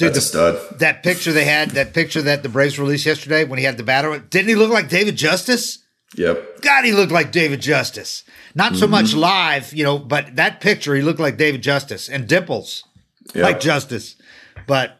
Dude, 0.00 0.14
that's 0.14 0.24
a 0.24 0.28
stud. 0.28 0.78
that 0.78 1.02
picture 1.02 1.32
they 1.32 1.44
had, 1.44 1.70
that 1.70 1.92
picture 1.92 2.22
that 2.22 2.42
the 2.42 2.48
Braves 2.48 2.78
released 2.78 3.06
yesterday 3.06 3.44
when 3.44 3.58
he 3.58 3.64
had 3.64 3.76
the 3.76 3.82
batter, 3.82 4.18
didn't 4.18 4.48
he 4.48 4.54
look 4.54 4.70
like 4.70 4.88
David 4.88 5.16
Justice? 5.16 5.78
Yep. 6.16 6.62
God, 6.62 6.84
he 6.84 6.92
looked 6.92 7.12
like 7.12 7.30
David 7.30 7.60
Justice. 7.60 8.24
Not 8.54 8.74
so 8.76 8.86
much 8.88 9.06
mm-hmm. 9.10 9.20
live, 9.20 9.72
you 9.72 9.84
know, 9.84 9.98
but 9.98 10.34
that 10.36 10.60
picture, 10.60 10.94
he 10.94 11.02
looked 11.02 11.20
like 11.20 11.36
David 11.36 11.62
Justice 11.62 12.08
and 12.08 12.26
Dimples 12.26 12.82
Yeah. 13.34 13.44
like 13.44 13.60
Justice. 13.60 14.16
But 14.66 14.99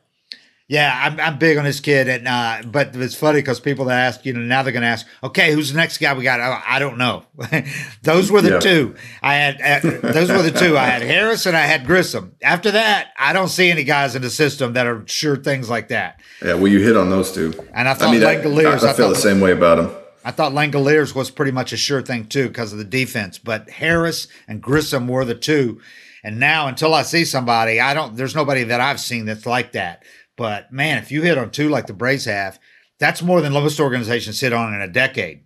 yeah, 0.70 0.96
I'm, 1.02 1.18
I'm 1.18 1.36
big 1.36 1.58
on 1.58 1.64
this 1.64 1.80
kid. 1.80 2.08
And, 2.08 2.28
uh, 2.28 2.62
but 2.64 2.94
it's 2.94 3.16
funny 3.16 3.40
because 3.40 3.58
people 3.58 3.86
that 3.86 3.98
ask, 3.98 4.24
you 4.24 4.32
know, 4.32 4.38
now 4.38 4.62
they're 4.62 4.72
going 4.72 4.82
to 4.84 4.88
ask, 4.88 5.04
okay, 5.24 5.52
who's 5.52 5.72
the 5.72 5.76
next 5.76 5.98
guy 5.98 6.14
we 6.14 6.22
got? 6.22 6.38
I, 6.38 6.62
I 6.64 6.78
don't 6.78 6.96
know. 6.96 7.24
those 8.02 8.30
were 8.30 8.40
the 8.40 8.50
Yeah. 8.50 8.58
two 8.60 8.94
I 9.20 9.34
had. 9.34 9.60
Uh, 9.60 10.12
those 10.12 10.28
were 10.30 10.42
the 10.42 10.52
two 10.52 10.78
I 10.78 10.84
had 10.84 11.02
Harris 11.02 11.44
and 11.46 11.56
I 11.56 11.62
had 11.62 11.84
Grissom. 11.86 12.36
After 12.40 12.70
that, 12.70 13.08
I 13.18 13.32
don't 13.32 13.48
see 13.48 13.68
any 13.68 13.82
guys 13.82 14.14
in 14.14 14.22
the 14.22 14.30
system 14.30 14.74
that 14.74 14.86
are 14.86 15.02
sure 15.08 15.34
things 15.36 15.68
like 15.68 15.88
that. 15.88 16.20
Yeah. 16.40 16.54
Well, 16.54 16.68
you 16.68 16.78
hit 16.78 16.96
on 16.96 17.10
those 17.10 17.32
two. 17.32 17.52
And 17.74 17.88
I 17.88 17.94
thought 17.94 18.14
I, 18.14 18.18
Langeliers, 18.36 18.84
I, 18.84 18.88
I 18.88 18.90
I 18.90 18.92
feel 18.94 19.08
the 19.08 19.16
same 19.16 19.40
way 19.40 19.50
about 19.50 19.80
him. 19.80 19.90
I 20.24 20.30
thought 20.30 20.52
Langeliers 20.52 21.16
was 21.16 21.32
pretty 21.32 21.50
much 21.50 21.72
a 21.72 21.76
sure 21.76 22.00
thing 22.00 22.26
too 22.26 22.46
because 22.46 22.72
of 22.72 22.78
the 22.78 22.84
defense, 22.84 23.38
but 23.38 23.68
Harris 23.70 24.28
and 24.46 24.62
Grissom 24.62 25.08
were 25.08 25.24
the 25.24 25.34
two. 25.34 25.80
And 26.22 26.38
now, 26.38 26.68
until 26.68 26.94
I 26.94 27.02
see 27.02 27.24
somebody, 27.24 27.80
I 27.80 27.92
don't. 27.92 28.14
There's 28.14 28.36
nobody 28.36 28.62
that 28.64 28.80
I've 28.80 29.00
seen 29.00 29.24
that's 29.24 29.46
like 29.46 29.72
that. 29.72 30.04
But 30.40 30.72
man, 30.72 30.96
if 30.96 31.12
you 31.12 31.20
hit 31.20 31.36
on 31.36 31.50
two 31.50 31.68
like 31.68 31.86
the 31.86 31.92
Braves 31.92 32.24
have, 32.24 32.58
that's 32.98 33.20
more 33.20 33.42
than 33.42 33.52
most 33.52 33.78
organizations 33.78 34.40
hit 34.40 34.54
on 34.54 34.72
in 34.72 34.80
a 34.80 34.88
decade. 34.88 35.42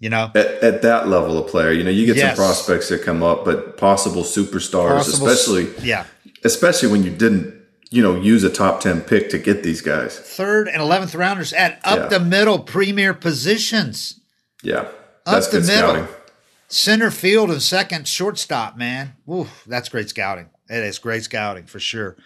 You 0.00 0.10
know, 0.10 0.32
At, 0.34 0.46
at 0.60 0.82
that 0.82 1.06
level 1.06 1.38
of 1.38 1.48
player, 1.48 1.70
you 1.70 1.84
know, 1.84 1.90
you 1.90 2.04
get 2.04 2.16
Yes. 2.16 2.36
some 2.36 2.44
prospects 2.44 2.88
that 2.88 3.02
come 3.04 3.22
up, 3.22 3.44
but 3.44 3.76
possible 3.76 4.24
superstars, 4.24 4.88
Possible- 5.04 5.28
especially 5.28 5.68
yeah, 5.86 6.06
especially 6.42 6.88
when 6.88 7.04
you 7.04 7.10
didn't, 7.12 7.54
you 7.90 8.02
know, 8.02 8.16
use 8.20 8.42
a 8.42 8.50
top 8.50 8.80
ten 8.80 9.02
pick 9.02 9.30
to 9.30 9.38
get 9.38 9.62
these 9.62 9.80
guys. 9.80 10.18
third 10.18 10.66
and 10.66 10.82
eleventh 10.82 11.14
rounders 11.14 11.52
at 11.52 11.78
up 11.84 12.10
Yeah. 12.10 12.18
the 12.18 12.24
middle 12.24 12.58
premier 12.58 13.14
positions, 13.14 14.18
Yeah, 14.64 14.88
that's 15.24 15.46
the 15.46 15.60
good 15.60 15.68
middle. 15.68 15.90
scouting. 15.90 16.08
center 16.66 17.12
field 17.12 17.52
and 17.52 17.62
second 17.62 18.08
shortstop. 18.08 18.76
Man, 18.76 19.12
Ooh, 19.30 19.46
that's 19.64 19.88
great 19.88 20.08
scouting. 20.08 20.46
It 20.68 20.82
is 20.82 20.98
great 20.98 21.22
scouting 21.22 21.66
for 21.66 21.78
sure. 21.78 22.16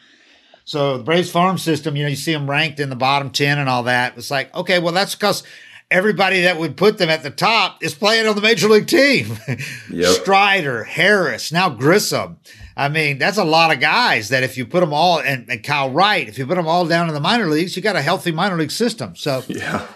So 0.68 0.98
the 0.98 1.02
Braves 1.02 1.30
farm 1.30 1.56
system, 1.56 1.96
you 1.96 2.02
know, 2.02 2.10
you 2.10 2.14
see 2.16 2.34
them 2.34 2.48
ranked 2.48 2.78
in 2.78 2.90
the 2.90 2.94
bottom 2.94 3.30
10 3.30 3.58
and 3.58 3.70
all 3.70 3.84
that. 3.84 4.18
It's 4.18 4.30
like, 4.30 4.54
okay, 4.54 4.78
well, 4.78 4.92
that's 4.92 5.14
because 5.14 5.42
everybody 5.90 6.42
that 6.42 6.58
would 6.58 6.76
put 6.76 6.98
them 6.98 7.08
at 7.08 7.22
the 7.22 7.30
top 7.30 7.82
is 7.82 7.94
playing 7.94 8.26
on 8.26 8.34
the 8.36 8.42
major 8.42 8.68
league 8.68 8.86
team. 8.86 9.38
Yep. 9.90 10.10
Strider, 10.20 10.84
Harris, 10.84 11.50
now 11.50 11.70
Grissom. 11.70 12.36
I 12.76 12.90
mean, 12.90 13.16
that's 13.16 13.38
a 13.38 13.44
lot 13.44 13.72
of 13.72 13.80
guys 13.80 14.28
that 14.28 14.42
if 14.42 14.58
you 14.58 14.66
put 14.66 14.80
them 14.80 14.92
all, 14.92 15.20
and, 15.20 15.48
and 15.48 15.62
Kyle 15.64 15.90
Wright, 15.90 16.28
if 16.28 16.36
you 16.36 16.46
put 16.46 16.56
them 16.56 16.68
all 16.68 16.84
down 16.86 17.08
in 17.08 17.14
the 17.14 17.20
minor 17.20 17.46
leagues, 17.46 17.74
you 17.74 17.80
got 17.80 17.96
a 17.96 18.02
healthy 18.02 18.30
minor 18.30 18.58
league 18.58 18.70
system. 18.70 19.16
So 19.16 19.42
Yeah. 19.48 19.86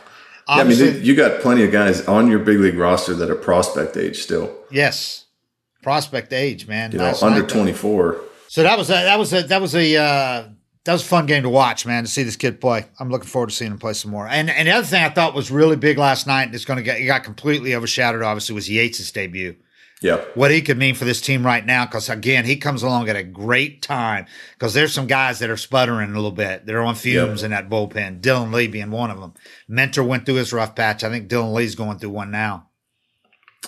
Yeah, 0.48 0.54
I 0.54 0.64
mean, 0.64 1.04
you 1.04 1.14
got 1.14 1.42
plenty 1.42 1.64
of 1.64 1.70
guys 1.70 2.08
on 2.08 2.28
your 2.28 2.38
big 2.38 2.58
league 2.60 2.78
roster 2.78 3.12
that 3.14 3.28
are 3.28 3.34
prospect 3.34 3.98
age 3.98 4.22
still. 4.22 4.50
yes, 4.70 5.26
prospect 5.82 6.32
age, 6.32 6.66
man. 6.66 6.92
You 6.92 6.98
know, 6.98 7.12
under 7.20 7.46
twenty 7.46 7.72
four. 7.74 8.22
So 8.48 8.62
that 8.64 8.76
was 8.76 8.90
a, 8.90 8.94
that 8.94 9.18
was 9.18 9.32
a, 9.32 9.42
that 9.44 9.60
was 9.62 9.74
a 9.74 9.96
uh, 9.96 10.48
that 10.84 10.92
was 10.92 11.02
a 11.02 11.06
fun 11.06 11.26
game 11.26 11.42
to 11.44 11.48
watch, 11.48 11.86
man. 11.86 12.04
To 12.04 12.10
see 12.10 12.22
this 12.22 12.36
kid 12.36 12.60
play, 12.60 12.86
I'm 12.98 13.10
looking 13.10 13.28
forward 13.28 13.50
to 13.50 13.54
seeing 13.54 13.70
him 13.70 13.78
play 13.78 13.92
some 13.92 14.10
more. 14.10 14.26
And 14.26 14.50
and 14.50 14.66
the 14.68 14.72
other 14.72 14.86
thing 14.86 15.02
I 15.04 15.08
thought 15.10 15.34
was 15.34 15.50
really 15.50 15.76
big 15.76 15.98
last 15.98 16.26
night, 16.26 16.44
and 16.44 16.54
it's 16.54 16.64
going 16.64 16.78
to 16.78 16.82
get 16.82 17.00
it 17.00 17.04
got 17.06 17.24
completely 17.24 17.74
overshadowed. 17.74 18.22
Obviously, 18.22 18.54
was 18.54 18.68
Yates' 18.70 19.10
debut. 19.12 19.56
Yeah, 20.00 20.16
What 20.34 20.50
he 20.50 20.62
could 20.62 20.78
mean 20.78 20.96
for 20.96 21.04
this 21.04 21.20
team 21.20 21.46
right 21.46 21.64
now, 21.64 21.84
because 21.86 22.08
again, 22.08 22.44
he 22.44 22.56
comes 22.56 22.82
along 22.82 23.08
at 23.08 23.14
a 23.14 23.22
great 23.22 23.82
time. 23.82 24.26
Because 24.54 24.74
there's 24.74 24.92
some 24.92 25.06
guys 25.06 25.38
that 25.38 25.48
are 25.48 25.56
sputtering 25.56 26.10
a 26.10 26.14
little 26.14 26.32
bit. 26.32 26.66
They're 26.66 26.82
on 26.82 26.96
fumes 26.96 27.44
in 27.44 27.52
that 27.52 27.70
bullpen. 27.70 28.20
Dylan 28.20 28.52
Lee 28.52 28.66
being 28.66 28.90
one 28.90 29.12
of 29.12 29.20
them. 29.20 29.34
Minter 29.68 30.02
went 30.02 30.26
through 30.26 30.34
his 30.34 30.52
rough 30.52 30.74
patch. 30.74 31.04
I 31.04 31.08
think 31.08 31.28
Dylan 31.28 31.54
Lee's 31.54 31.76
going 31.76 32.00
through 32.00 32.10
one 32.10 32.32
now. 32.32 32.66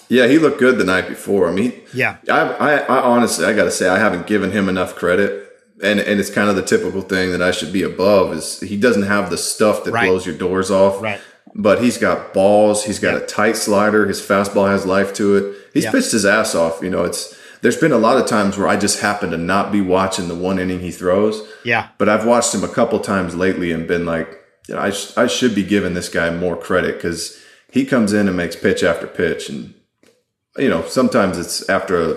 yeah, 0.08 0.26
he 0.26 0.38
looked 0.40 0.58
good 0.58 0.76
the 0.76 0.84
night 0.84 1.08
before. 1.08 1.48
I 1.48 1.52
mean, 1.52 1.72
Yeah. 1.92 2.16
I, 2.28 2.40
I, 2.40 2.76
I 2.78 3.00
honestly, 3.02 3.44
I 3.44 3.52
got 3.54 3.64
to 3.64 3.70
say, 3.70 3.88
I 3.88 4.00
haven't 4.00 4.26
given 4.26 4.50
him 4.50 4.68
enough 4.68 4.96
credit, 4.96 5.43
and 5.84 6.00
and 6.00 6.18
it's 6.20 6.30
kind 6.30 6.48
of 6.50 6.56
the 6.56 6.62
typical 6.62 7.02
thing 7.02 7.30
that 7.32 7.42
I 7.42 7.50
should 7.50 7.72
be 7.72 7.82
above. 7.82 8.32
Is 8.32 8.60
he 8.60 8.76
doesn't 8.76 9.02
have 9.04 9.30
the 9.30 9.38
stuff 9.38 9.84
that 9.84 9.92
Right. 9.92 10.08
blows 10.08 10.26
your 10.26 10.34
doors 10.36 10.70
off, 10.70 11.02
Right. 11.02 11.20
But 11.56 11.80
he's 11.82 11.98
got 11.98 12.34
balls. 12.34 12.84
He's 12.84 12.98
got 12.98 13.12
Yeah. 13.14 13.20
a 13.20 13.26
tight 13.26 13.56
slider. 13.56 14.06
His 14.06 14.20
fastball 14.20 14.68
has 14.68 14.84
life 14.86 15.12
to 15.14 15.36
it. 15.36 15.44
He's 15.72 15.84
Yeah. 15.84 15.92
pitched 15.92 16.10
his 16.10 16.24
ass 16.26 16.54
off. 16.56 16.80
You 16.82 16.90
know, 16.90 17.04
it's 17.04 17.32
there's 17.62 17.76
been 17.76 17.92
a 17.92 17.98
lot 17.98 18.16
of 18.16 18.26
times 18.26 18.58
where 18.58 18.66
I 18.66 18.76
just 18.76 18.98
happen 19.00 19.30
to 19.30 19.36
not 19.38 19.70
be 19.70 19.80
watching 19.80 20.26
the 20.28 20.34
one 20.34 20.58
inning 20.58 20.80
he 20.80 20.90
throws. 20.90 21.42
Yeah. 21.62 21.86
But 21.96 22.08
I've 22.08 22.26
watched 22.26 22.52
him 22.54 22.64
a 22.64 22.68
couple 22.68 22.98
times 22.98 23.34
lately 23.36 23.70
and 23.72 23.86
been 23.86 24.04
like, 24.04 24.28
you 24.68 24.74
know, 24.74 24.80
I, 24.80 24.90
sh- 24.90 25.12
I 25.16 25.26
should 25.28 25.54
be 25.54 25.62
giving 25.62 25.94
this 25.94 26.08
guy 26.08 26.28
more 26.30 26.56
credit 26.56 26.96
because 26.96 27.38
he 27.70 27.84
comes 27.86 28.12
in 28.12 28.26
and 28.28 28.36
makes 28.36 28.56
pitch 28.56 28.82
after 28.82 29.06
pitch. 29.06 29.48
And, 29.48 29.74
you 30.58 30.68
know, 30.68 30.84
sometimes 30.88 31.38
it's 31.38 31.66
after 31.70 32.00
a, 32.00 32.16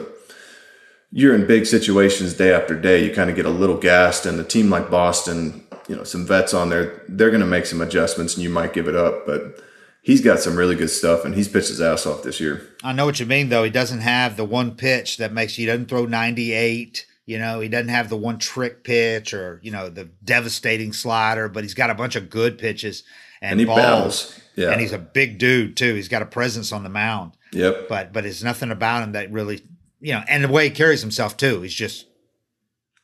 you're 1.12 1.34
in 1.36 1.48
big 1.48 1.66
situations 1.66 2.34
day 2.34 2.54
after 2.54 2.80
day, 2.80 3.04
you 3.04 3.14
kind 3.14 3.30
of 3.30 3.36
get 3.36 3.46
a 3.46 3.50
little 3.50 3.78
gassed. 3.78 4.26
And 4.26 4.40
a 4.40 4.44
team 4.44 4.70
like 4.70 4.90
Boston, 4.90 5.66
you 5.88 5.96
know, 5.96 6.04
some 6.04 6.26
vets 6.26 6.54
on 6.54 6.70
there, 6.70 7.02
they're 7.08 7.30
going 7.30 7.42
to 7.42 7.48
make 7.48 7.66
some 7.66 7.82
adjustments 7.82 8.36
and 8.36 8.44
you 8.44 8.50
might 8.50 8.74
give 8.74 8.88
it 8.88 8.96
up. 8.96 9.26
But 9.26 9.60
he's 10.02 10.22
got 10.22 10.40
some 10.40 10.56
really 10.56 10.76
good 10.76 10.90
stuff 10.90 11.24
and 11.26 11.34
he's 11.36 11.48
pitched 11.48 11.70
his 11.70 11.82
ass 11.82 12.06
off 12.06 12.24
this 12.24 12.40
year. 12.40 12.68
I 12.84 12.94
know 12.94 13.06
what 13.06 13.20
you 13.20 13.26
mean, 13.26 13.50
though. 13.50 13.64
He 13.64 13.70
doesn't 13.70 14.02
have 14.02 14.38
the 14.38 14.46
one 14.46 14.76
pitch 14.76 15.18
that 15.18 15.32
makes 15.34 15.58
you, 15.58 15.64
he 15.64 15.66
doesn't 15.68 15.88
throw 15.88 16.06
98. 16.06 17.06
You 17.26 17.40
know, 17.40 17.60
he 17.60 17.68
doesn't 17.68 17.90
have 17.90 18.10
the 18.10 18.16
one 18.18 18.38
trick 18.38 18.84
pitch 18.86 19.34
or, 19.34 19.60
you 19.62 19.72
know, 19.72 19.90
the 19.90 20.06
devastating 20.24 20.94
slider, 20.94 21.50
but 21.50 21.64
he's 21.64 21.74
got 21.74 21.90
a 21.90 21.96
bunch 21.96 22.16
of 22.16 22.30
good 22.30 22.58
pitches 22.58 23.04
and, 23.42 23.52
And 23.52 23.60
he 23.60 23.66
balls. 23.66 23.80
battles. 23.82 24.40
Yeah. 24.56 24.72
And 24.72 24.80
he's 24.82 24.94
a 24.94 24.98
big 24.98 25.38
dude, 25.38 25.76
too. 25.78 25.94
He's 25.94 26.08
got 26.08 26.22
a 26.22 26.26
presence 26.26 26.72
on 26.72 26.84
the 26.84 26.90
mound. 26.90 27.34
Yep. 27.52 27.88
But 27.90 28.12
but 28.14 28.26
it's 28.26 28.44
nothing 28.44 28.72
about 28.72 29.04
him 29.04 29.12
that 29.12 29.32
really, 29.32 29.62
you 30.00 30.14
know, 30.14 30.24
and 30.28 30.44
the 30.44 30.48
way 30.48 30.66
he 30.66 30.70
carries 30.70 31.02
himself, 31.02 31.38
too. 31.38 31.62
He's 31.62 31.74
just, 31.74 32.06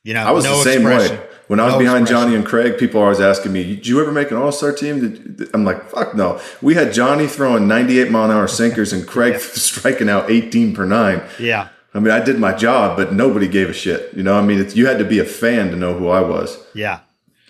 you 0.02 0.14
know, 0.14 0.24
I 0.24 0.30
was 0.30 0.44
no 0.44 0.58
the 0.58 0.62
same 0.64 0.86
expression. 0.86 1.16
way. 1.18 1.26
When 1.46 1.60
I 1.60 1.64
was 1.66 1.74
No 1.74 1.78
behind 1.78 2.02
expression. 2.02 2.24
Johnny 2.28 2.36
and 2.36 2.46
Craig, 2.46 2.78
people 2.78 3.00
are 3.00 3.04
always 3.04 3.20
asking 3.20 3.52
me, 3.52 3.64
"Did 3.76 3.86
you 3.86 4.00
ever 4.00 4.10
make 4.12 4.30
an 4.30 4.38
All 4.38 4.50
Star 4.52 4.72
team?" 4.72 5.36
I'm 5.52 5.64
like, 5.64 5.90
"Fuck 5.90 6.14
no." 6.14 6.40
We 6.62 6.74
had 6.74 6.92
Johnny 6.94 7.26
throwing 7.26 7.68
98 7.68 8.10
mile 8.10 8.30
an 8.30 8.36
hour 8.36 8.48
sinkers 8.48 8.92
and 8.94 9.06
Craig 9.06 9.38
striking 9.40 10.08
out 10.08 10.30
18 10.30 10.74
per 10.74 10.86
nine. 10.86 11.22
Yeah. 11.38 11.68
I 11.92 12.00
mean, 12.00 12.10
I 12.10 12.20
did 12.20 12.38
my 12.38 12.52
job, 12.54 12.96
but 12.96 13.12
nobody 13.12 13.46
gave 13.46 13.68
a 13.68 13.72
shit. 13.74 14.12
You 14.14 14.22
know, 14.22 14.36
I 14.38 14.42
mean, 14.42 14.58
it's, 14.58 14.74
you 14.74 14.86
had 14.86 14.98
to 14.98 15.04
be 15.04 15.18
a 15.20 15.24
fan 15.24 15.70
to 15.70 15.76
know 15.76 15.96
who 15.96 16.08
I 16.08 16.22
was, 16.22 16.58
Yeah. 16.74 17.00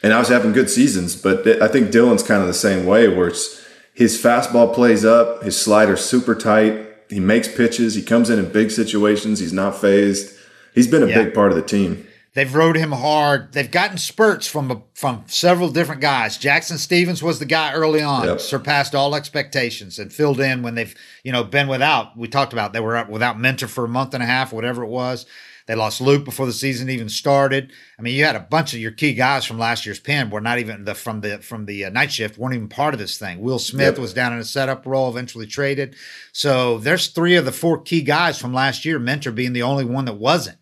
and 0.02 0.12
I 0.12 0.18
was 0.18 0.28
having 0.28 0.52
good 0.52 0.68
seasons. 0.68 1.16
But 1.16 1.46
I 1.62 1.68
think 1.68 1.90
Dylan's 1.90 2.22
kind 2.22 2.42
of 2.42 2.46
the 2.48 2.52
same 2.52 2.84
way, 2.84 3.08
where 3.08 3.28
it's 3.28 3.64
his 3.94 4.20
fastball 4.20 4.74
plays 4.74 5.02
up, 5.04 5.44
his 5.44 5.58
slider's 5.58 6.04
super 6.04 6.34
tight. 6.34 6.88
He 7.14 7.20
makes 7.20 7.46
pitches. 7.46 7.94
He 7.94 8.02
comes 8.02 8.28
in 8.28 8.40
in 8.40 8.50
big 8.50 8.72
situations. 8.72 9.38
He's 9.38 9.52
not 9.52 9.80
phased. 9.80 10.34
He's 10.74 10.88
been 10.88 11.04
a 11.04 11.06
Yeah. 11.06 11.22
big 11.22 11.32
part 11.34 11.50
of 11.52 11.56
the 11.56 11.62
team. 11.62 12.04
They've 12.34 12.52
rode 12.52 12.74
him 12.74 12.90
hard. 12.90 13.52
They've 13.52 13.70
gotten 13.70 13.98
spurts 13.98 14.48
from 14.48 14.82
from 14.94 15.22
several 15.28 15.68
different 15.68 16.00
guys. 16.00 16.36
Jackson 16.36 16.76
Stephens 16.78 17.22
was 17.22 17.38
the 17.38 17.44
guy 17.44 17.72
early 17.72 18.02
on, 18.02 18.26
Yep. 18.26 18.40
surpassed 18.40 18.92
all 18.96 19.14
expectations 19.14 20.00
and 20.00 20.12
filled 20.12 20.40
in 20.40 20.62
when 20.62 20.74
they've 20.74 20.92
you 21.22 21.30
know 21.30 21.44
been 21.44 21.68
without. 21.68 22.18
We 22.18 22.26
talked 22.26 22.52
about 22.52 22.72
they 22.72 22.80
were 22.80 23.06
without 23.08 23.38
Minter 23.38 23.68
for 23.68 23.84
a 23.84 23.88
month 23.88 24.12
and 24.14 24.22
a 24.22 24.26
half, 24.26 24.52
whatever 24.52 24.82
it 24.82 24.88
was. 24.88 25.24
They 25.66 25.74
lost 25.74 26.00
Luke 26.02 26.24
before 26.26 26.44
the 26.44 26.52
season 26.52 26.90
even 26.90 27.08
started. 27.08 27.72
I 27.98 28.02
mean, 28.02 28.14
you 28.14 28.24
had 28.24 28.36
a 28.36 28.40
bunch 28.40 28.74
of 28.74 28.80
your 28.80 28.90
key 28.90 29.14
guys 29.14 29.46
from 29.46 29.58
last 29.58 29.86
year's 29.86 29.98
pen 29.98 30.28
were 30.28 30.40
not 30.42 30.58
even 30.58 30.84
the 30.84 30.94
from 30.94 31.22
the 31.22 31.38
from 31.38 31.64
the 31.64 31.86
uh, 31.86 31.90
night 31.90 32.12
shift 32.12 32.36
weren't 32.38 32.54
even 32.54 32.68
part 32.68 32.92
of 32.92 33.00
this 33.00 33.16
thing. 33.18 33.40
Will 33.40 33.58
Smith 33.58 33.94
Yep. 33.94 33.98
was 33.98 34.12
down 34.12 34.32
in 34.34 34.38
a 34.40 34.44
setup 34.44 34.84
role, 34.84 35.08
eventually 35.08 35.46
traded. 35.46 35.96
So 36.32 36.78
there's 36.78 37.06
three 37.06 37.36
of 37.36 37.46
the 37.46 37.52
four 37.52 37.80
key 37.80 38.02
guys 38.02 38.38
from 38.38 38.52
last 38.52 38.84
year. 38.84 38.98
Minter 38.98 39.32
being 39.32 39.54
the 39.54 39.62
only 39.62 39.84
one 39.84 40.04
that 40.04 40.14
wasn't 40.18 40.58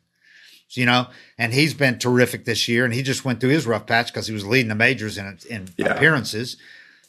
you 0.75 0.87
know, 0.87 1.07
and 1.37 1.53
he's 1.53 1.75
been 1.75 1.99
terrific 1.99 2.47
this 2.47 2.67
year. 2.67 2.87
And 2.87 2.95
he 2.95 3.03
just 3.03 3.27
went 3.27 3.41
through 3.41 3.51
his 3.51 3.67
rough 3.67 3.85
patch 3.87 4.07
because 4.07 4.27
he 4.27 4.33
was 4.33 4.47
leading 4.47 4.71
the 4.71 4.75
majors 4.75 5.19
in, 5.19 5.39
in 5.51 5.69
Yeah. 5.77 5.89
appearances. 5.89 6.57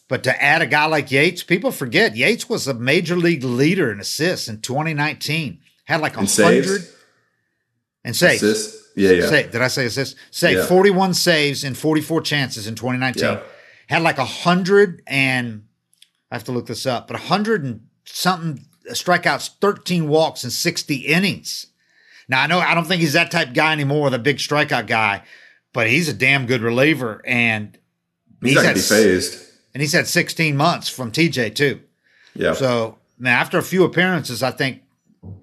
But 0.09 0.21
to 0.23 0.43
add 0.43 0.61
a 0.61 0.65
guy 0.67 0.83
like 0.85 1.11
Yates, 1.11 1.43
people 1.43 1.71
forget 1.71 2.17
Yates 2.17 2.49
was 2.49 2.67
a 2.67 2.73
major 2.73 3.15
league 3.15 3.45
leader 3.45 3.89
in 3.89 4.01
assists 4.01 4.49
in 4.49 4.59
2019. 4.59 5.59
Had 5.85 6.01
like 6.01 6.17
a 6.17 6.25
hundred 6.25 6.81
and 8.03 8.15
saves. 8.15 8.43
assists. 8.43 8.89
Yeah, 8.95 9.11
yeah. 9.11 9.27
Say, 9.27 9.43
did 9.49 9.61
I 9.61 9.67
say 9.69 9.85
assists? 9.85 10.15
Say 10.31 10.55
Yeah. 10.55 10.65
41 10.65 11.13
saves 11.13 11.63
in 11.63 11.73
44 11.73 12.21
chances 12.21 12.67
in 12.67 12.75
2019. 12.75 13.23
Yeah. 13.23 13.39
Had 13.87 14.01
like 14.03 14.17
a 14.17 14.25
hundred 14.25 15.01
and 15.07 15.63
I 16.31 16.35
have 16.35 16.43
to 16.45 16.51
look 16.51 16.67
this 16.67 16.85
up, 16.85 17.07
but 17.07 17.15
a 17.15 17.19
hundred 17.19 17.63
and 17.63 17.87
something 18.05 18.65
strikeouts, 18.91 19.51
13 19.61 20.07
walks, 20.07 20.43
and 20.43 20.51
60 20.53 20.95
innings. 20.95 21.67
Now 22.27 22.41
I 22.43 22.47
know 22.47 22.59
I 22.59 22.73
don't 22.75 22.85
think 22.85 23.01
he's 23.01 23.13
that 23.13 23.31
type 23.31 23.49
of 23.49 23.53
guy 23.53 23.71
anymore, 23.73 24.09
the 24.09 24.19
big 24.19 24.37
strikeout 24.37 24.87
guy, 24.87 25.23
but 25.73 25.87
he's 25.87 26.07
a 26.07 26.13
damn 26.13 26.45
good 26.45 26.61
reliever, 26.61 27.21
and 27.25 27.77
He's, 28.41 28.55
not 28.55 28.65
had 28.65 28.75
be 28.75 28.81
phased. 28.81 29.41
and 29.73 29.81
he's 29.81 29.93
had 29.93 30.05
16 30.07 30.55
months 30.57 30.89
from 30.89 31.11
TJ 31.11 31.55
too. 31.55 31.81
Yeah. 32.35 32.53
So 32.53 32.97
now 33.19 33.39
after 33.39 33.57
a 33.57 33.63
few 33.63 33.83
appearances, 33.83 34.43
I 34.43 34.51
think 34.51 34.81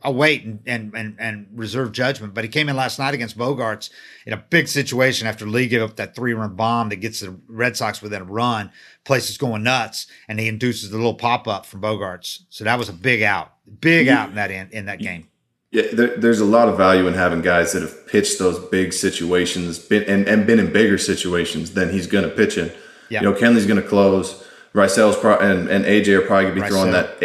I'll 0.02 0.14
wait 0.14 0.44
and, 0.44 0.60
and 0.66 0.94
and 0.94 1.16
and 1.18 1.46
reserve 1.54 1.92
judgment. 1.92 2.34
But 2.34 2.44
he 2.44 2.50
came 2.50 2.68
in 2.68 2.76
last 2.76 2.98
night 2.98 3.14
against 3.14 3.38
Bogaerts 3.38 3.90
in 4.26 4.32
a 4.32 4.36
big 4.36 4.68
situation 4.68 5.26
after 5.26 5.46
Lee 5.46 5.68
gave 5.68 5.82
up 5.82 5.96
that 5.96 6.14
three 6.14 6.34
run 6.34 6.54
bomb 6.54 6.90
that 6.90 6.96
gets 6.96 7.20
the 7.20 7.38
Red 7.48 7.76
Sox 7.76 8.02
within 8.02 8.22
a 8.22 8.24
run. 8.24 8.70
Place 9.04 9.30
is 9.30 9.38
going 9.38 9.62
nuts, 9.62 10.06
and 10.28 10.38
he 10.38 10.48
induces 10.48 10.90
the 10.90 10.96
little 10.96 11.14
pop 11.14 11.48
up 11.48 11.64
from 11.64 11.80
Bogaerts. 11.80 12.40
So 12.50 12.64
that 12.64 12.78
was 12.78 12.88
a 12.88 12.92
big 12.92 13.22
out, 13.22 13.52
big 13.80 14.08
out 14.08 14.30
in 14.30 14.34
that 14.34 14.50
in, 14.50 14.68
in 14.70 14.86
that 14.86 14.98
game. 14.98 15.28
Yeah, 15.70 15.84
there, 15.92 16.16
there's 16.16 16.40
a 16.40 16.44
lot 16.44 16.68
of 16.68 16.76
value 16.76 17.06
in 17.06 17.14
having 17.14 17.42
guys 17.42 17.72
that 17.72 17.82
have 17.82 18.08
pitched 18.08 18.38
those 18.38 18.58
big 18.58 18.92
situations, 18.92 19.78
been 19.78 20.02
and, 20.04 20.26
and 20.28 20.46
been 20.46 20.58
in 20.58 20.72
bigger 20.72 20.98
situations 20.98 21.72
than 21.74 21.90
he's 21.90 22.06
going 22.06 22.28
to 22.28 22.34
pitch 22.34 22.58
in. 22.58 22.72
Yeah. 23.08 23.22
You 23.22 23.30
know, 23.30 23.38
Kenley's 23.38 23.66
going 23.66 23.80
to 23.80 23.88
close. 23.88 24.44
Raisel's 24.72 25.16
pro- 25.16 25.38
and 25.38 25.68
and 25.68 25.84
AJ 25.84 26.18
are 26.18 26.26
probably 26.26 26.50
going 26.50 26.56
to 26.56 26.62
be 26.62 26.68
throwing 26.68 26.90
that 26.92 27.20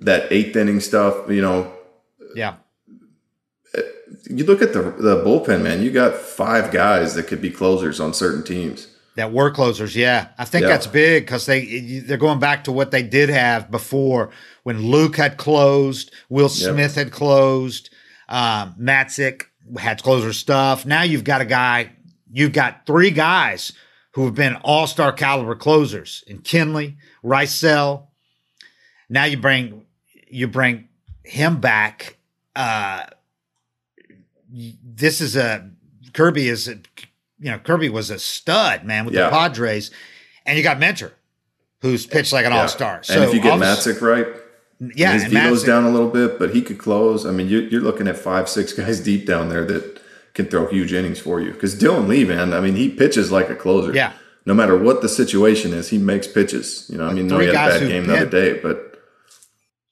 that 0.00 0.32
eighth 0.32 0.56
inning 0.56 0.80
stuff. 0.80 1.28
You 1.28 1.42
know, 1.42 1.72
Yeah, 2.34 2.54
you 4.28 4.44
look 4.44 4.62
at 4.62 4.72
the 4.72 4.82
the 4.82 5.22
bullpen, 5.24 5.62
man. 5.62 5.82
You 5.82 5.90
got 5.90 6.14
five 6.16 6.70
guys 6.72 7.14
that 7.14 7.24
could 7.24 7.40
be 7.40 7.50
closers 7.50 8.00
on 8.00 8.14
certain 8.14 8.42
teams. 8.44 8.88
that 9.16 9.32
were 9.32 9.50
closers. 9.50 9.94
Yeah, 9.96 10.28
I 10.38 10.44
think 10.44 10.62
Yeah. 10.62 10.68
that's 10.68 10.86
big 10.86 11.24
because 11.26 11.44
they 11.46 12.00
they're 12.06 12.16
going 12.16 12.38
back 12.38 12.64
to 12.64 12.72
what 12.72 12.90
they 12.90 13.02
did 13.02 13.28
have 13.28 13.70
before 13.70 14.30
when 14.62 14.82
Luke 14.82 15.16
had 15.16 15.36
closed, 15.36 16.10
Will 16.28 16.48
Smith 16.48 16.94
had 16.94 17.10
closed, 17.10 17.90
um, 18.28 18.74
Matzek 18.80 19.42
had 19.78 20.02
closer 20.02 20.32
stuff. 20.32 20.86
Now 20.86 21.02
you've 21.02 21.24
got 21.24 21.40
a 21.40 21.44
guy, 21.44 21.90
you've 22.32 22.52
got 22.52 22.86
three 22.86 23.10
guys 23.10 23.72
who 24.12 24.24
have 24.24 24.34
been 24.34 24.56
all 24.62 24.86
star 24.86 25.12
caliber 25.12 25.54
closers 25.56 26.24
in 26.26 26.38
Kenley, 26.38 26.96
Raisel. 27.24 28.06
Now 29.08 29.24
you 29.24 29.36
bring 29.36 29.84
you 30.28 30.46
bring 30.46 30.88
him 31.24 31.60
back. 31.60 32.16
Uh, 32.56 33.04
this 34.52 35.20
is 35.20 35.36
a 35.36 35.70
Kirby 36.12 36.48
is 36.48 36.68
a, 36.68 36.72
you 37.38 37.50
know 37.50 37.58
Kirby 37.58 37.88
was 37.88 38.10
a 38.10 38.18
stud 38.18 38.84
man 38.84 39.04
with 39.04 39.14
Yeah. 39.14 39.26
the 39.26 39.30
Padres, 39.30 39.90
and 40.44 40.56
you 40.58 40.64
got 40.64 40.78
Minter, 40.80 41.12
who's 41.82 42.06
pitched 42.06 42.32
like 42.32 42.44
an 42.46 42.52
Yeah. 42.52 42.62
all 42.62 42.68
star. 42.68 43.02
and 43.08 43.24
if 43.24 43.32
you 43.34 43.40
get 43.40 43.58
Matzek 43.58 44.00
right, 44.00 44.26
yeah, 44.94 45.12
his 45.12 45.24
velo's 45.32 45.62
down 45.62 45.84
a 45.84 45.90
little 45.90 46.08
bit, 46.08 46.38
but 46.38 46.50
he 46.54 46.62
could 46.62 46.78
close. 46.78 47.24
I 47.26 47.30
mean, 47.30 47.48
you, 47.48 47.60
you're 47.60 47.80
looking 47.82 48.08
at 48.08 48.16
five, 48.18 48.48
six 48.48 48.72
guys 48.72 49.00
deep 49.10 49.26
down 49.26 49.48
there 49.48 49.64
that 49.66 50.00
can 50.34 50.46
throw 50.46 50.66
huge 50.66 50.92
innings 50.92 51.18
for 51.20 51.40
you. 51.40 51.52
Because 51.52 51.74
Dylan 51.74 52.08
Lee, 52.08 52.24
man, 52.24 52.52
I 52.52 52.60
mean, 52.60 52.74
he 52.76 52.88
pitches 52.88 53.30
like 53.30 53.50
a 53.50 53.54
closer. 53.54 53.92
Yeah. 53.94 54.12
No 54.46 54.54
matter 54.54 54.76
what 54.76 55.02
the 55.02 55.08
situation 55.08 55.72
is, 55.74 55.88
he 55.90 55.98
makes 55.98 56.26
pitches. 56.26 56.86
You 56.90 56.98
know, 56.98 57.06
I 57.06 57.12
mean, 57.12 57.26
no, 57.26 57.38
he 57.38 57.46
had 57.48 57.54
a 57.54 57.78
bad 57.78 57.88
game 57.88 58.06
the 58.06 58.16
other 58.16 58.26
day, 58.26 58.54
but 58.60 58.89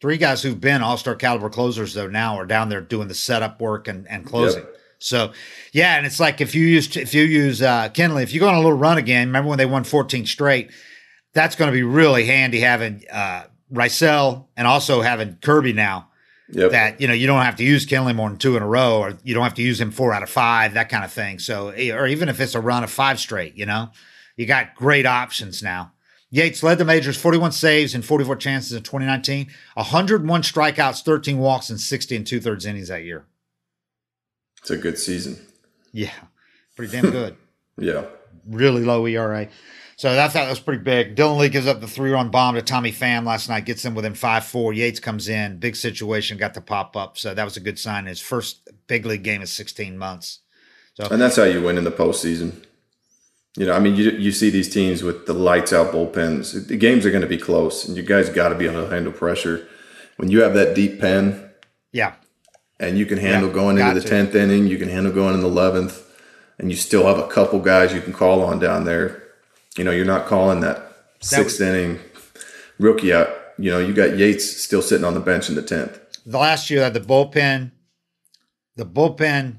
three 0.01 0.17
guys 0.17 0.43
who've 0.43 0.61
been 0.61 0.83
all 0.83 0.97
star 0.97 1.15
caliber 1.15 1.51
closers 1.51 1.95
though 1.95 2.07
now 2.07 2.37
are 2.37 2.47
down 2.47 2.69
there 2.69 2.81
doing 2.81 3.09
the 3.09 3.15
setup 3.15 3.61
work 3.61 3.89
and, 3.89 4.09
and 4.09 4.25
closing. 4.25 4.63
Yep. 4.63 4.75
So 4.99 5.33
yeah, 5.73 5.97
and 5.97 6.07
it's 6.07 6.21
like 6.21 6.41
if 6.41 6.55
you 6.55 6.67
use 6.67 6.97
if 6.97 7.15
you 7.15 7.23
use 7.23 7.63
uh, 7.63 7.89
Kenley, 7.91 8.23
if 8.23 8.33
you 8.33 8.41
go 8.41 8.49
on 8.49 8.55
a 8.55 8.61
little 8.61 8.73
run 8.73 8.99
again, 8.99 9.29
remember 9.29 9.49
when 9.49 9.59
they 9.59 9.67
won 9.67 9.85
14 9.85 10.27
straight? 10.27 10.71
That's 11.35 11.57
going 11.57 11.71
to 11.71 11.73
be 11.73 11.83
really 11.83 12.25
handy 12.25 12.61
having 12.61 13.05
uh, 13.11 13.45
Raisel 13.73 14.47
and 14.57 14.67
also 14.67 15.01
having 15.03 15.37
Kirby 15.41 15.73
now. 15.73 16.09
yep. 16.51 16.73
That 16.73 17.01
you 17.01 17.07
know 17.07 17.15
you 17.15 17.27
don't 17.27 17.43
have 17.43 17.57
to 17.57 17.65
use 17.65 17.87
Kenley 17.87 18.15
more 18.15 18.29
than 18.29 18.39
two 18.39 18.57
in 18.57 18.63
a 18.63 18.67
row, 18.67 18.99
or 18.99 19.19
you 19.23 19.35
don't 19.35 19.45
have 19.45 19.55
to 19.55 19.63
use 19.63 19.81
him 19.81 19.93
four 19.93 20.13
out 20.13 20.23
of 20.23 20.31
five, 20.31 20.75
that 20.75 20.89
kind 20.89 21.05
of 21.05 21.13
thing. 21.13 21.39
So, 21.39 21.69
eh, 21.69 21.93
or 21.93 22.07
even 22.07 22.29
if 22.29 22.41
it's 22.41 22.55
a 22.55 22.61
run 22.61 22.83
of 22.83 22.91
five 22.91 23.21
straight, 23.21 23.55
you 23.55 23.67
know, 23.67 23.91
you 24.37 24.47
got 24.47 24.75
great 24.75 25.07
options 25.07 25.63
now. 25.63 25.93
Yates 26.31 26.63
led 26.63 26.79
the 26.79 26.85
majors, 26.85 27.17
41 27.17 27.53
saves 27.53 27.95
and 27.95 28.05
44 28.05 28.37
chances 28.37 28.73
in 28.73 28.83
2019, 28.83 29.49
101 29.75 30.43
strikeouts, 30.43 31.03
13 31.03 31.39
walks, 31.39 31.71
and 31.71 31.81
60 31.81 32.17
and 32.17 32.27
two 32.27 32.41
thirds 32.41 32.67
innings 32.67 32.89
that 32.89 33.05
year. 33.05 33.25
it's 34.61 34.71
a 34.71 34.77
good 34.77 34.99
season. 34.99 35.39
Yeah, 35.93 36.13
pretty 36.77 36.93
damn 36.93 37.11
good. 37.11 37.37
Yeah. 37.81 38.07
really 38.45 38.85
low 38.85 39.07
ERA. 39.07 39.49
So 39.97 40.11
I 40.11 40.17
thought 40.17 40.33
that 40.33 40.51
was 40.51 40.59
pretty 40.59 40.83
big. 40.83 41.15
Dylan 41.15 41.39
Lee 41.39 41.49
gives 41.49 41.69
up 41.69 41.81
the 41.81 41.87
three 41.87 42.11
run 42.11 42.29
bomb 42.31 42.57
to 42.57 42.63
Tommy 42.63 42.91
Pham 42.91 43.25
last 43.25 43.49
night, 43.49 43.67
gets 43.67 43.85
them 43.85 43.95
within 43.95 44.15
5 44.15 44.45
4. 44.45 44.73
Yates 44.73 44.99
comes 44.99 45.29
in, 45.29 45.59
big 45.59 45.77
situation, 45.77 46.39
got 46.39 46.55
the 46.55 46.61
pop 46.61 46.97
up. 46.97 47.17
So 47.19 47.35
that 47.35 47.45
was 47.45 47.57
a 47.57 47.61
good 47.61 47.79
sign. 47.79 48.07
His 48.07 48.21
first 48.21 48.69
big 48.89 49.07
league 49.07 49.23
game 49.23 49.41
in 49.41 49.47
16 49.47 49.97
months. 49.97 50.41
And 50.99 51.21
that's 51.23 51.37
how 51.37 51.45
you 51.45 51.63
win 51.63 51.79
in 51.79 51.85
the 51.85 51.93
postseason. 51.93 52.65
You 53.59 53.67
know, 53.67 53.73
I 53.73 53.81
mean, 53.81 53.97
you, 53.97 54.11
you 54.13 54.31
see 54.31 54.51
these 54.51 54.73
teams 54.73 55.03
with 55.03 55.27
the 55.27 55.33
lights 55.35 55.73
out 55.73 55.93
bullpens. 55.93 56.69
The 56.69 56.77
games 56.77 57.05
are 57.05 57.11
going 57.11 57.23
to 57.23 57.29
be 57.29 57.37
close, 57.39 57.87
and 57.89 57.97
you 57.97 58.05
guys 58.05 58.29
got 58.31 58.51
to 58.51 58.55
be 58.55 58.67
able 58.67 58.85
to 58.85 58.89
handle 58.95 59.13
pressure. 59.13 59.67
When 60.17 60.31
you 60.31 60.43
have 60.43 60.55
that 60.55 60.77
deep 60.77 61.01
pen, 61.01 61.51
Yeah. 61.91 62.13
and 62.79 62.97
you 62.97 63.05
can 63.05 63.19
handle 63.19 63.49
Yeah, 63.49 63.55
going 63.57 63.79
into 63.79 63.95
the 63.95 64.01
to. 64.01 64.09
10th 64.15 64.35
inning, 64.37 64.69
you 64.69 64.79
can 64.79 64.89
handle 64.89 65.13
going 65.13 65.35
in 65.35 65.41
the 65.41 65.49
11th, 65.49 66.05
and 66.59 66.71
you 66.71 66.77
still 66.77 67.05
have 67.07 67.19
a 67.19 67.27
couple 67.27 67.59
guys 67.59 67.93
you 67.93 68.01
can 68.01 68.13
call 68.13 68.43
on 68.45 68.61
down 68.61 68.85
there. 68.85 69.25
You 69.77 69.83
know, 69.83 69.91
you're 69.91 70.05
not 70.07 70.27
calling 70.27 70.61
that 70.61 70.93
sixth 71.21 71.59
was, 71.59 71.69
inning 71.69 71.99
rookie 72.79 73.13
out. 73.13 73.29
You 73.59 73.73
know, 73.73 73.81
you 73.81 73.93
got 73.93 74.17
Yates 74.17 74.63
still 74.63 74.83
sitting 74.83 75.05
on 75.05 75.15
the 75.15 75.21
bench 75.21 75.49
in 75.49 75.57
the 75.57 75.63
tenth. 75.63 75.99
The 76.25 76.39
last 76.39 76.71
year, 76.71 76.79
that 76.81 76.95
the 76.95 77.01
bullpen, 77.01 77.73
the 78.77 78.87
bullpen 78.87 79.59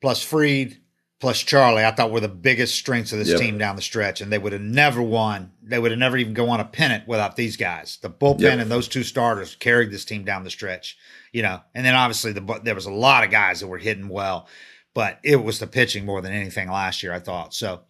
plus 0.00 0.22
Fried 0.22 0.76
plus 1.22 1.40
Charlie, 1.40 1.84
I 1.84 1.92
thought 1.92 2.10
were 2.10 2.18
the 2.18 2.26
biggest 2.26 2.74
strengths 2.74 3.12
of 3.12 3.20
this 3.20 3.28
yep. 3.28 3.38
team 3.38 3.56
down 3.56 3.76
the 3.76 3.82
stretch, 3.82 4.20
and 4.20 4.32
they 4.32 4.38
would 4.38 4.52
have 4.52 4.60
never 4.60 5.00
won. 5.00 5.52
They 5.62 5.78
would 5.78 5.92
have 5.92 6.00
never 6.00 6.16
even 6.16 6.34
go 6.34 6.48
on 6.48 6.58
a 6.58 6.64
pennant 6.64 7.06
without 7.06 7.36
these 7.36 7.56
guys. 7.56 7.98
The 8.02 8.10
bullpen 8.10 8.40
yep. 8.40 8.58
and 8.58 8.68
those 8.68 8.88
two 8.88 9.04
starters 9.04 9.54
carried 9.54 9.92
this 9.92 10.04
team 10.04 10.24
down 10.24 10.42
the 10.42 10.50
stretch, 10.50 10.98
you 11.30 11.42
know. 11.42 11.60
And 11.76 11.86
then 11.86 11.94
obviously 11.94 12.32
the 12.32 12.60
there 12.64 12.74
was 12.74 12.86
a 12.86 12.92
lot 12.92 13.22
of 13.22 13.30
guys 13.30 13.60
that 13.60 13.68
were 13.68 13.78
hitting 13.78 14.08
well, 14.08 14.48
but 14.94 15.20
it 15.22 15.36
was 15.36 15.60
the 15.60 15.68
pitching 15.68 16.04
more 16.04 16.20
than 16.22 16.32
anything 16.32 16.68
last 16.68 17.04
year. 17.04 17.12
I 17.12 17.20
thought 17.20 17.54
so. 17.54 17.82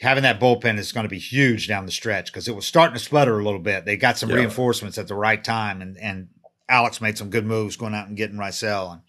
Having 0.00 0.24
that 0.24 0.40
bullpen 0.40 0.76
is 0.76 0.90
going 0.90 1.04
to 1.04 1.08
be 1.08 1.20
huge 1.20 1.68
down 1.68 1.86
the 1.86 1.92
stretch 1.92 2.32
because 2.32 2.48
it 2.48 2.56
was 2.56 2.66
starting 2.66 2.94
to 2.94 2.98
sputter 2.98 3.38
a 3.38 3.44
little 3.44 3.60
bit. 3.60 3.84
They 3.84 3.96
got 3.96 4.18
some 4.18 4.28
yep. 4.30 4.38
reinforcements 4.38 4.98
at 4.98 5.06
the 5.06 5.14
right 5.14 5.44
time, 5.44 5.82
and 5.82 5.96
and 5.98 6.30
Alex 6.68 7.00
made 7.00 7.16
some 7.16 7.30
good 7.30 7.46
moves 7.46 7.76
going 7.76 7.94
out 7.94 8.08
and 8.08 8.16
getting 8.16 8.38
Raisel 8.38 8.94
and 8.94 9.02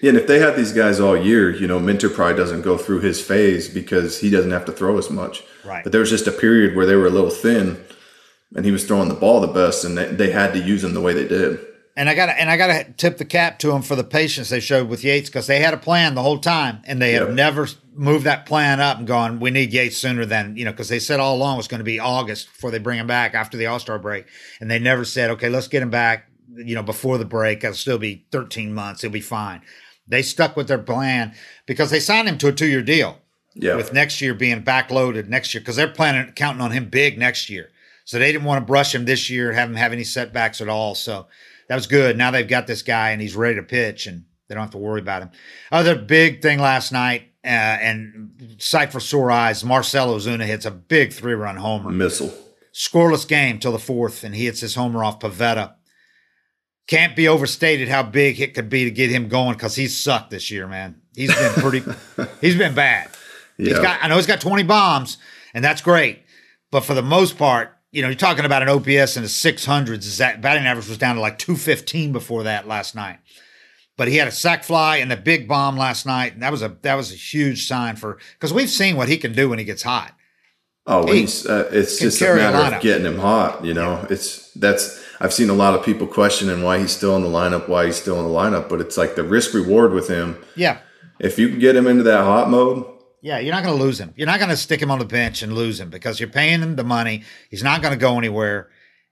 yeah, 0.00 0.10
and 0.10 0.18
if 0.18 0.26
they 0.26 0.38
had 0.38 0.56
these 0.56 0.72
guys 0.72 1.00
all 1.00 1.16
year, 1.16 1.50
you 1.50 1.66
know, 1.66 1.80
Minter 1.80 2.08
probably 2.08 2.36
doesn't 2.36 2.62
go 2.62 2.78
through 2.78 3.00
his 3.00 3.20
phase 3.20 3.68
because 3.68 4.20
he 4.20 4.30
doesn't 4.30 4.52
have 4.52 4.64
to 4.66 4.72
throw 4.72 4.96
as 4.96 5.10
much. 5.10 5.42
Right. 5.64 5.82
But 5.82 5.92
there 5.92 6.00
was 6.00 6.10
just 6.10 6.26
a 6.26 6.32
period 6.32 6.76
where 6.76 6.86
they 6.86 6.94
were 6.94 7.06
a 7.06 7.10
little 7.10 7.30
thin, 7.30 7.82
and 8.54 8.64
he 8.64 8.70
was 8.70 8.84
throwing 8.84 9.08
the 9.08 9.14
ball 9.14 9.40
the 9.40 9.48
best, 9.48 9.84
and 9.84 9.98
they, 9.98 10.06
they 10.06 10.30
had 10.30 10.52
to 10.52 10.60
use 10.60 10.84
him 10.84 10.94
the 10.94 11.00
way 11.00 11.12
they 11.14 11.26
did. 11.26 11.58
And 11.96 12.08
I 12.08 12.14
got 12.14 12.28
and 12.28 12.48
I 12.48 12.56
got 12.56 12.68
to 12.68 12.92
tip 12.92 13.18
the 13.18 13.24
cap 13.24 13.58
to 13.58 13.72
them 13.72 13.82
for 13.82 13.96
the 13.96 14.04
patience 14.04 14.50
they 14.50 14.60
showed 14.60 14.88
with 14.88 15.02
Yates 15.02 15.28
because 15.28 15.48
they 15.48 15.58
had 15.58 15.74
a 15.74 15.78
plan 15.78 16.14
the 16.14 16.22
whole 16.22 16.38
time, 16.38 16.80
and 16.84 17.02
they 17.02 17.14
have 17.14 17.34
never 17.34 17.66
moved 17.92 18.24
that 18.24 18.46
plan 18.46 18.78
up 18.78 18.98
and 18.98 19.06
gone. 19.06 19.40
We 19.40 19.50
need 19.50 19.72
Yates 19.72 19.96
sooner 19.96 20.24
than 20.24 20.56
you 20.56 20.64
know 20.64 20.70
because 20.70 20.88
they 20.88 21.00
said 21.00 21.18
all 21.18 21.34
along 21.34 21.54
it 21.54 21.56
was 21.56 21.66
going 21.66 21.80
to 21.80 21.84
be 21.84 21.98
August 21.98 22.46
before 22.52 22.70
they 22.70 22.78
bring 22.78 23.00
him 23.00 23.08
back 23.08 23.34
after 23.34 23.56
the 23.56 23.66
All 23.66 23.80
Star 23.80 23.98
break, 23.98 24.26
and 24.60 24.70
they 24.70 24.78
never 24.78 25.04
said 25.04 25.30
okay, 25.30 25.48
let's 25.48 25.66
get 25.66 25.82
him 25.82 25.90
back. 25.90 26.30
You 26.54 26.76
know, 26.76 26.84
before 26.84 27.18
the 27.18 27.24
break, 27.24 27.64
it'll 27.64 27.74
still 27.74 27.98
be 27.98 28.26
13 28.30 28.72
months. 28.72 29.02
It'll 29.02 29.12
be 29.12 29.20
fine. 29.20 29.62
They 30.08 30.22
stuck 30.22 30.56
with 30.56 30.68
their 30.68 30.78
plan 30.78 31.34
because 31.66 31.90
they 31.90 32.00
signed 32.00 32.28
him 32.28 32.38
to 32.38 32.48
a 32.48 32.52
two 32.52 32.66
year 32.66 32.82
deal. 32.82 33.18
Yeah. 33.54 33.74
With 33.74 33.92
next 33.92 34.20
year 34.20 34.34
being 34.34 34.62
backloaded 34.62 35.28
next 35.28 35.52
year 35.52 35.60
because 35.60 35.74
they're 35.74 35.88
planning 35.88 36.32
counting 36.34 36.62
on 36.62 36.70
him 36.70 36.88
big 36.88 37.18
next 37.18 37.50
year. 37.50 37.70
So 38.04 38.18
they 38.18 38.30
didn't 38.30 38.44
want 38.44 38.62
to 38.62 38.66
brush 38.66 38.94
him 38.94 39.04
this 39.04 39.28
year, 39.28 39.52
have 39.52 39.68
him 39.68 39.74
have 39.74 39.92
any 39.92 40.04
setbacks 40.04 40.60
at 40.60 40.68
all. 40.68 40.94
So 40.94 41.26
that 41.68 41.74
was 41.74 41.86
good. 41.86 42.16
Now 42.16 42.30
they've 42.30 42.46
got 42.46 42.66
this 42.66 42.82
guy 42.82 43.10
and 43.10 43.20
he's 43.20 43.34
ready 43.34 43.56
to 43.56 43.62
pitch 43.62 44.06
and 44.06 44.24
they 44.48 44.54
don't 44.54 44.62
have 44.62 44.70
to 44.72 44.78
worry 44.78 45.00
about 45.00 45.22
him. 45.22 45.30
Other 45.70 45.94
big 45.94 46.40
thing 46.40 46.58
last 46.58 46.92
night, 46.92 47.24
uh, 47.44 47.48
and 47.48 48.56
sight 48.58 48.92
for 48.92 49.00
sore 49.00 49.30
eyes, 49.30 49.64
Marcell 49.64 50.14
Ozuna 50.14 50.44
hits 50.44 50.64
a 50.66 50.70
big 50.70 51.12
three 51.12 51.34
run 51.34 51.56
homer. 51.56 51.90
Missile. 51.90 52.34
Scoreless 52.72 53.26
game 53.26 53.58
till 53.58 53.72
the 53.72 53.78
fourth, 53.78 54.22
and 54.24 54.34
he 54.34 54.44
hits 54.44 54.60
his 54.60 54.74
homer 54.74 55.02
off 55.02 55.20
Pivetta 55.20 55.74
can't 56.88 57.14
be 57.14 57.28
overstated 57.28 57.88
how 57.88 58.02
big 58.02 58.40
it 58.40 58.54
could 58.54 58.68
be 58.68 58.84
to 58.84 58.90
get 58.90 59.10
him 59.10 59.28
going 59.28 59.52
because 59.52 59.76
he's 59.76 59.96
sucked 59.96 60.30
this 60.30 60.50
year, 60.50 60.66
man. 60.66 61.00
He's 61.14 61.34
been 61.34 61.52
pretty, 61.52 61.82
he's 62.40 62.56
been 62.56 62.74
bad. 62.74 63.10
Yeah. 63.58 63.74
He's 63.74 63.78
got, 63.78 64.02
I 64.02 64.08
know 64.08 64.16
he's 64.16 64.26
got 64.26 64.40
20 64.40 64.64
bombs, 64.64 65.18
and 65.54 65.62
that's 65.62 65.82
great. 65.82 66.22
But 66.70 66.80
for 66.80 66.94
the 66.94 67.02
most 67.02 67.38
part, 67.38 67.76
you 67.92 68.02
know, 68.02 68.08
you're 68.08 68.16
talking 68.16 68.44
about 68.44 68.62
an 68.62 68.68
OPS 68.68 69.16
in 69.16 69.22
the 69.22 69.28
600s. 69.28 70.18
That 70.18 70.40
batting 70.40 70.66
average 70.66 70.88
was 70.88 70.98
down 70.98 71.16
to 71.16 71.20
like 71.20 71.38
215 71.38 72.12
before 72.12 72.44
that 72.44 72.66
last 72.66 72.94
night. 72.94 73.18
But 73.96 74.08
he 74.08 74.16
had 74.16 74.28
a 74.28 74.32
sac 74.32 74.64
fly 74.64 74.98
and 74.98 75.12
a 75.12 75.16
big 75.16 75.48
bomb 75.48 75.76
last 75.76 76.06
night, 76.06 76.32
and 76.34 76.42
that 76.42 76.52
was 76.52 76.62
a 76.62 76.76
that 76.82 76.94
was 76.94 77.10
a 77.10 77.16
huge 77.16 77.66
sign 77.66 77.96
for 77.96 78.18
because 78.34 78.52
we've 78.52 78.70
seen 78.70 78.96
what 78.96 79.08
he 79.08 79.16
can 79.16 79.32
do 79.32 79.48
when 79.48 79.58
he 79.58 79.64
gets 79.64 79.82
hot. 79.82 80.14
Oh, 80.86 81.10
he's 81.10 81.44
uh, 81.46 81.68
it's 81.72 81.98
just 81.98 82.20
a 82.22 82.34
matter 82.36 82.76
of 82.76 82.80
getting 82.80 83.06
him 83.06 83.18
hot. 83.18 83.64
You 83.64 83.74
know, 83.74 83.94
yeah. 83.94 84.06
it's 84.10 84.52
that's 84.52 85.04
I've 85.20 85.34
seen 85.34 85.50
a 85.50 85.54
lot 85.54 85.74
of 85.74 85.84
people 85.84 86.06
questioning 86.06 86.62
why 86.62 86.78
he's 86.78 86.92
still 86.92 87.16
in 87.16 87.22
the 87.22 87.28
lineup, 87.28 87.68
why 87.68 87.86
he's 87.86 87.96
still 87.96 88.18
in 88.18 88.24
the 88.24 88.32
lineup, 88.32 88.68
but 88.68 88.80
it's 88.80 88.96
like 88.96 89.16
the 89.16 89.24
risk 89.24 89.52
reward 89.52 89.92
with 89.92 90.08
him. 90.08 90.36
Yeah. 90.54 90.78
If 91.18 91.38
you 91.38 91.48
can 91.48 91.58
get 91.58 91.74
him 91.74 91.86
into 91.86 92.04
that 92.04 92.24
hot 92.24 92.48
mode. 92.50 92.86
Yeah, 93.20 93.40
you're 93.40 93.54
not 93.54 93.64
going 93.64 93.76
to 93.76 93.82
lose 93.82 93.98
him. 93.98 94.14
You're 94.16 94.28
not 94.28 94.38
going 94.38 94.50
to 94.50 94.56
stick 94.56 94.80
him 94.80 94.92
on 94.92 95.00
the 95.00 95.04
bench 95.04 95.42
and 95.42 95.52
lose 95.52 95.80
him 95.80 95.90
because 95.90 96.20
you're 96.20 96.28
paying 96.28 96.60
him 96.60 96.76
the 96.76 96.84
money. 96.84 97.24
He's 97.50 97.64
not 97.64 97.82
going 97.82 97.92
to 97.92 97.98
go 97.98 98.16
anywhere. 98.16 98.68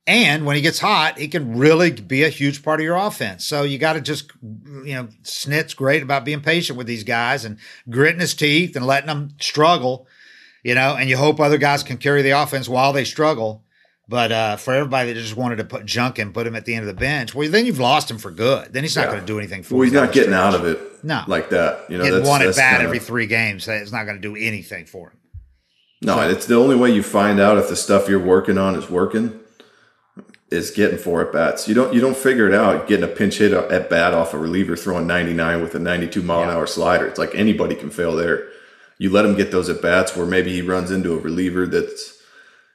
And 0.06 0.46
when 0.46 0.54
he 0.54 0.62
gets 0.62 0.78
hot, 0.78 1.18
he 1.18 1.26
can 1.26 1.58
really 1.58 1.90
be 1.90 2.22
a 2.22 2.28
huge 2.28 2.62
part 2.62 2.78
of 2.78 2.84
your 2.84 2.94
offense. 2.94 3.44
So 3.44 3.64
you 3.64 3.76
got 3.76 3.94
to 3.94 4.00
just, 4.00 4.30
you 4.40 4.94
know, 4.94 5.08
Snit's 5.22 5.74
great 5.74 6.04
about 6.04 6.24
being 6.24 6.40
patient 6.40 6.78
with 6.78 6.86
these 6.86 7.02
guys 7.02 7.44
and 7.44 7.58
gritting 7.90 8.20
his 8.20 8.34
teeth 8.34 8.76
and 8.76 8.86
letting 8.86 9.08
them 9.08 9.30
struggle, 9.40 10.06
you 10.62 10.76
know, 10.76 10.94
and 10.94 11.10
you 11.10 11.16
hope 11.16 11.40
other 11.40 11.58
guys 11.58 11.82
can 11.82 11.96
carry 11.98 12.22
the 12.22 12.30
offense 12.30 12.68
while 12.68 12.92
they 12.92 13.02
struggle. 13.04 13.64
But 14.08 14.30
uh, 14.30 14.56
for 14.56 14.72
everybody 14.72 15.12
that 15.12 15.20
just 15.20 15.36
wanted 15.36 15.56
to 15.56 15.64
put 15.64 15.84
junk 15.84 16.20
and 16.20 16.32
put 16.32 16.46
him 16.46 16.54
at 16.54 16.64
the 16.64 16.74
end 16.74 16.82
of 16.82 16.86
the 16.86 16.98
bench, 16.98 17.34
well, 17.34 17.50
then 17.50 17.66
you've 17.66 17.80
lost 17.80 18.08
him 18.08 18.18
for 18.18 18.30
good. 18.30 18.72
Then 18.72 18.84
he's 18.84 18.94
not 18.94 19.06
yeah. 19.06 19.10
going 19.12 19.20
to 19.20 19.26
do 19.26 19.38
anything 19.38 19.64
for. 19.64 19.74
Well, 19.74 19.82
he's 19.82 19.92
not 19.92 20.12
getting 20.12 20.32
out 20.32 20.54
of 20.54 20.64
it. 20.64 20.78
No, 21.02 21.22
like 21.26 21.50
that. 21.50 21.90
You 21.90 21.98
know, 21.98 22.04
getting 22.04 22.24
one 22.24 22.40
at 22.42 22.54
bat 22.54 22.72
kinda... 22.72 22.84
every 22.84 23.00
three 23.00 23.26
games. 23.26 23.66
It's 23.66 23.90
not 23.90 24.04
going 24.04 24.16
to 24.16 24.22
do 24.22 24.36
anything 24.36 24.86
for 24.86 25.10
him. 25.10 25.18
No, 26.02 26.16
so, 26.16 26.28
it's 26.28 26.46
the 26.46 26.54
only 26.54 26.76
way 26.76 26.90
you 26.90 27.02
find 27.02 27.40
out 27.40 27.58
if 27.58 27.68
the 27.68 27.76
stuff 27.76 28.08
you're 28.08 28.22
working 28.22 28.58
on 28.58 28.76
is 28.76 28.88
working 28.88 29.40
is 30.50 30.70
getting 30.70 30.98
four 30.98 31.26
at 31.26 31.32
bats. 31.32 31.66
You 31.66 31.74
don't 31.74 31.92
you 31.92 32.00
don't 32.00 32.16
figure 32.16 32.46
it 32.46 32.54
out 32.54 32.86
getting 32.86 33.04
a 33.04 33.12
pinch 33.12 33.38
hit 33.38 33.52
at 33.52 33.90
bat 33.90 34.14
off 34.14 34.34
a 34.34 34.38
reliever 34.38 34.76
throwing 34.76 35.06
99 35.06 35.62
with 35.62 35.74
a 35.74 35.78
92 35.78 36.22
mile 36.22 36.40
yeah. 36.40 36.44
an 36.44 36.50
hour 36.50 36.66
slider. 36.66 37.06
It's 37.06 37.18
like 37.18 37.34
anybody 37.34 37.74
can 37.74 37.90
fail 37.90 38.14
there. 38.14 38.46
You 38.98 39.10
let 39.10 39.24
him 39.24 39.34
get 39.34 39.50
those 39.50 39.68
at 39.68 39.82
bats 39.82 40.16
where 40.16 40.26
maybe 40.26 40.52
he 40.52 40.62
runs 40.62 40.90
into 40.90 41.12
a 41.12 41.18
reliever 41.18 41.66
that's 41.66 42.22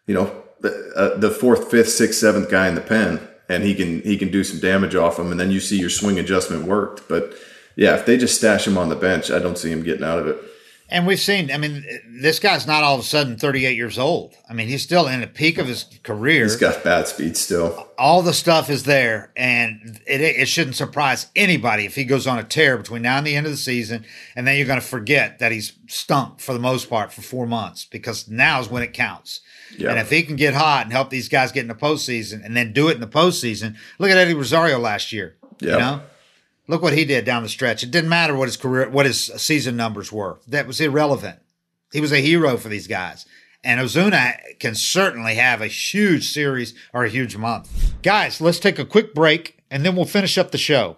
you 0.07 0.13
know 0.13 0.40
the, 0.61 0.91
uh, 0.95 1.17
the 1.17 1.31
fourth, 1.31 1.69
fifth, 1.69 1.89
sixth, 1.89 2.19
seventh 2.19 2.49
guy 2.49 2.67
in 2.67 2.75
the 2.75 2.81
pen, 2.81 3.19
and 3.49 3.63
he 3.63 3.75
can 3.75 4.01
he 4.01 4.17
can 4.17 4.31
do 4.31 4.43
some 4.43 4.59
damage 4.59 4.95
off 4.95 5.19
him, 5.19 5.31
and 5.31 5.39
then 5.39 5.51
you 5.51 5.59
see 5.59 5.79
your 5.79 5.89
swing 5.89 6.19
adjustment 6.19 6.65
worked. 6.65 7.07
But 7.07 7.33
yeah, 7.75 7.95
if 7.95 8.05
they 8.05 8.17
just 8.17 8.37
stash 8.37 8.67
him 8.67 8.77
on 8.77 8.89
the 8.89 8.95
bench, 8.95 9.31
I 9.31 9.39
don't 9.39 9.57
see 9.57 9.71
him 9.71 9.83
getting 9.83 10.03
out 10.03 10.19
of 10.19 10.27
it. 10.27 10.37
And 10.91 11.07
we've 11.07 11.21
seen, 11.21 11.49
I 11.51 11.57
mean, 11.57 11.85
this 12.19 12.39
guy's 12.39 12.67
not 12.67 12.83
all 12.83 12.95
of 12.95 12.99
a 12.99 13.03
sudden 13.05 13.37
38 13.37 13.77
years 13.77 13.97
old. 13.97 14.33
I 14.49 14.53
mean, 14.53 14.67
he's 14.67 14.83
still 14.83 15.07
in 15.07 15.21
the 15.21 15.27
peak 15.27 15.57
of 15.57 15.65
his 15.65 15.85
career. 16.03 16.43
He's 16.43 16.57
got 16.57 16.83
bat 16.83 17.07
speed 17.07 17.37
still. 17.37 17.87
All 17.97 18.21
the 18.21 18.33
stuff 18.33 18.69
is 18.69 18.83
there, 18.83 19.31
and 19.37 20.01
it, 20.05 20.19
it 20.19 20.47
shouldn't 20.49 20.75
surprise 20.75 21.27
anybody 21.33 21.85
if 21.85 21.95
he 21.95 22.03
goes 22.03 22.27
on 22.27 22.39
a 22.39 22.43
tear 22.43 22.77
between 22.77 23.03
now 23.03 23.17
and 23.17 23.25
the 23.25 23.37
end 23.37 23.45
of 23.45 23.53
the 23.53 23.57
season, 23.57 24.03
and 24.35 24.45
then 24.45 24.57
you're 24.57 24.67
going 24.67 24.81
to 24.81 24.85
forget 24.85 25.39
that 25.39 25.53
he's 25.53 25.71
stunk 25.87 26.41
for 26.41 26.51
the 26.51 26.59
most 26.59 26.89
part 26.89 27.13
for 27.13 27.21
four 27.21 27.47
months 27.47 27.85
because 27.85 28.27
now 28.27 28.59
is 28.59 28.67
when 28.69 28.83
it 28.83 28.91
counts. 28.91 29.39
And 29.91 29.99
if 29.99 30.09
he 30.09 30.23
can 30.23 30.35
get 30.35 30.53
hot 30.53 30.83
and 30.85 30.91
help 30.91 31.09
these 31.09 31.29
guys 31.29 31.51
get 31.51 31.61
in 31.61 31.67
the 31.67 31.75
postseason 31.75 32.43
and 32.45 32.55
then 32.55 32.73
do 32.73 32.89
it 32.89 32.95
in 32.95 33.01
the 33.01 33.07
postseason, 33.07 33.75
look 33.99 34.09
at 34.09 34.17
Eddie 34.17 34.33
Rosario 34.33 34.79
last 34.79 35.11
year. 35.11 35.35
You 35.73 35.79
know, 35.79 36.01
look 36.67 36.81
what 36.81 36.93
he 36.97 37.05
did 37.05 37.25
down 37.25 37.43
the 37.43 37.49
stretch. 37.49 37.83
It 37.83 37.91
didn't 37.91 38.09
matter 38.09 38.35
what 38.35 38.47
his 38.47 38.57
career, 38.57 38.89
what 38.89 39.05
his 39.05 39.21
season 39.37 39.75
numbers 39.77 40.11
were. 40.11 40.39
That 40.47 40.67
was 40.67 40.81
irrelevant. 40.81 41.39
He 41.91 42.01
was 42.01 42.11
a 42.11 42.19
hero 42.21 42.57
for 42.57 42.69
these 42.69 42.87
guys. 42.87 43.25
And 43.63 43.79
Ozuna 43.79 44.57
can 44.59 44.73
certainly 44.73 45.35
have 45.35 45.61
a 45.61 45.67
huge 45.67 46.31
series 46.31 46.73
or 46.93 47.05
a 47.05 47.09
huge 47.09 47.37
month. 47.37 47.93
Guys, 48.01 48.41
let's 48.41 48.59
take 48.59 48.79
a 48.79 48.85
quick 48.85 49.13
break 49.13 49.61
and 49.69 49.85
then 49.85 49.95
we'll 49.95 50.05
finish 50.05 50.37
up 50.37 50.51
the 50.51 50.57
show. 50.57 50.97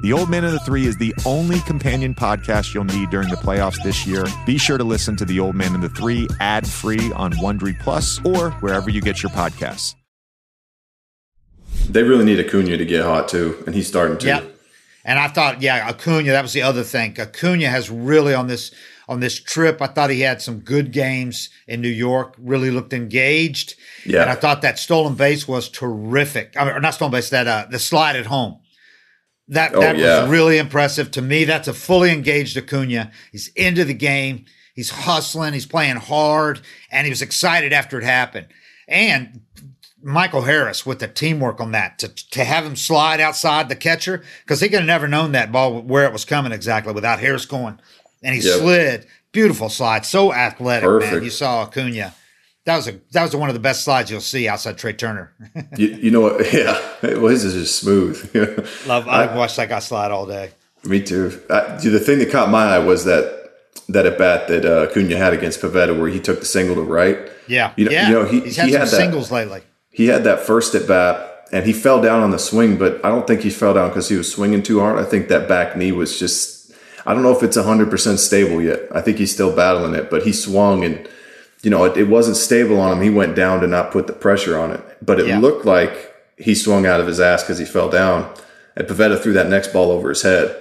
The 0.00 0.12
Old 0.12 0.30
Man 0.30 0.44
and 0.44 0.54
the 0.54 0.60
Three 0.60 0.86
is 0.86 0.96
the 0.96 1.12
only 1.26 1.58
companion 1.60 2.14
podcast 2.14 2.72
you'll 2.72 2.84
need 2.84 3.10
during 3.10 3.28
the 3.30 3.36
playoffs 3.36 3.82
this 3.82 4.06
year. 4.06 4.24
Be 4.46 4.56
sure 4.56 4.78
to 4.78 4.84
listen 4.84 5.16
to 5.16 5.24
The 5.24 5.40
Old 5.40 5.56
Man 5.56 5.74
and 5.74 5.82
the 5.82 5.88
Three 5.88 6.28
ad 6.38 6.68
free 6.68 7.10
on 7.14 7.32
Wondery 7.32 7.76
Plus 7.80 8.24
or 8.24 8.52
wherever 8.60 8.90
you 8.90 9.00
get 9.00 9.24
your 9.24 9.30
podcasts. 9.32 9.96
They 11.90 12.04
really 12.04 12.24
need 12.24 12.38
Acuna 12.38 12.76
to 12.76 12.84
get 12.84 13.04
hot 13.04 13.28
too, 13.28 13.60
and 13.66 13.74
he's 13.74 13.88
starting 13.88 14.18
to. 14.18 14.26
Yep. 14.28 14.54
And 15.04 15.18
I 15.18 15.26
thought, 15.26 15.62
yeah, 15.62 15.88
Acuna, 15.88 16.30
that 16.30 16.42
was 16.42 16.52
the 16.52 16.62
other 16.62 16.84
thing. 16.84 17.18
Acuna 17.18 17.68
has 17.68 17.90
really 17.90 18.34
on 18.34 18.46
this 18.46 18.72
on 19.08 19.18
this 19.18 19.40
trip, 19.40 19.80
I 19.80 19.86
thought 19.86 20.10
he 20.10 20.20
had 20.20 20.42
some 20.42 20.60
good 20.60 20.92
games 20.92 21.48
in 21.66 21.80
New 21.80 21.88
York, 21.88 22.34
really 22.38 22.70
looked 22.70 22.92
engaged. 22.92 23.74
Yeah. 24.04 24.20
And 24.20 24.30
I 24.30 24.34
thought 24.34 24.62
that 24.62 24.78
stolen 24.78 25.14
base 25.14 25.48
was 25.48 25.68
terrific. 25.68 26.52
I 26.56 26.66
mean, 26.66 26.74
or 26.74 26.80
not 26.80 26.94
stolen 26.94 27.12
base, 27.12 27.30
that 27.30 27.48
uh, 27.48 27.66
the 27.70 27.78
slide 27.78 28.16
at 28.16 28.26
home. 28.26 28.60
That 29.48 29.74
Oh, 29.74 29.80
that 29.80 29.96
yeah. 29.96 30.22
was 30.22 30.30
really 30.30 30.58
impressive 30.58 31.10
to 31.12 31.22
me. 31.22 31.44
That's 31.44 31.68
a 31.68 31.74
fully 31.74 32.10
engaged 32.12 32.56
Acuna. 32.56 33.10
He's 33.32 33.48
into 33.48 33.84
the 33.84 33.94
game. 33.94 34.44
He's 34.74 34.90
hustling. 34.90 35.54
He's 35.54 35.66
playing 35.66 35.96
hard, 35.96 36.60
and 36.90 37.04
he 37.06 37.10
was 37.10 37.22
excited 37.22 37.72
after 37.72 37.98
it 37.98 38.04
happened. 38.04 38.46
And 38.86 39.40
Michael 40.02 40.42
Harris 40.42 40.86
with 40.86 41.00
the 41.00 41.08
teamwork 41.08 41.60
on 41.60 41.72
that 41.72 41.98
to 41.98 42.08
to 42.08 42.44
have 42.44 42.64
him 42.64 42.76
slide 42.76 43.20
outside 43.20 43.68
the 43.68 43.74
catcher 43.76 44.22
because 44.44 44.60
he 44.60 44.68
could 44.68 44.78
have 44.80 44.86
never 44.86 45.08
known 45.08 45.32
that 45.32 45.50
ball 45.50 45.80
where 45.82 46.04
it 46.04 46.12
was 46.12 46.24
coming 46.24 46.52
exactly 46.52 46.92
without 46.92 47.18
Harris 47.18 47.46
going, 47.46 47.80
and 48.22 48.34
he 48.36 48.40
Yep. 48.42 48.58
slid. 48.60 49.06
Beautiful 49.32 49.68
slide, 49.68 50.06
so 50.06 50.32
athletic, 50.32 50.88
man. 50.88 51.22
You 51.24 51.30
saw 51.30 51.62
Acuna. 51.62 52.14
That 52.68 52.76
was 52.76 52.86
a 52.86 53.00
that 53.12 53.22
was 53.22 53.34
one 53.34 53.48
of 53.48 53.54
the 53.54 53.60
best 53.60 53.82
slides 53.82 54.10
you'll 54.10 54.20
see 54.20 54.46
outside 54.46 54.76
Trea 54.76 54.92
Turner. 54.92 55.32
You, 55.78 55.88
you 55.88 56.10
know 56.10 56.20
what? 56.20 56.52
Yeah, 56.52 56.78
well, 57.02 57.28
his 57.28 57.42
is 57.42 57.54
just 57.54 57.78
smooth. 57.80 58.14
Love. 58.86 59.08
I 59.08 59.34
watched 59.34 59.56
that 59.56 59.70
guy 59.70 59.78
slide 59.78 60.10
all 60.10 60.26
day. 60.26 60.50
Me 60.84 61.00
too. 61.00 61.40
I, 61.48 61.78
dude, 61.80 61.94
the 61.94 61.98
thing 61.98 62.18
that 62.18 62.30
caught 62.30 62.50
my 62.50 62.74
eye 62.74 62.78
was 62.78 63.06
that 63.06 63.52
that 63.88 64.04
at 64.04 64.18
bat 64.18 64.48
that 64.48 64.66
uh, 64.66 64.82
Acuna 64.90 65.16
had 65.16 65.32
against 65.32 65.62
Pivetta, 65.62 65.98
where 65.98 66.10
he 66.10 66.20
took 66.20 66.40
the 66.40 66.44
single 66.44 66.74
to 66.74 66.82
right. 66.82 67.16
Yeah, 67.46 67.72
You 67.78 67.86
know- 67.86 67.90
yeah. 67.90 68.08
you 68.08 68.14
know, 68.14 68.24
he- 68.26 68.40
he's 68.40 68.56
had 68.58 68.66
he 68.66 68.72
some 68.72 68.80
had 68.80 68.88
that- 68.90 68.96
singles 68.96 69.30
lately. 69.32 69.62
He 69.90 70.08
had 70.08 70.24
that 70.24 70.40
first 70.40 70.74
at 70.74 70.86
bat, 70.86 71.46
and 71.50 71.64
he 71.64 71.72
fell 71.72 72.02
down 72.02 72.20
on 72.22 72.32
the 72.32 72.38
swing, 72.38 72.76
but 72.76 73.02
I 73.02 73.08
don't 73.08 73.26
think 73.26 73.40
he 73.40 73.48
fell 73.50 73.72
down 73.72 73.88
because 73.88 74.10
he 74.10 74.16
was 74.16 74.30
swinging 74.30 74.62
too 74.62 74.80
hard. 74.80 74.98
I 74.98 75.04
think 75.04 75.28
that 75.28 75.48
back 75.48 75.74
knee 75.74 75.92
was 75.92 76.18
just. 76.18 76.70
I 77.06 77.14
don't 77.14 77.22
know 77.22 77.34
if 77.34 77.42
it's 77.42 77.56
hundred 77.56 77.88
percent 77.88 78.20
stable 78.20 78.60
yet. 78.60 78.80
I 78.94 79.00
think 79.00 79.16
he's 79.16 79.32
still 79.32 79.56
battling 79.56 79.94
it, 79.94 80.10
but 80.10 80.24
he 80.24 80.32
swung 80.34 80.84
and 80.84 81.08
you 81.62 81.70
know 81.70 81.84
it, 81.84 81.96
it 81.96 82.08
wasn't 82.08 82.36
stable 82.36 82.80
on 82.80 82.92
him. 82.96 83.02
He 83.02 83.10
went 83.10 83.34
down 83.34 83.60
to 83.60 83.66
not 83.66 83.90
put 83.90 84.06
the 84.06 84.12
pressure 84.12 84.58
on 84.58 84.70
it, 84.70 84.80
but 85.02 85.18
it 85.20 85.26
Yeah. 85.26 85.38
looked 85.40 85.64
like 85.64 86.14
he 86.36 86.54
swung 86.54 86.86
out 86.86 87.00
of 87.00 87.06
his 87.06 87.20
ass 87.20 87.42
because 87.42 87.58
he 87.58 87.64
fell 87.64 87.88
down. 87.88 88.30
And 88.76 88.86
Pivetta 88.86 89.20
threw 89.20 89.32
that 89.32 89.48
next 89.48 89.72
ball 89.72 89.90
over 89.90 90.08
his 90.08 90.22
head, 90.22 90.54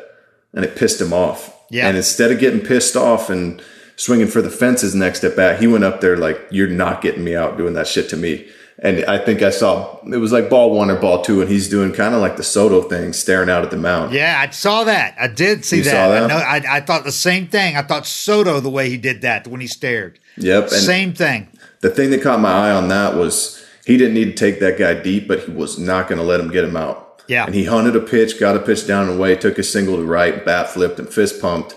and 0.53 0.65
it 0.65 0.75
pissed 0.75 0.99
him 0.99 1.13
off. 1.13 1.53
Yeah. 1.69 1.87
And 1.87 1.95
instead 1.97 2.31
of 2.31 2.39
getting 2.39 2.61
pissed 2.61 2.95
off 2.95 3.29
and 3.29 3.61
swinging 3.95 4.27
for 4.27 4.41
the 4.41 4.49
fences 4.49 4.95
next 4.95 5.23
at 5.23 5.35
bat, 5.35 5.59
he 5.59 5.67
went 5.67 5.83
up 5.83 6.01
there 6.01 6.17
like, 6.17 6.39
"You're 6.49 6.67
not 6.67 7.01
getting 7.01 7.23
me 7.23 7.35
out 7.35 7.57
doing 7.57 7.73
that 7.75 7.87
shit 7.87 8.09
to 8.09 8.17
me." 8.17 8.47
And 8.79 9.03
I 9.05 9.17
think 9.17 9.41
I 9.41 9.49
saw 9.49 9.97
it 10.05 10.17
was 10.17 10.31
like 10.31 10.51
ball 10.51 10.71
one 10.75 10.91
or 10.91 10.95
ball 10.97 11.23
two, 11.23 11.41
and 11.41 11.49
he's 11.49 11.67
doing 11.67 11.91
kind 11.93 12.13
of 12.13 12.21
like 12.21 12.37
the 12.37 12.43
Soto 12.43 12.81
thing, 12.83 13.11
staring 13.11 13.49
out 13.49 13.63
at 13.63 13.71
the 13.71 13.77
mound. 13.77 14.13
Yeah, 14.13 14.37
I 14.39 14.51
saw 14.51 14.83
that. 14.83 15.15
I 15.19 15.27
did 15.27 15.65
see 15.65 15.81
that. 15.81 15.89
saw 15.89 16.09
that? 16.09 16.23
I, 16.23 16.27
know, 16.27 16.37
I, 16.37 16.77
I 16.77 16.81
thought 16.81 17.03
the 17.03 17.11
same 17.11 17.47
thing. 17.47 17.75
I 17.75 17.81
thought 17.81 18.05
Soto 18.05 18.59
the 18.59 18.69
way 18.69 18.89
he 18.89 18.97
did 18.97 19.21
that 19.23 19.47
when 19.47 19.61
he 19.61 19.67
stared. 19.67 20.19
Yep. 20.37 20.69
Same 20.69 21.13
thing. 21.13 21.47
the 21.81 21.89
thing 21.89 22.11
that 22.11 22.21
caught 22.21 22.39
my 22.39 22.51
eye 22.51 22.71
on 22.71 22.89
that 22.89 23.15
was 23.15 23.65
he 23.85 23.97
didn't 23.97 24.13
need 24.13 24.25
to 24.25 24.33
take 24.35 24.59
that 24.59 24.77
guy 24.77 24.93
deep, 24.93 25.27
but 25.27 25.39
he 25.45 25.51
was 25.51 25.79
not 25.79 26.07
going 26.07 26.19
to 26.19 26.23
let 26.23 26.39
him 26.39 26.51
get 26.51 26.63
him 26.63 26.77
out. 26.77 27.23
Yeah. 27.27 27.45
And 27.47 27.55
he 27.55 27.65
hunted 27.65 27.95
a 27.95 27.99
pitch, 27.99 28.39
got 28.39 28.55
a 28.55 28.59
pitch 28.59 28.85
down 28.85 29.09
and 29.09 29.17
away, 29.17 29.35
took 29.35 29.57
a 29.57 29.63
single 29.63 29.95
to 29.97 30.03
right, 30.03 30.45
bat 30.45 30.69
flipped, 30.69 30.99
and 30.99 31.09
fist 31.11 31.41
pumped. 31.41 31.75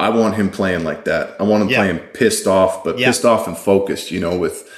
I 0.00 0.08
want 0.08 0.34
him 0.34 0.50
playing 0.50 0.82
like 0.82 1.04
that. 1.04 1.36
I 1.38 1.44
want 1.44 1.62
him 1.62 1.68
Yeah. 1.68 1.76
playing 1.76 1.98
pissed 2.12 2.48
off, 2.48 2.82
but 2.82 2.98
Yeah. 2.98 3.06
pissed 3.06 3.24
off 3.24 3.46
and 3.46 3.56
focused. 3.56 4.10
You 4.10 4.18
know, 4.18 4.36
with 4.36 4.68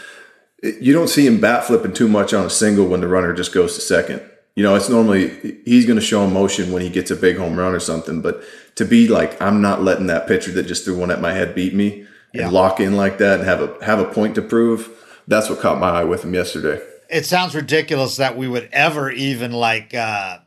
you 0.63 0.93
don't 0.93 1.09
see 1.09 1.27
him 1.27 1.41
bat 1.41 1.65
flipping 1.65 1.93
too 1.93 2.09
much 2.09 2.33
on 2.35 2.45
a 2.47 2.51
single 2.51 2.87
when 2.87 3.01
the 3.01 3.09
runner 3.09 3.33
just 3.35 3.53
goes 3.53 3.75
to 3.75 3.81
second. 3.81 4.23
You 4.55 4.63
know, 4.63 4.75
it's 4.75 4.89
normally 4.89 5.61
he's 5.67 5.85
going 5.85 5.99
to 5.99 6.05
show 6.05 6.25
emotion 6.25 6.73
when 6.73 6.81
he 6.83 6.89
gets 6.89 7.11
a 7.11 7.17
big 7.17 7.37
home 7.37 7.59
run 7.59 7.75
or 7.75 7.81
something. 7.81 8.23
But 8.23 8.43
to 8.77 8.85
be 8.87 9.07
like, 9.07 9.41
I'm 9.43 9.61
not 9.61 9.83
letting 9.83 10.07
that 10.07 10.27
pitcher 10.27 10.51
that 10.53 10.63
just 10.65 10.85
threw 10.85 10.97
one 10.99 11.11
at 11.11 11.21
my 11.21 11.33
head 11.35 11.55
beat 11.55 11.75
me 11.75 12.07
Yeah. 12.33 12.45
and 12.45 12.53
lock 12.53 12.81
in 12.81 12.97
like 12.97 13.19
that 13.19 13.41
and 13.41 13.49
have 13.49 13.61
a 13.61 13.85
have 13.85 13.99
a 13.99 14.07
point 14.07 14.35
to 14.37 14.43
prove. 14.43 14.89
That's 15.29 15.51
what 15.51 15.59
caught 15.61 15.79
my 15.79 15.91
eye 15.91 16.05
with 16.05 16.25
him 16.25 16.33
yesterday. 16.33 16.83
It 17.11 17.27
sounds 17.27 17.55
ridiculous 17.55 18.17
that 18.17 18.37
we 18.37 18.49
would 18.49 18.69
ever 18.73 19.11
even 19.11 19.53
like 19.53 19.93
uh, 19.95 20.39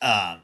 um, 0.00 0.40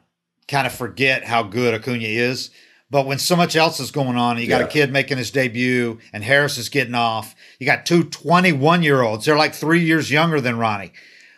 kind 0.47 0.67
of 0.67 0.73
forget 0.75 1.25
how 1.25 1.43
good 1.45 1.73
Acuna 1.75 2.05
is. 2.05 2.51
But 2.91 3.07
when 3.07 3.19
so 3.19 3.37
much 3.37 3.55
else 3.57 3.81
is 3.81 3.91
going 3.91 4.17
on, 4.17 4.39
you 4.39 4.47
got 4.49 4.61
Yeah. 4.61 4.67
a 4.67 4.71
kid 4.71 4.93
making 4.93 5.19
his 5.19 5.31
debut 5.31 5.99
and 6.13 6.23
Harris 6.25 6.59
is 6.59 6.69
getting 6.69 6.95
off. 6.95 7.35
You 7.59 7.67
got 7.67 7.87
two 7.87 8.05
21 8.05 8.83
year 8.83 9.03
olds. 9.03 9.25
They're 9.25 9.37
like 9.37 9.55
three 9.55 9.81
years 9.85 10.11
younger 10.11 10.41
than 10.41 10.59
Ronnie. 10.59 10.93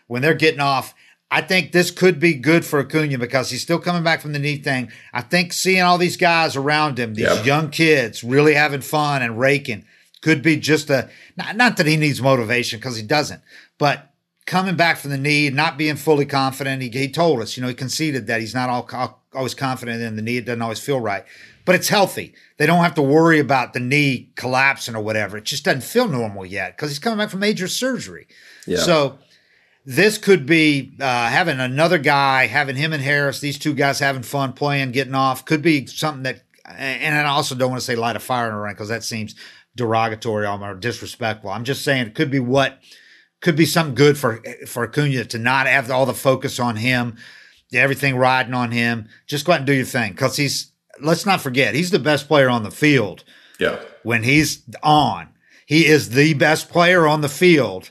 When 0.07 0.23
they're 0.23 0.35
getting 0.35 0.61
off, 0.61 0.95
I 1.31 1.41
think 1.41 1.71
this 1.73 1.91
could 1.93 2.19
be 2.19 2.35
good 2.35 2.65
for 2.65 2.81
Acuna 2.81 3.17
because 3.19 3.51
he's 3.51 3.63
still 3.63 3.79
coming 3.79 4.03
back 4.03 4.21
from 4.21 4.33
the 4.33 4.39
knee 4.41 4.57
thing. 4.57 4.91
I 5.15 5.23
think 5.23 5.53
seeing 5.53 5.83
all 5.83 5.97
these 5.99 6.17
guys 6.17 6.57
around 6.57 6.99
him, 6.99 7.15
these 7.15 7.27
Yeah. 7.27 7.43
young 7.45 7.71
kids 7.71 8.25
really 8.25 8.55
having 8.55 8.81
fun 8.81 9.23
and 9.23 9.39
raking, 9.39 9.85
could 10.23 10.43
be 10.43 10.57
just 10.57 10.91
a 10.91 11.09
not, 11.37 11.57
not 11.57 11.77
that 11.79 11.87
he 11.87 11.97
needs 11.97 12.21
motivation 12.21 12.79
because 12.81 12.97
he 12.97 13.03
doesn't, 13.03 13.41
but 13.79 14.11
coming 14.47 14.75
back 14.75 14.99
from 14.99 15.13
the 15.13 15.17
knee, 15.17 15.49
not 15.49 15.79
being 15.79 15.95
fully 15.97 16.27
confident. 16.27 16.83
He, 16.83 16.89
he 16.91 17.09
told 17.09 17.41
us, 17.41 17.57
you 17.57 17.63
know, 17.63 17.69
he 17.69 17.75
conceded 17.75 18.27
that 18.27 18.41
he's 18.41 18.55
not 18.55 18.69
all, 18.69 18.87
all- 18.93 19.23
always 19.33 19.55
confident 19.55 20.03
in 20.03 20.17
the 20.17 20.23
knee. 20.23 20.39
It 20.39 20.45
doesn't 20.47 20.61
always 20.61 20.81
feel 20.81 20.99
right, 21.01 21.25
but 21.71 21.77
it's 21.77 21.89
healthy. 21.89 22.35
They 22.57 22.67
don't 22.67 22.83
have 22.83 22.97
to 22.97 23.03
worry 23.03 23.39
about 23.39 23.75
the 23.75 23.79
knee 23.79 24.33
collapsing 24.35 24.97
or 24.97 25.03
whatever. 25.05 25.37
It 25.37 25.45
just 25.45 25.65
doesn't 25.65 25.85
feel 25.85 26.09
normal 26.09 26.45
yet 26.45 26.77
because 26.77 26.91
he's 26.91 26.99
coming 26.99 27.19
back 27.19 27.31
from 27.31 27.39
major 27.39 27.69
surgery. 27.69 28.27
Yeah. 28.67 28.79
So 28.79 29.21
this 29.87 30.19
could 30.19 30.47
be 30.47 30.97
uh, 30.99 31.29
having 31.29 31.61
another 31.61 31.99
guy, 31.99 32.49
having 32.49 32.75
him 32.75 32.93
and 32.93 33.01
Harris, 33.01 33.39
these 33.39 33.57
two 33.57 33.73
guys 33.73 34.01
having 34.01 34.25
fun 34.25 34.53
playing, 34.53 34.91
getting 34.91 35.15
off, 35.15 35.45
could 35.45 35.63
be 35.63 35.87
something 35.87 36.25
that. 36.25 36.43
And 36.65 37.15
I 37.15 37.31
also 37.31 37.55
don't 37.55 37.71
want 37.71 37.83
to 37.83 37.87
say 37.87 37.95
light 37.95 38.17
a 38.17 38.19
fire 38.19 38.49
in 38.49 38.55
a 38.55 38.61
ring 38.61 38.75
because 38.75 38.89
that 38.89 39.05
seems 39.05 39.37
derogatory 39.77 40.49
or 40.49 40.75
disrespectful. 40.75 41.51
I'm 41.51 41.63
just 41.63 41.85
saying 41.85 42.09
it 42.09 42.17
could 42.17 42.33
be 42.33 42.41
what 42.41 42.81
could 43.41 43.55
be 43.55 43.65
something 43.65 43.95
good 43.95 44.19
for 44.19 44.43
for 44.67 44.83
Acuna 44.89 45.25
to 45.27 45.39
not 45.39 45.69
have 45.69 45.89
all 45.89 46.05
the 46.05 46.15
focus 46.15 46.59
on 46.59 46.75
him, 46.75 47.17
everything 47.73 48.17
riding 48.17 48.55
on 48.55 48.73
him. 48.73 49.09
Just 49.29 49.47
go 49.47 49.53
out 49.53 49.59
and 49.59 49.67
do 49.69 49.73
your 49.73 49.85
thing 49.85 50.11
because 50.11 50.37
he's. 50.37 50.70
Let's 51.03 51.27
not 51.27 51.41
forget 51.41 51.75
he's 51.75 51.91
the 51.91 51.99
best 51.99 52.29
player 52.29 52.49
on 52.49 52.63
the 52.63 52.71
field 52.71 53.25
Yeah. 53.59 53.79
when 54.03 54.23
he's 54.23 54.63
on. 54.83 55.29
He 55.67 55.87
is 55.87 56.11
the 56.11 56.35
best 56.35 56.69
player 56.69 57.07
on 57.07 57.21
the 57.21 57.29
field 57.29 57.91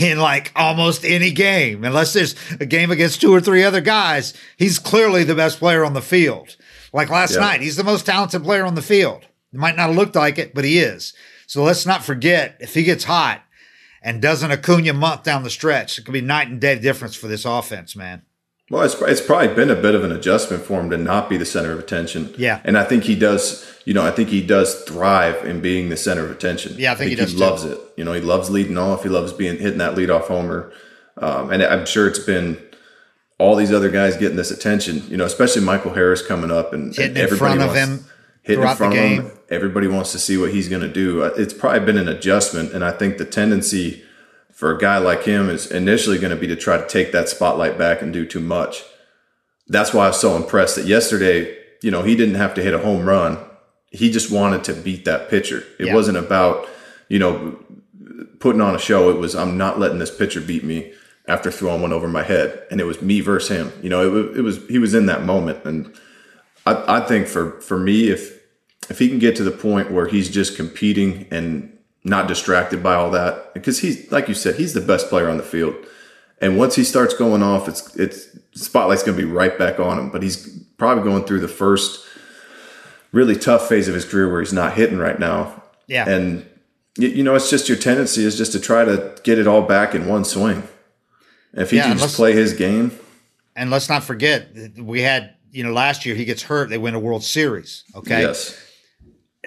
in 0.00 0.18
like 0.18 0.52
almost 0.54 1.04
any 1.04 1.32
game, 1.32 1.84
unless 1.84 2.12
there's 2.12 2.34
a 2.60 2.66
game 2.66 2.90
against 2.90 3.20
two 3.20 3.34
or 3.34 3.40
three 3.40 3.64
other 3.64 3.80
guys. 3.80 4.32
He's 4.56 4.78
clearly 4.78 5.24
the 5.24 5.34
best 5.34 5.58
player 5.58 5.84
on 5.84 5.94
the 5.94 6.00
field. 6.02 6.56
Like 6.92 7.10
last 7.10 7.34
Yeah. 7.34 7.40
night, 7.40 7.60
he's 7.62 7.76
the 7.76 7.84
most 7.84 8.06
talented 8.06 8.44
player 8.44 8.64
on 8.64 8.74
the 8.76 8.82
field. 8.82 9.24
It 9.52 9.58
might 9.58 9.76
not 9.76 9.90
look 9.94 10.14
like 10.14 10.38
it, 10.38 10.54
but 10.54 10.64
he 10.64 10.78
is. 10.78 11.12
So 11.46 11.62
let's 11.62 11.84
not 11.84 12.04
forget 12.04 12.56
if 12.60 12.74
he 12.74 12.84
gets 12.84 13.04
hot 13.04 13.42
and 14.02 14.22
does 14.22 14.42
an 14.42 14.50
Acuna 14.52 14.92
month 14.94 15.24
down 15.24 15.42
the 15.42 15.50
stretch, 15.50 15.98
it 15.98 16.04
could 16.04 16.14
be 16.14 16.20
night 16.20 16.48
and 16.48 16.60
day 16.60 16.78
difference 16.78 17.14
for 17.16 17.26
this 17.28 17.44
offense, 17.44 17.94
man. 17.96 18.22
Well, 18.72 18.82
it's, 18.84 18.98
it's 19.02 19.20
probably 19.20 19.48
been 19.48 19.68
a 19.68 19.74
bit 19.76 19.94
of 19.94 20.02
an 20.02 20.12
adjustment 20.12 20.64
for 20.64 20.80
him 20.80 20.88
to 20.88 20.96
not 20.96 21.28
be 21.28 21.36
the 21.36 21.44
center 21.44 21.72
of 21.72 21.78
attention. 21.78 22.34
Yeah. 22.38 22.62
And 22.64 22.78
I 22.78 22.84
think 22.84 23.04
he 23.04 23.14
does, 23.14 23.70
you 23.84 23.92
know, 23.92 24.02
I 24.02 24.10
think 24.10 24.30
he 24.30 24.40
does 24.44 24.82
thrive 24.84 25.44
in 25.44 25.60
being 25.60 25.90
the 25.90 25.96
center 25.98 26.24
of 26.24 26.30
attention. 26.30 26.76
Yeah, 26.78 26.92
I 26.92 26.94
think 26.94 27.10
he 27.10 27.14
does 27.14 27.34
too. 27.34 27.38
loves 27.38 27.64
it. 27.64 27.78
You 27.98 28.04
know, 28.04 28.14
he 28.14 28.22
loves 28.22 28.48
leading 28.48 28.78
off. 28.78 29.02
He 29.02 29.10
loves 29.10 29.34
being 29.34 29.58
hitting 29.58 29.76
that 29.76 29.94
leadoff 29.94 30.22
homer. 30.22 30.72
Um, 31.18 31.52
and 31.52 31.62
I'm 31.62 31.84
sure 31.84 32.08
it's 32.08 32.18
been 32.18 32.56
all 33.38 33.56
these 33.56 33.72
other 33.72 33.90
guys 33.90 34.16
getting 34.16 34.38
this 34.38 34.50
attention, 34.50 35.02
you 35.06 35.18
know, 35.18 35.26
especially 35.26 35.60
Michael 35.62 35.92
Harris 35.92 36.26
coming 36.26 36.50
up 36.50 36.72
and, 36.72 36.94
Hitting 36.94 37.10
and 37.10 37.18
in 37.18 37.22
everybody 37.24 37.58
front 37.58 37.70
of 37.70 37.76
him 37.76 38.06
hitting 38.42 38.62
in 38.66 38.76
front 38.76 38.94
of 38.94 38.98
him. 38.98 39.22
game. 39.22 39.30
Everybody 39.50 39.86
wants 39.86 40.12
to 40.12 40.18
see 40.18 40.36
what 40.36 40.50
he's 40.50 40.68
going 40.68 40.82
to 40.82 40.88
do. 40.92 41.22
Uh, 41.22 41.30
It's 41.36 41.54
probably 41.54 41.80
been 41.80 41.98
an 41.98 42.08
adjustment. 42.08 42.72
And 42.72 42.84
I 42.84 42.90
think 42.92 43.18
the 43.18 43.24
tendency 43.24 44.02
for 44.62 44.70
a 44.70 44.78
guy 44.78 44.98
like 44.98 45.24
him 45.24 45.50
is 45.50 45.72
initially 45.72 46.18
going 46.20 46.30
to 46.30 46.40
be 46.40 46.46
to 46.46 46.54
try 46.54 46.76
to 46.76 46.86
take 46.86 47.10
that 47.10 47.28
spotlight 47.28 47.76
back 47.76 48.00
and 48.00 48.12
do 48.12 48.24
too 48.24 48.38
much. 48.38 48.84
That's 49.66 49.92
why 49.92 50.04
I 50.04 50.08
was 50.08 50.20
so 50.20 50.36
impressed 50.36 50.76
that 50.76 50.86
yesterday, 50.86 51.56
you 51.82 51.90
know, 51.90 52.02
he 52.02 52.14
didn't 52.14 52.36
have 52.36 52.54
to 52.54 52.62
hit 52.62 52.72
a 52.72 52.78
home 52.78 53.04
run 53.04 53.38
he 53.92 54.10
just 54.10 54.30
wanted 54.30 54.64
to 54.64 54.72
beat 54.72 55.04
that 55.04 55.28
pitcher. 55.28 55.64
It 55.78 55.86
Yeah. 55.88 55.94
wasn't 55.94 56.16
about, 56.16 56.68
you 57.08 57.18
know, 57.18 57.58
putting 58.40 58.60
on 58.62 58.74
a 58.74 58.78
show. 58.78 59.10
It 59.10 59.18
was, 59.18 59.34
I'm 59.34 59.58
not 59.58 59.78
letting 59.78 59.98
this 59.98 60.14
pitcher 60.14 60.40
beat 60.40 60.64
me 60.64 60.92
after 61.28 61.50
throwing 61.50 61.82
one 61.82 61.92
over 61.92 62.08
my 62.08 62.22
head. 62.22 62.62
And 62.70 62.80
it 62.80 62.84
was 62.84 63.02
me 63.02 63.20
versus 63.20 63.54
him. 63.56 63.72
You 63.82 63.90
know, 63.90 64.06
it 64.06 64.10
was, 64.10 64.38
it 64.38 64.42
was 64.42 64.68
he 64.68 64.78
was 64.78 64.94
in 64.94 65.06
that 65.06 65.24
moment. 65.24 65.64
And 65.64 65.92
I, 66.64 66.96
I 66.96 67.00
think 67.00 67.26
for, 67.26 67.60
for 67.60 67.78
me, 67.78 68.08
if, 68.08 68.40
if 68.88 68.98
he 68.98 69.08
can 69.08 69.18
get 69.18 69.36
to 69.36 69.44
the 69.44 69.50
point 69.50 69.90
where 69.90 70.06
he's 70.06 70.30
just 70.30 70.56
competing 70.56 71.26
and 71.30 71.76
not 72.04 72.26
distracted 72.28 72.82
by 72.82 72.94
all 72.94 73.10
that, 73.10 73.54
because 73.54 73.78
he's, 73.80 74.10
like 74.10 74.28
you 74.28 74.34
said, 74.34 74.56
he's 74.56 74.74
the 74.74 74.80
best 74.80 75.08
player 75.08 75.28
on 75.28 75.36
the 75.36 75.42
field. 75.42 75.74
And 76.40 76.58
once 76.58 76.74
he 76.74 76.82
starts 76.82 77.14
going 77.14 77.42
off, 77.42 77.68
it's, 77.68 77.94
it's, 77.96 78.26
spotlight's 78.54 79.04
going 79.04 79.16
to 79.16 79.24
be 79.24 79.30
right 79.30 79.56
back 79.56 79.78
on 79.78 79.98
him. 79.98 80.10
But 80.10 80.22
he's 80.22 80.48
probably 80.76 81.04
going 81.04 81.24
through 81.24 81.40
the 81.40 81.48
first 81.48 82.04
really 83.12 83.36
tough 83.36 83.68
phase 83.68 83.86
of 83.86 83.94
his 83.94 84.04
career 84.04 84.30
where 84.30 84.40
he's 84.40 84.52
not 84.52 84.74
hitting 84.74 84.98
right 84.98 85.18
now. 85.20 85.62
Yeah. 85.86 86.08
And 86.08 86.44
you, 86.98 87.22
know, 87.22 87.34
it's 87.34 87.48
just 87.48 87.68
your 87.68 87.78
tendency 87.78 88.24
is 88.24 88.36
just 88.36 88.52
to 88.52 88.60
try 88.60 88.84
to 88.84 89.14
get 89.22 89.38
it 89.38 89.46
all 89.46 89.62
back 89.62 89.94
in 89.94 90.06
one 90.06 90.24
swing. 90.24 90.64
If 91.54 91.70
he 91.70 91.76
Yeah, 91.76 91.84
can 91.84 91.98
just 91.98 92.16
play 92.16 92.32
his 92.32 92.54
game, 92.54 92.98
And 93.54 93.70
let's 93.70 93.88
not 93.88 94.02
forget, 94.02 94.48
we 94.78 95.02
had, 95.02 95.34
you 95.50 95.62
know, 95.62 95.72
last 95.72 96.04
year 96.06 96.14
he 96.14 96.24
gets 96.24 96.42
hurt. 96.42 96.70
They 96.70 96.78
win 96.78 96.94
a 96.94 96.98
World 96.98 97.22
Series. 97.22 97.84
Okay. 97.94 98.22
yes, 98.22 98.58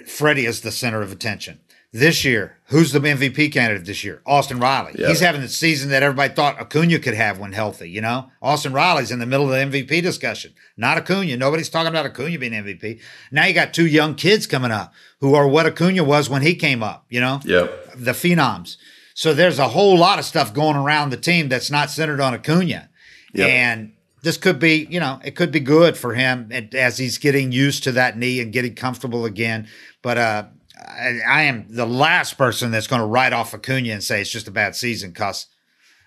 Freddie 0.07 0.45
is 0.45 0.61
the 0.61 0.71
center 0.71 1.01
of 1.01 1.11
attention. 1.11 1.59
This 1.95 2.25
year, 2.25 2.57
who's 2.65 2.91
the 2.91 2.99
MVP 2.99 3.53
candidate 3.53 3.85
this 3.85 4.03
year? 4.03 4.21
Austin 4.25 4.59
Riley. 4.59 4.95
Yeah. 4.99 5.07
He's 5.07 5.21
having 5.21 5.39
the 5.39 5.47
season 5.47 5.91
that 5.91 6.03
everybody 6.03 6.33
thought 6.33 6.59
Acuna 6.59 6.99
could 6.99 7.13
have 7.13 7.39
when 7.39 7.53
healthy, 7.53 7.89
you 7.89 8.01
know? 8.01 8.29
Austin 8.41 8.73
Riley's 8.73 9.11
in 9.11 9.19
the 9.19 9.25
middle 9.25 9.45
of 9.45 9.71
the 9.71 9.79
MVP 9.79 10.01
discussion. 10.03 10.53
Not 10.75 10.97
Acuna. 10.97 11.37
Nobody's 11.37 11.69
talking 11.69 11.87
about 11.87 12.05
Acuna 12.05 12.37
being 12.37 12.51
MVP. 12.51 12.99
Now 13.31 13.45
you 13.45 13.53
got 13.53 13.73
two 13.73 13.87
young 13.87 14.15
kids 14.15 14.45
coming 14.45 14.71
up 14.71 14.93
who 15.21 15.35
are 15.35 15.47
what 15.47 15.67
Acuna 15.67 16.03
was 16.03 16.29
when 16.29 16.41
he 16.41 16.53
came 16.55 16.83
up, 16.83 17.05
you 17.07 17.21
know? 17.21 17.39
yep, 17.45 17.93
the 17.95 18.11
phenoms. 18.11 18.75
So 19.13 19.33
there's 19.33 19.57
a 19.57 19.69
whole 19.69 19.97
lot 19.97 20.19
of 20.19 20.25
stuff 20.25 20.53
going 20.53 20.75
around 20.75 21.11
the 21.11 21.17
team 21.17 21.47
that's 21.47 21.71
not 21.71 21.89
centered 21.89 22.19
on 22.19 22.33
Acuna. 22.33 22.89
Yep. 23.35 23.49
And 23.49 23.93
this 24.21 24.35
could 24.35 24.59
be, 24.59 24.85
you 24.89 24.99
know, 24.99 25.21
it 25.23 25.37
could 25.37 25.53
be 25.53 25.61
good 25.61 25.95
for 25.95 26.13
him 26.13 26.51
as 26.73 26.97
he's 26.97 27.19
getting 27.19 27.53
used 27.53 27.85
to 27.85 27.93
that 27.93 28.17
knee 28.17 28.41
and 28.41 28.51
getting 28.51 28.75
comfortable 28.75 29.23
again. 29.23 29.69
But 30.01 30.17
uh, 30.17 30.45
I, 30.77 31.19
I 31.27 31.41
am 31.43 31.65
the 31.69 31.85
last 31.85 32.37
person 32.37 32.71
that's 32.71 32.87
going 32.87 33.01
to 33.01 33.05
write 33.05 33.33
off 33.33 33.53
Acuna 33.53 33.89
and 33.89 34.03
say 34.03 34.21
it's 34.21 34.29
just 34.29 34.47
a 34.47 34.51
bad 34.51 34.75
season 34.75 35.11
because, 35.11 35.47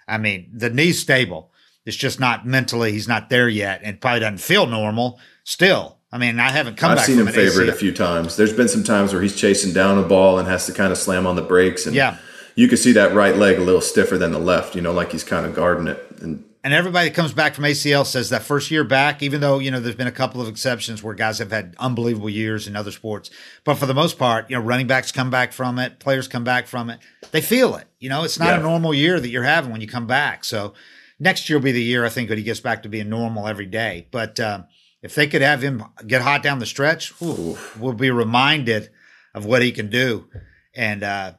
I 0.06 0.18
mean, 0.18 0.50
the 0.52 0.70
knee's 0.70 0.98
stable. 1.00 1.50
It's 1.86 1.96
just 1.96 2.20
not 2.20 2.46
mentally, 2.46 2.92
he's 2.92 3.08
not 3.08 3.30
there 3.30 3.48
yet 3.48 3.80
and 3.82 4.00
probably 4.00 4.20
doesn't 4.20 4.38
feel 4.38 4.66
normal 4.66 5.18
still. 5.44 5.96
I 6.12 6.18
mean, 6.18 6.38
I 6.40 6.50
haven't 6.50 6.76
come 6.76 6.92
I've 6.92 7.00
seen 7.00 7.18
him 7.18 7.26
favorite 7.26 7.66
ACL. 7.68 7.72
a 7.72 7.76
few 7.76 7.92
times. 7.92 8.36
There's 8.36 8.52
been 8.52 8.68
some 8.68 8.84
times 8.84 9.12
where 9.12 9.20
he's 9.22 9.36
chasing 9.36 9.72
down 9.72 9.98
a 9.98 10.02
ball 10.02 10.38
and 10.38 10.48
has 10.48 10.66
to 10.66 10.72
kind 10.72 10.90
of 10.92 10.98
slam 10.98 11.26
on 11.26 11.36
the 11.36 11.42
brakes, 11.42 11.86
and 11.86 11.94
Yeah. 11.94 12.16
you 12.54 12.66
can 12.68 12.78
see 12.78 12.92
that 12.92 13.14
right 13.14 13.36
leg 13.36 13.58
a 13.58 13.62
little 13.62 13.80
stiffer 13.82 14.16
than 14.18 14.32
the 14.32 14.38
left. 14.38 14.74
You 14.74 14.80
know, 14.80 14.92
like 14.92 15.12
he's 15.12 15.24
kind 15.24 15.44
of 15.44 15.54
guarding 15.54 15.86
it. 15.86 16.02
And 16.22 16.44
and 16.64 16.74
everybody 16.74 17.08
that 17.08 17.14
comes 17.14 17.32
back 17.32 17.54
from 17.54 17.64
ACL 17.64 18.04
says 18.04 18.30
that 18.30 18.42
first 18.42 18.70
year 18.70 18.84
back, 18.84 19.22
even 19.22 19.40
though 19.40 19.58
you 19.58 19.70
know 19.70 19.80
there's 19.80 19.94
been 19.94 20.06
a 20.06 20.12
couple 20.12 20.40
of 20.40 20.48
exceptions 20.48 21.02
where 21.02 21.14
guys 21.14 21.38
have 21.38 21.50
had 21.50 21.74
unbelievable 21.78 22.28
years 22.30 22.66
in 22.66 22.74
other 22.76 22.90
sports, 22.90 23.30
but 23.64 23.74
for 23.74 23.86
the 23.86 23.94
most 23.94 24.18
part, 24.18 24.50
you 24.50 24.56
know, 24.56 24.62
running 24.62 24.86
backs 24.86 25.12
come 25.12 25.30
back 25.30 25.52
from 25.52 25.78
it, 25.78 25.98
players 26.00 26.26
come 26.28 26.44
back 26.44 26.66
from 26.66 26.90
it, 26.90 26.98
they 27.30 27.40
feel 27.40 27.76
it. 27.76 27.86
You 28.00 28.08
know, 28.08 28.24
it's 28.24 28.38
not 28.38 28.48
Yeah. 28.48 28.60
a 28.60 28.62
normal 28.62 28.92
year 28.94 29.20
that 29.20 29.28
you're 29.28 29.42
having 29.44 29.70
when 29.72 29.80
you 29.80 29.88
come 29.88 30.06
back. 30.06 30.44
So 30.44 30.74
next 31.20 31.48
year 31.48 31.58
will 31.58 31.64
be 31.64 31.72
the 31.72 31.82
year 31.82 32.04
I 32.04 32.08
think 32.08 32.28
when 32.28 32.38
he 32.38 32.44
gets 32.44 32.60
back 32.60 32.82
to 32.82 32.88
being 32.88 33.08
normal 33.08 33.46
every 33.48 33.66
day. 33.66 34.06
But 34.10 34.38
uh, 34.40 34.62
if 35.02 35.14
they 35.14 35.26
could 35.26 35.42
have 35.42 35.62
him 35.62 35.84
get 36.06 36.22
hot 36.22 36.42
down 36.42 36.58
the 36.58 36.66
stretch, 36.66 37.12
we'll 37.20 37.92
be 37.94 38.10
reminded 38.10 38.90
of 39.34 39.44
what 39.44 39.62
he 39.62 39.70
can 39.72 39.88
do, 39.90 40.26
and 40.74 41.02
uh, 41.04 41.32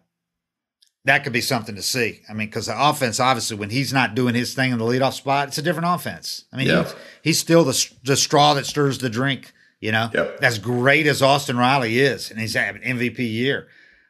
that 1.06 1.24
could 1.24 1.34
be 1.34 1.42
something 1.42 1.76
to 1.76 1.82
see. 1.82 2.22
I 2.30 2.34
mean, 2.34 2.48
because 2.48 2.66
the 2.68 2.76
offense, 2.90 3.20
obviously, 3.20 3.58
when 3.58 3.70
he's 3.70 3.94
not 3.94 4.16
doing 4.16 4.36
his 4.36 4.54
thing 4.54 4.72
in 4.72 4.78
the 4.80 4.86
leadoff 4.86 5.14
spot, 5.14 5.48
it's 5.48 5.58
a 5.58 5.62
different 5.62 5.88
offense. 5.90 6.46
I 6.54 6.58
mean, 6.58 6.68
Yeah. 6.68 6.84
he's, 6.84 6.94
he's 7.24 7.40
still 7.40 7.64
the, 7.64 7.90
the 8.04 8.18
straw 8.18 8.54
that 8.56 8.66
stirs 8.66 8.98
the 9.00 9.10
drink, 9.10 9.54
you 9.80 9.92
know? 9.92 10.10
Yep. 10.14 10.40
As 10.42 10.60
great 10.60 11.08
as 11.08 11.22
Austin 11.22 11.58
Riley 11.58 12.00
is, 12.00 12.30
and 12.30 12.40
he's 12.40 12.54
having 12.54 12.84
an 12.84 12.98
MVP 13.00 13.20
year. 13.20 13.68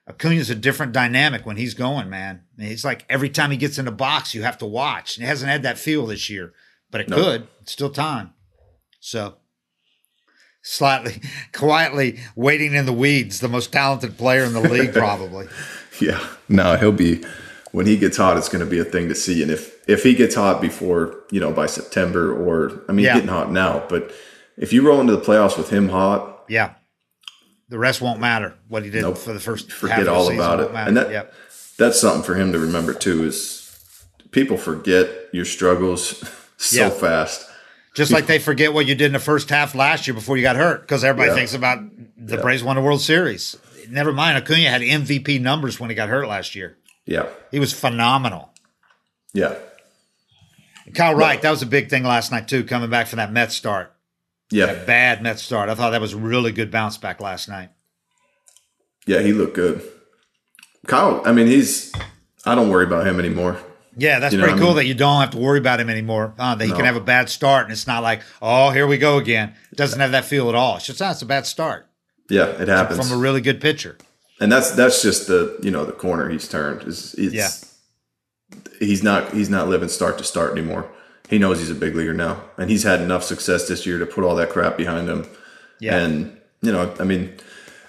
Acuna's 0.07 0.49
a 0.49 0.55
different 0.55 0.91
dynamic 0.91 1.45
when 1.45 1.57
he's 1.57 1.75
going, 1.75 2.09
man. 2.09 2.41
I 2.57 2.61
mean, 2.63 2.71
It's 2.71 2.83
like 2.83 3.05
every 3.07 3.29
time 3.29 3.51
he 3.51 3.57
gets 3.57 3.77
in 3.77 3.85
the 3.85 3.91
box, 3.91 4.33
you 4.33 4.41
have 4.41 4.57
to 4.57 4.65
watch. 4.65 5.15
And 5.17 5.23
it 5.23 5.27
hasn't 5.27 5.51
had 5.51 5.61
that 5.63 5.77
feel 5.77 6.07
this 6.07 6.29
year, 6.31 6.53
but 6.89 7.01
it 7.01 7.09
No. 7.09 7.17
could. 7.17 7.47
It's 7.61 7.71
still 7.73 7.91
time. 7.91 8.33
So, 8.99 9.35
slightly, 10.63 11.21
quietly 11.53 12.19
waiting 12.35 12.73
in 12.73 12.85
the 12.87 12.93
weeds, 12.93 13.39
the 13.39 13.47
most 13.47 13.71
talented 13.71 14.17
player 14.17 14.43
in 14.43 14.53
the 14.53 14.61
league, 14.61 14.93
probably. 14.93 15.47
yeah, 16.07 16.25
no, 16.47 16.75
he'll 16.77 16.91
be 16.91 17.23
when 17.71 17.85
he 17.85 17.97
gets 17.97 18.17
hot. 18.17 18.37
It's 18.37 18.49
going 18.49 18.63
to 18.63 18.69
be 18.69 18.79
a 18.79 18.83
thing 18.85 19.09
to 19.09 19.15
see. 19.15 19.41
And 19.41 19.51
if 19.51 19.75
if 19.87 20.03
he 20.03 20.13
gets 20.15 20.35
hot 20.35 20.61
before 20.61 21.15
you 21.31 21.39
know 21.39 21.51
by 21.51 21.65
September, 21.67 22.31
or 22.33 22.81
I 22.87 22.91
mean, 22.91 23.05
Yeah. 23.05 23.15
getting 23.15 23.29
hot 23.29 23.51
now, 23.51 23.85
but 23.89 24.11
if 24.57 24.73
you 24.73 24.85
roll 24.85 24.99
into 25.01 25.15
the 25.15 25.21
playoffs 25.21 25.57
with 25.57 25.69
him 25.69 25.89
hot, 25.89 26.43
Yeah. 26.47 26.73
The 27.69 27.77
rest 27.77 28.01
won't 28.01 28.19
matter. 28.19 28.55
What 28.67 28.83
he 28.83 28.89
did 28.89 29.03
Nope. 29.03 29.17
for 29.19 29.31
the 29.31 29.39
first 29.39 29.69
half 29.69 29.77
forget 29.77 30.05
the 30.05 30.11
all 30.11 30.31
about 30.31 30.59
it. 30.59 30.71
And 30.73 30.97
that 30.97 31.11
yep. 31.11 31.33
that's 31.77 31.99
something 32.01 32.23
for 32.23 32.33
him 32.35 32.51
to 32.53 32.59
remember 32.59 32.93
too. 32.93 33.23
Is 33.25 33.69
people 34.31 34.57
forget 34.57 35.07
your 35.31 35.45
struggles 35.45 36.23
so 36.57 36.79
Yeah. 36.85 36.89
fast. 36.89 37.45
Just 37.95 38.11
like 38.11 38.27
they 38.27 38.39
forget 38.39 38.73
what 38.73 38.85
you 38.87 38.95
did 38.95 39.07
in 39.07 39.13
the 39.13 39.19
first 39.19 39.49
half 39.49 39.75
last 39.75 40.07
year 40.07 40.13
before 40.13 40.37
you 40.37 40.43
got 40.43 40.55
hurt, 40.55 40.81
because 40.81 41.03
everybody 41.03 41.29
Yeah. 41.31 41.35
thinks 41.35 41.53
about 41.53 41.79
the 42.17 42.37
Braves 42.37 42.63
won 42.63 42.75
the 42.75 42.81
World 42.81 43.01
Series. 43.01 43.57
Never 43.89 44.13
mind, 44.13 44.37
Acuna 44.37 44.69
had 44.69 44.81
MVP 44.81 45.39
numbers 45.41 45.79
when 45.79 45.89
he 45.89 45.95
got 45.95 46.09
hurt 46.09 46.27
last 46.27 46.55
year. 46.55 46.77
Yeah, 47.05 47.27
He 47.51 47.59
was 47.59 47.73
phenomenal. 47.73 48.51
yeah, 49.33 49.55
Kyle 50.93 51.15
Wright, 51.15 51.41
that 51.41 51.51
was 51.51 51.61
a 51.61 51.65
big 51.67 51.89
thing 51.89 52.03
last 52.03 52.31
night 52.31 52.47
too, 52.47 52.63
coming 52.63 52.89
back 52.89 53.07
from 53.07 53.17
that 53.17 53.31
Mets 53.31 53.55
start. 53.55 53.93
yeah, 54.51 54.67
That 54.67 54.85
bad 54.87 55.21
Mets 55.23 55.41
start. 55.41 55.69
I 55.69 55.75
thought 55.75 55.91
that 55.91 56.01
was 56.01 56.13
a 56.13 56.17
really 56.17 56.51
good 56.51 56.71
bounce 56.71 56.97
back 56.97 57.19
last 57.21 57.47
night. 57.49 57.69
yeah. 59.05 59.21
He 59.21 59.33
looked 59.33 59.55
good. 59.55 59.81
Kyle, 60.87 61.21
I 61.25 61.31
mean, 61.31 61.47
he's. 61.47 61.91
I 62.45 62.55
don't 62.55 62.69
worry 62.69 62.85
about 62.85 63.05
him 63.05 63.19
anymore. 63.19 63.57
Yeah, 63.97 64.19
that's 64.19 64.31
You 64.33 64.37
know 64.39 64.45
pretty 64.45 64.53
what 64.53 64.61
I 64.61 64.65
cool 64.65 64.69
mean? 64.69 64.75
that 64.77 64.85
you 64.85 64.93
don't 64.93 65.19
have 65.19 65.31
to 65.31 65.37
worry 65.37 65.59
about 65.59 65.79
him 65.81 65.89
anymore. 65.89 66.33
Uh, 66.39 66.55
that 66.55 66.65
he 66.65 66.71
can 66.71 66.85
have 66.85 66.95
a 66.95 67.01
bad 67.01 67.29
start 67.29 67.65
and 67.65 67.71
it's 67.73 67.85
not 67.85 68.01
like, 68.01 68.21
oh, 68.41 68.69
here 68.69 68.87
we 68.87 68.97
go 68.97 69.17
again. 69.17 69.53
It 69.71 69.75
doesn't 69.77 69.99
have 69.99 70.11
that 70.11 70.23
feel 70.25 70.47
at 70.47 70.55
all. 70.55 70.77
It's 70.77 70.85
just, 70.85 71.01
oh, 71.01 71.09
it's 71.11 71.21
a 71.21 71.25
bad 71.25 71.45
start 71.45 71.88
Yeah, 72.29 72.45
it 72.45 72.67
happens. 72.67 73.09
from 73.09 73.17
a 73.17 73.21
really 73.21 73.41
good 73.41 73.59
pitcher. 73.61 73.97
and 74.39 74.51
that's 74.51 74.71
that's 74.71 75.01
just 75.01 75.27
the 75.27 75.57
you 75.61 75.71
know 75.71 75.83
the 75.85 75.91
corner 75.91 76.29
he's 76.29 76.47
turned. 76.47 76.83
Is 76.87 77.13
it's, 77.17 77.33
Yeah. 77.33 77.49
he's 78.79 79.03
not 79.03 79.33
he's 79.33 79.49
not 79.49 79.67
living 79.67 79.89
start 79.89 80.17
to 80.19 80.23
start 80.23 80.51
anymore. 80.51 80.89
He 81.29 81.37
knows 81.37 81.59
he's 81.59 81.69
a 81.69 81.75
big 81.75 81.95
leaguer 81.95 82.13
now, 82.13 82.41
and 82.57 82.69
he's 82.69 82.83
had 82.83 83.01
enough 83.01 83.23
success 83.23 83.67
this 83.67 83.85
year 83.85 83.99
to 83.99 84.05
put 84.05 84.23
all 84.23 84.35
that 84.35 84.49
crap 84.49 84.77
behind 84.77 85.07
him. 85.07 85.27
Yeah. 85.79 85.97
And 85.97 86.37
you 86.61 86.71
know, 86.71 86.93
I 86.99 87.03
mean, 87.03 87.33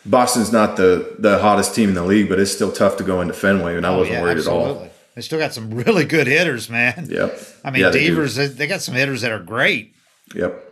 Boston's 0.05 0.53
not 0.53 0.77
the 0.77 1.17
the 1.19 1.39
hottest 1.39 1.75
team 1.75 1.89
in 1.91 1.95
the 1.95 2.05
league, 2.05 2.29
but 2.29 2.39
it's 2.39 2.53
still 2.53 2.73
tough 2.73 2.97
to 2.99 3.05
go 3.05 3.21
into 3.21 3.33
Fenway, 3.35 3.77
and 3.77 3.87
I 3.87 3.91
Oh, 3.91 3.99
wasn't 3.99 4.17
yeah, 4.17 4.23
worried 4.23 4.39
absolutely. 4.39 4.71
at 4.71 4.77
all. 4.77 4.91
They 5.15 5.23
still 5.23 5.39
got 5.39 5.53
some 5.55 5.71
really 5.85 6.05
good 6.05 6.27
hitters, 6.27 6.69
man. 6.71 7.09
Yep. 7.11 7.39
I 7.65 7.71
mean, 7.71 7.83
Yeah. 7.83 7.91
Devers, 7.91 8.37
they, 8.37 8.47
they 8.47 8.67
got 8.67 8.81
some 8.81 8.95
hitters 8.95 9.23
that 9.23 9.33
are 9.33 9.41
great. 9.41 9.95
Yep. 10.35 10.70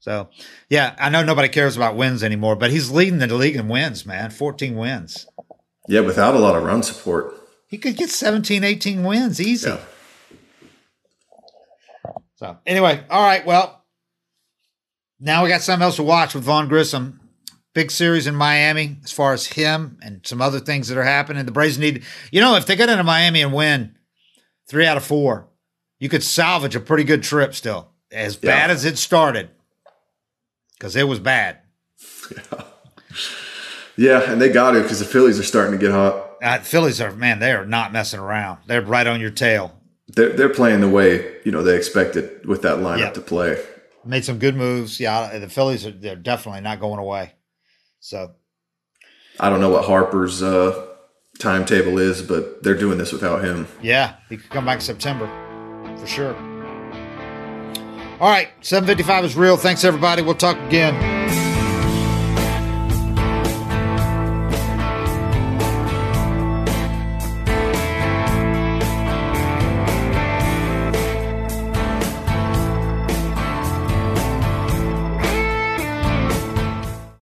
So, 0.00 0.30
yeah, 0.70 0.94
I 0.98 1.10
know 1.10 1.22
nobody 1.22 1.48
cares 1.48 1.76
about 1.76 1.94
wins 1.94 2.22
anymore, 2.24 2.56
but 2.56 2.70
he's 2.70 2.90
leading 2.90 3.18
the 3.18 3.26
league 3.34 3.56
in 3.56 3.68
wins, 3.68 4.06
man. 4.06 4.30
14 4.30 4.74
wins. 4.76 5.26
Yeah, 5.88 6.00
without 6.00 6.34
a 6.34 6.38
lot 6.38 6.56
of 6.56 6.62
run 6.64 6.82
support. 6.82 7.36
He 7.68 7.76
could 7.78 7.96
get 7.96 8.10
17, 8.10 8.64
18 8.64 9.04
wins 9.04 9.40
easy. 9.40 9.68
Yeah. 9.68 9.80
So, 12.36 12.56
anyway, 12.66 13.04
all 13.10 13.22
right. 13.22 13.44
Well, 13.44 13.84
now 15.18 15.42
we 15.42 15.50
got 15.50 15.60
something 15.60 15.84
else 15.84 15.96
to 15.96 16.02
watch 16.02 16.34
with 16.34 16.44
Vaughn 16.44 16.68
Grissom. 16.68 17.20
Big 17.74 17.90
series 17.90 18.26
in 18.26 18.34
Miami 18.34 18.96
as 19.04 19.12
far 19.12 19.32
as 19.32 19.46
him 19.46 19.98
and 20.02 20.26
some 20.26 20.42
other 20.42 20.58
things 20.58 20.88
that 20.88 20.98
are 20.98 21.04
happening. 21.04 21.44
The 21.46 21.52
Braves 21.52 21.78
need, 21.78 22.02
you 22.32 22.40
know, 22.40 22.56
if 22.56 22.66
they 22.66 22.74
get 22.74 22.88
into 22.88 23.04
Miami 23.04 23.42
and 23.42 23.52
win 23.52 23.94
three 24.68 24.86
out 24.86 24.96
of 24.96 25.04
four, 25.04 25.46
you 26.00 26.08
could 26.08 26.24
salvage 26.24 26.74
a 26.74 26.80
pretty 26.80 27.04
good 27.04 27.22
trip 27.22 27.54
still. 27.54 27.90
As 28.10 28.38
Yeah. 28.42 28.50
bad 28.50 28.70
as 28.72 28.84
it 28.84 28.98
started, 28.98 29.50
because 30.80 30.96
it 30.96 31.06
was 31.06 31.20
bad. 31.20 31.58
Yeah, 33.96 34.30
and 34.32 34.40
they 34.40 34.48
got 34.48 34.70
to 34.70 34.80
because 34.82 34.98
the 35.00 35.04
Phillies 35.04 35.38
are 35.38 35.42
starting 35.44 35.72
to 35.72 35.78
get 35.78 35.90
hot. 35.92 36.36
Uh, 36.42 36.58
Phillies 36.60 37.02
are, 37.02 37.12
man, 37.12 37.38
they 37.38 37.52
are 37.52 37.66
not 37.66 37.92
messing 37.92 38.18
around. 38.18 38.60
They're 38.66 38.80
right 38.80 39.06
on 39.06 39.20
your 39.20 39.30
tail. 39.30 39.78
They're 40.08 40.30
they're 40.30 40.48
playing 40.48 40.80
the 40.80 40.88
way 40.88 41.36
you 41.44 41.52
know 41.52 41.62
they 41.62 41.76
expected 41.76 42.46
with 42.46 42.62
that 42.62 42.78
lineup 42.78 42.98
Yeah. 42.98 43.10
to 43.10 43.20
play. 43.20 43.62
made 44.04 44.24
some 44.24 44.38
good 44.38 44.56
moves. 44.56 44.98
Yeah, 45.00 45.38
the 45.38 45.50
Phillies 45.50 45.84
are 45.84 45.90
they're 45.90 46.16
definitely 46.16 46.62
not 46.62 46.80
going 46.80 46.98
away. 46.98 47.32
So 47.98 48.32
I 49.38 49.50
don't 49.50 49.60
know 49.60 49.68
what 49.70 49.84
Harper's 49.84 50.42
uh, 50.42 50.86
timetable 51.38 51.98
is, 51.98 52.22
but 52.22 52.62
they're 52.62 52.78
doing 52.78 52.96
this 52.96 53.12
without 53.12 53.44
him. 53.44 53.66
yeah, 53.82 54.14
he 54.30 54.38
could 54.38 54.48
come 54.50 54.64
back 54.64 54.76
in 54.76 54.80
September 54.82 55.26
for 55.98 56.06
sure. 56.06 56.49
All 58.20 58.28
right, 58.28 58.48
755 58.60 59.24
is 59.24 59.34
real. 59.36 59.56
Thanks 59.56 59.82
everybody. 59.82 60.20
We'll 60.20 60.34
talk 60.34 60.58
again. 60.58 61.39